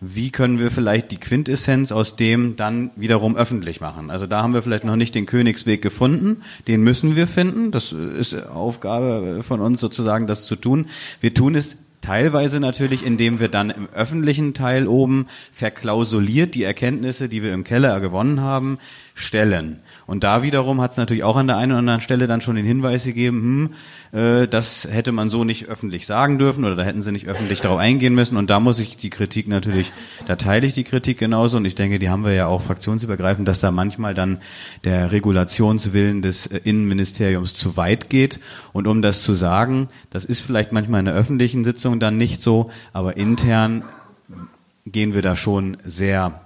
[0.00, 4.10] wie können wir vielleicht die Quintessenz aus dem dann wiederum öffentlich machen.
[4.10, 7.70] Also da haben wir vielleicht noch nicht den Königsweg gefunden, den müssen wir finden.
[7.70, 10.86] Das ist Aufgabe von uns sozusagen, das zu tun.
[11.20, 17.28] Wir tun es Teilweise natürlich, indem wir dann im öffentlichen Teil oben verklausuliert die Erkenntnisse,
[17.28, 18.78] die wir im Keller gewonnen haben,
[19.14, 19.80] stellen.
[20.06, 22.56] Und da wiederum hat es natürlich auch an der einen oder anderen Stelle dann schon
[22.56, 23.70] den Hinweis gegeben,
[24.12, 27.28] hm, äh, das hätte man so nicht öffentlich sagen dürfen oder da hätten sie nicht
[27.28, 28.36] öffentlich darauf eingehen müssen.
[28.36, 29.92] Und da muss ich die Kritik natürlich,
[30.26, 33.46] da teile ich die Kritik genauso und ich denke, die haben wir ja auch fraktionsübergreifend,
[33.46, 34.38] dass da manchmal dann
[34.84, 38.40] der Regulationswillen des äh, Innenministeriums zu weit geht.
[38.72, 42.42] Und um das zu sagen, das ist vielleicht manchmal in der öffentlichen Sitzung dann nicht
[42.42, 43.82] so, aber intern
[44.86, 46.40] gehen wir da schon sehr,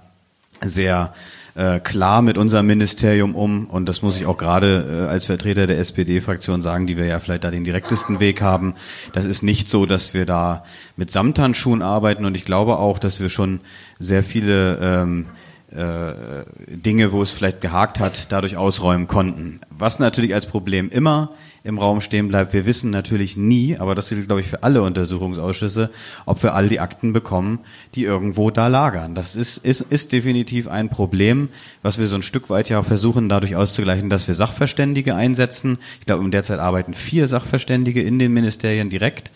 [0.61, 1.13] sehr
[1.55, 3.65] äh, klar mit unserem Ministerium um.
[3.67, 7.19] Und das muss ich auch gerade äh, als Vertreter der SPD-Fraktion sagen, die wir ja
[7.19, 8.73] vielleicht da den direktesten Weg haben.
[9.13, 10.65] Das ist nicht so, dass wir da
[10.97, 12.25] mit Samthandschuhen arbeiten.
[12.25, 13.61] Und ich glaube auch, dass wir schon
[13.99, 15.25] sehr viele ähm,
[15.71, 19.61] äh, Dinge, wo es vielleicht gehakt hat, dadurch ausräumen konnten.
[19.69, 21.31] Was natürlich als Problem immer
[21.65, 22.53] im Raum stehen bleibt.
[22.53, 25.89] Wir wissen natürlich nie, aber das gilt, glaube ich, für alle Untersuchungsausschüsse,
[26.27, 27.59] ob wir all die Akten bekommen,
[27.95, 29.15] die irgendwo da lagern.
[29.15, 31.49] Das ist, ist, ist definitiv ein Problem,
[31.81, 35.79] was wir so ein Stück weit ja versuchen, dadurch auszugleichen, dass wir Sachverständige einsetzen.
[35.99, 39.31] Ich glaube, in der Zeit arbeiten vier Sachverständige in den Ministerien direkt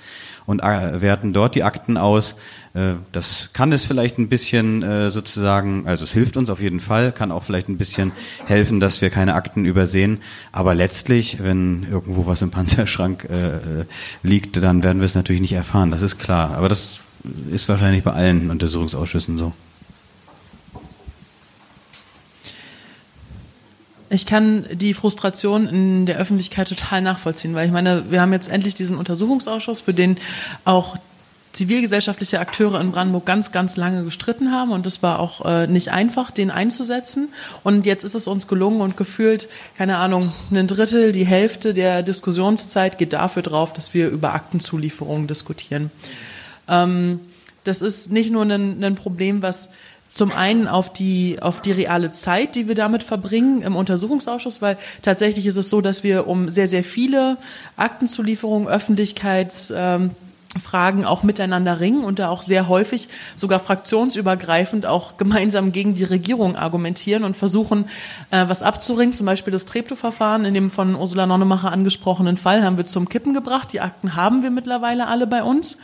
[0.49, 2.35] und äh, werten dort die Akten aus.
[2.73, 6.79] Äh, das kann es vielleicht ein bisschen äh, sozusagen, also es hilft uns auf jeden
[6.79, 8.13] Fall, kann auch vielleicht ein bisschen
[8.47, 10.21] helfen, dass wir keine Akten übersehen.
[10.51, 13.27] Aber letztlich, wenn irgendwo was im Panzerschrank
[14.23, 15.91] liegt, dann werden wir es natürlich nicht erfahren.
[15.91, 16.55] Das ist klar.
[16.57, 16.99] Aber das
[17.51, 19.53] ist wahrscheinlich bei allen Untersuchungsausschüssen so.
[24.09, 28.49] Ich kann die Frustration in der Öffentlichkeit total nachvollziehen, weil ich meine, wir haben jetzt
[28.49, 30.17] endlich diesen Untersuchungsausschuss, für den
[30.65, 30.97] auch
[31.51, 35.89] zivilgesellschaftliche Akteure in Brandenburg ganz, ganz lange gestritten haben und es war auch äh, nicht
[35.89, 37.29] einfach, den einzusetzen.
[37.63, 42.03] Und jetzt ist es uns gelungen und gefühlt, keine Ahnung, ein Drittel, die Hälfte der
[42.03, 45.91] Diskussionszeit geht dafür drauf, dass wir über Aktenzulieferungen diskutieren.
[46.67, 47.19] Ähm,
[47.63, 49.71] das ist nicht nur ein, ein Problem, was
[50.09, 54.77] zum einen auf die, auf die reale Zeit, die wir damit verbringen im Untersuchungsausschuss, weil
[55.03, 57.37] tatsächlich ist es so, dass wir um sehr, sehr viele
[57.77, 60.11] Aktenzulieferungen, Öffentlichkeitsfragen
[61.01, 66.05] ähm, auch miteinander ringen und da auch sehr häufig sogar fraktionsübergreifend auch gemeinsam gegen die
[66.05, 67.85] Regierung argumentieren und versuchen,
[68.31, 69.13] äh, was abzuringen.
[69.13, 73.35] Zum Beispiel das Treptow-Verfahren in dem von Ursula Nonnemacher angesprochenen Fall haben wir zum Kippen
[73.35, 73.71] gebracht.
[73.73, 75.77] Die Akten haben wir mittlerweile alle bei uns.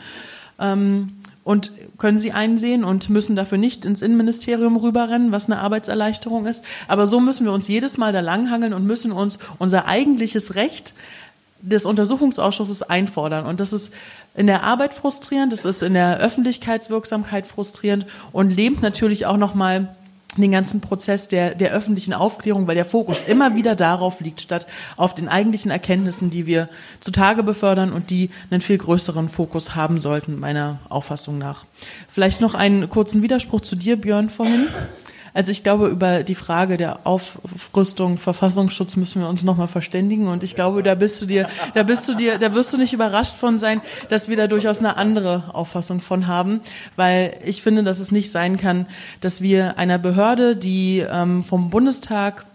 [0.57, 1.11] Ähm,
[1.45, 6.65] und können sie einsehen und müssen dafür nicht ins Innenministerium rüberrennen, was eine Arbeitserleichterung ist.
[6.87, 10.93] Aber so müssen wir uns jedes Mal da langhangeln und müssen uns unser eigentliches Recht
[11.61, 13.45] des Untersuchungsausschusses einfordern.
[13.45, 13.93] Und das ist
[14.35, 19.95] in der Arbeit frustrierend, das ist in der Öffentlichkeitswirksamkeit frustrierend und lebt natürlich auch nochmal
[20.41, 24.67] den ganzen Prozess der, der öffentlichen Aufklärung, weil der Fokus immer wieder darauf liegt, statt
[24.97, 29.99] auf den eigentlichen Erkenntnissen, die wir zutage befördern und die einen viel größeren Fokus haben
[29.99, 31.65] sollten, meiner Auffassung nach.
[32.09, 34.67] Vielleicht noch einen kurzen Widerspruch zu dir, Björn, vorhin.
[35.35, 40.29] Also ich glaube, über die Frage der Aufrüstung, Verfassungsschutz müssen wir uns nochmal verständigen.
[40.29, 42.93] Und ich glaube, da bist du dir, da bist du dir, da wirst du nicht
[42.93, 46.61] überrascht von sein, dass wir da durchaus eine andere Auffassung von haben.
[46.95, 48.87] Weil ich finde, dass es nicht sein kann,
[49.19, 52.45] dass wir einer Behörde, die ähm, vom Bundestag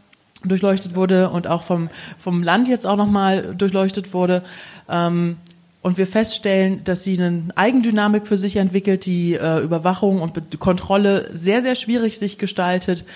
[0.43, 4.43] durchleuchtet wurde und auch vom, vom Land jetzt auch nochmal durchleuchtet wurde,
[4.89, 5.36] ähm,
[5.82, 10.43] und wir feststellen, dass sie eine Eigendynamik für sich entwickelt, die äh, Überwachung und Be
[10.59, 13.07] Kontrolle sehr, sehr schwierig sich gestaltet,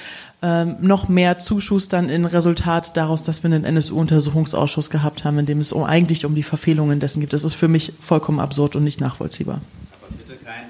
[0.41, 5.59] ähm, noch mehr zuschustern in Resultat daraus, dass wir einen NSU-Untersuchungsausschuss gehabt haben, in dem
[5.59, 7.35] es um, eigentlich um die Verfehlungen dessen gibt.
[7.35, 9.61] Das ist für mich vollkommen absurd und nicht nachvollziehbar.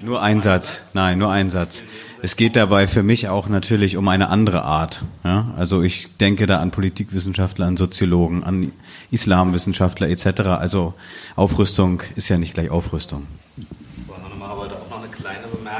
[0.02, 1.84] Nur ein Satz, nein, nur ein Satz.
[2.22, 5.02] Es geht dabei für mich auch natürlich um eine andere Art.
[5.24, 5.52] Ja?
[5.56, 8.72] Also ich denke da an Politikwissenschaftler, an Soziologen, an
[9.14, 10.40] Islamwissenschaftler etc.
[10.58, 10.94] Also
[11.36, 13.26] Aufrüstung ist ja nicht gleich Aufrüstung.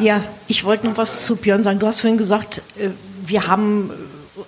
[0.01, 1.79] Ja, ich wollte noch was zu Björn sagen.
[1.79, 2.89] Du hast vorhin gesagt, äh,
[3.27, 3.91] wir haben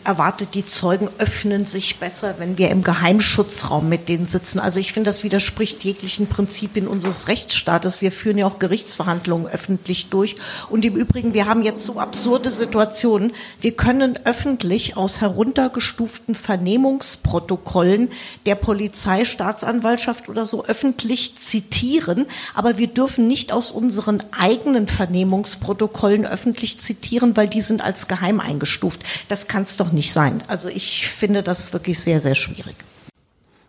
[0.05, 4.59] erwartet, die Zeugen öffnen sich besser, wenn wir im Geheimschutzraum mit denen sitzen.
[4.59, 8.01] Also ich finde, das widerspricht jeglichen Prinzipien unseres Rechtsstaates.
[8.01, 10.37] Wir führen ja auch Gerichtsverhandlungen öffentlich durch.
[10.71, 13.33] Und im Übrigen, wir haben jetzt so absurde Situationen.
[13.61, 18.11] Wir können öffentlich aus heruntergestuften Vernehmungsprotokollen
[18.45, 26.27] der Polizei, Staatsanwaltschaft oder so öffentlich zitieren, aber wir dürfen nicht aus unseren eigenen Vernehmungsprotokollen
[26.27, 29.03] öffentlich zitieren, weil die sind als geheim eingestuft.
[29.29, 30.43] Das kann es doch nicht sein.
[30.49, 32.77] Also ich finde das wirklich sehr, sehr schwierig.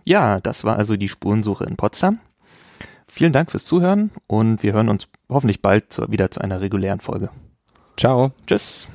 [0.04, 2.20] Ja, das war also die Spurensuche in Potsdam.
[3.08, 7.00] Vielen Dank fürs Zuhören und wir hören uns hoffentlich bald zu, wieder zu einer regulären
[7.00, 7.30] Folge.
[7.98, 8.32] Ciao.
[8.46, 8.90] Tschüss.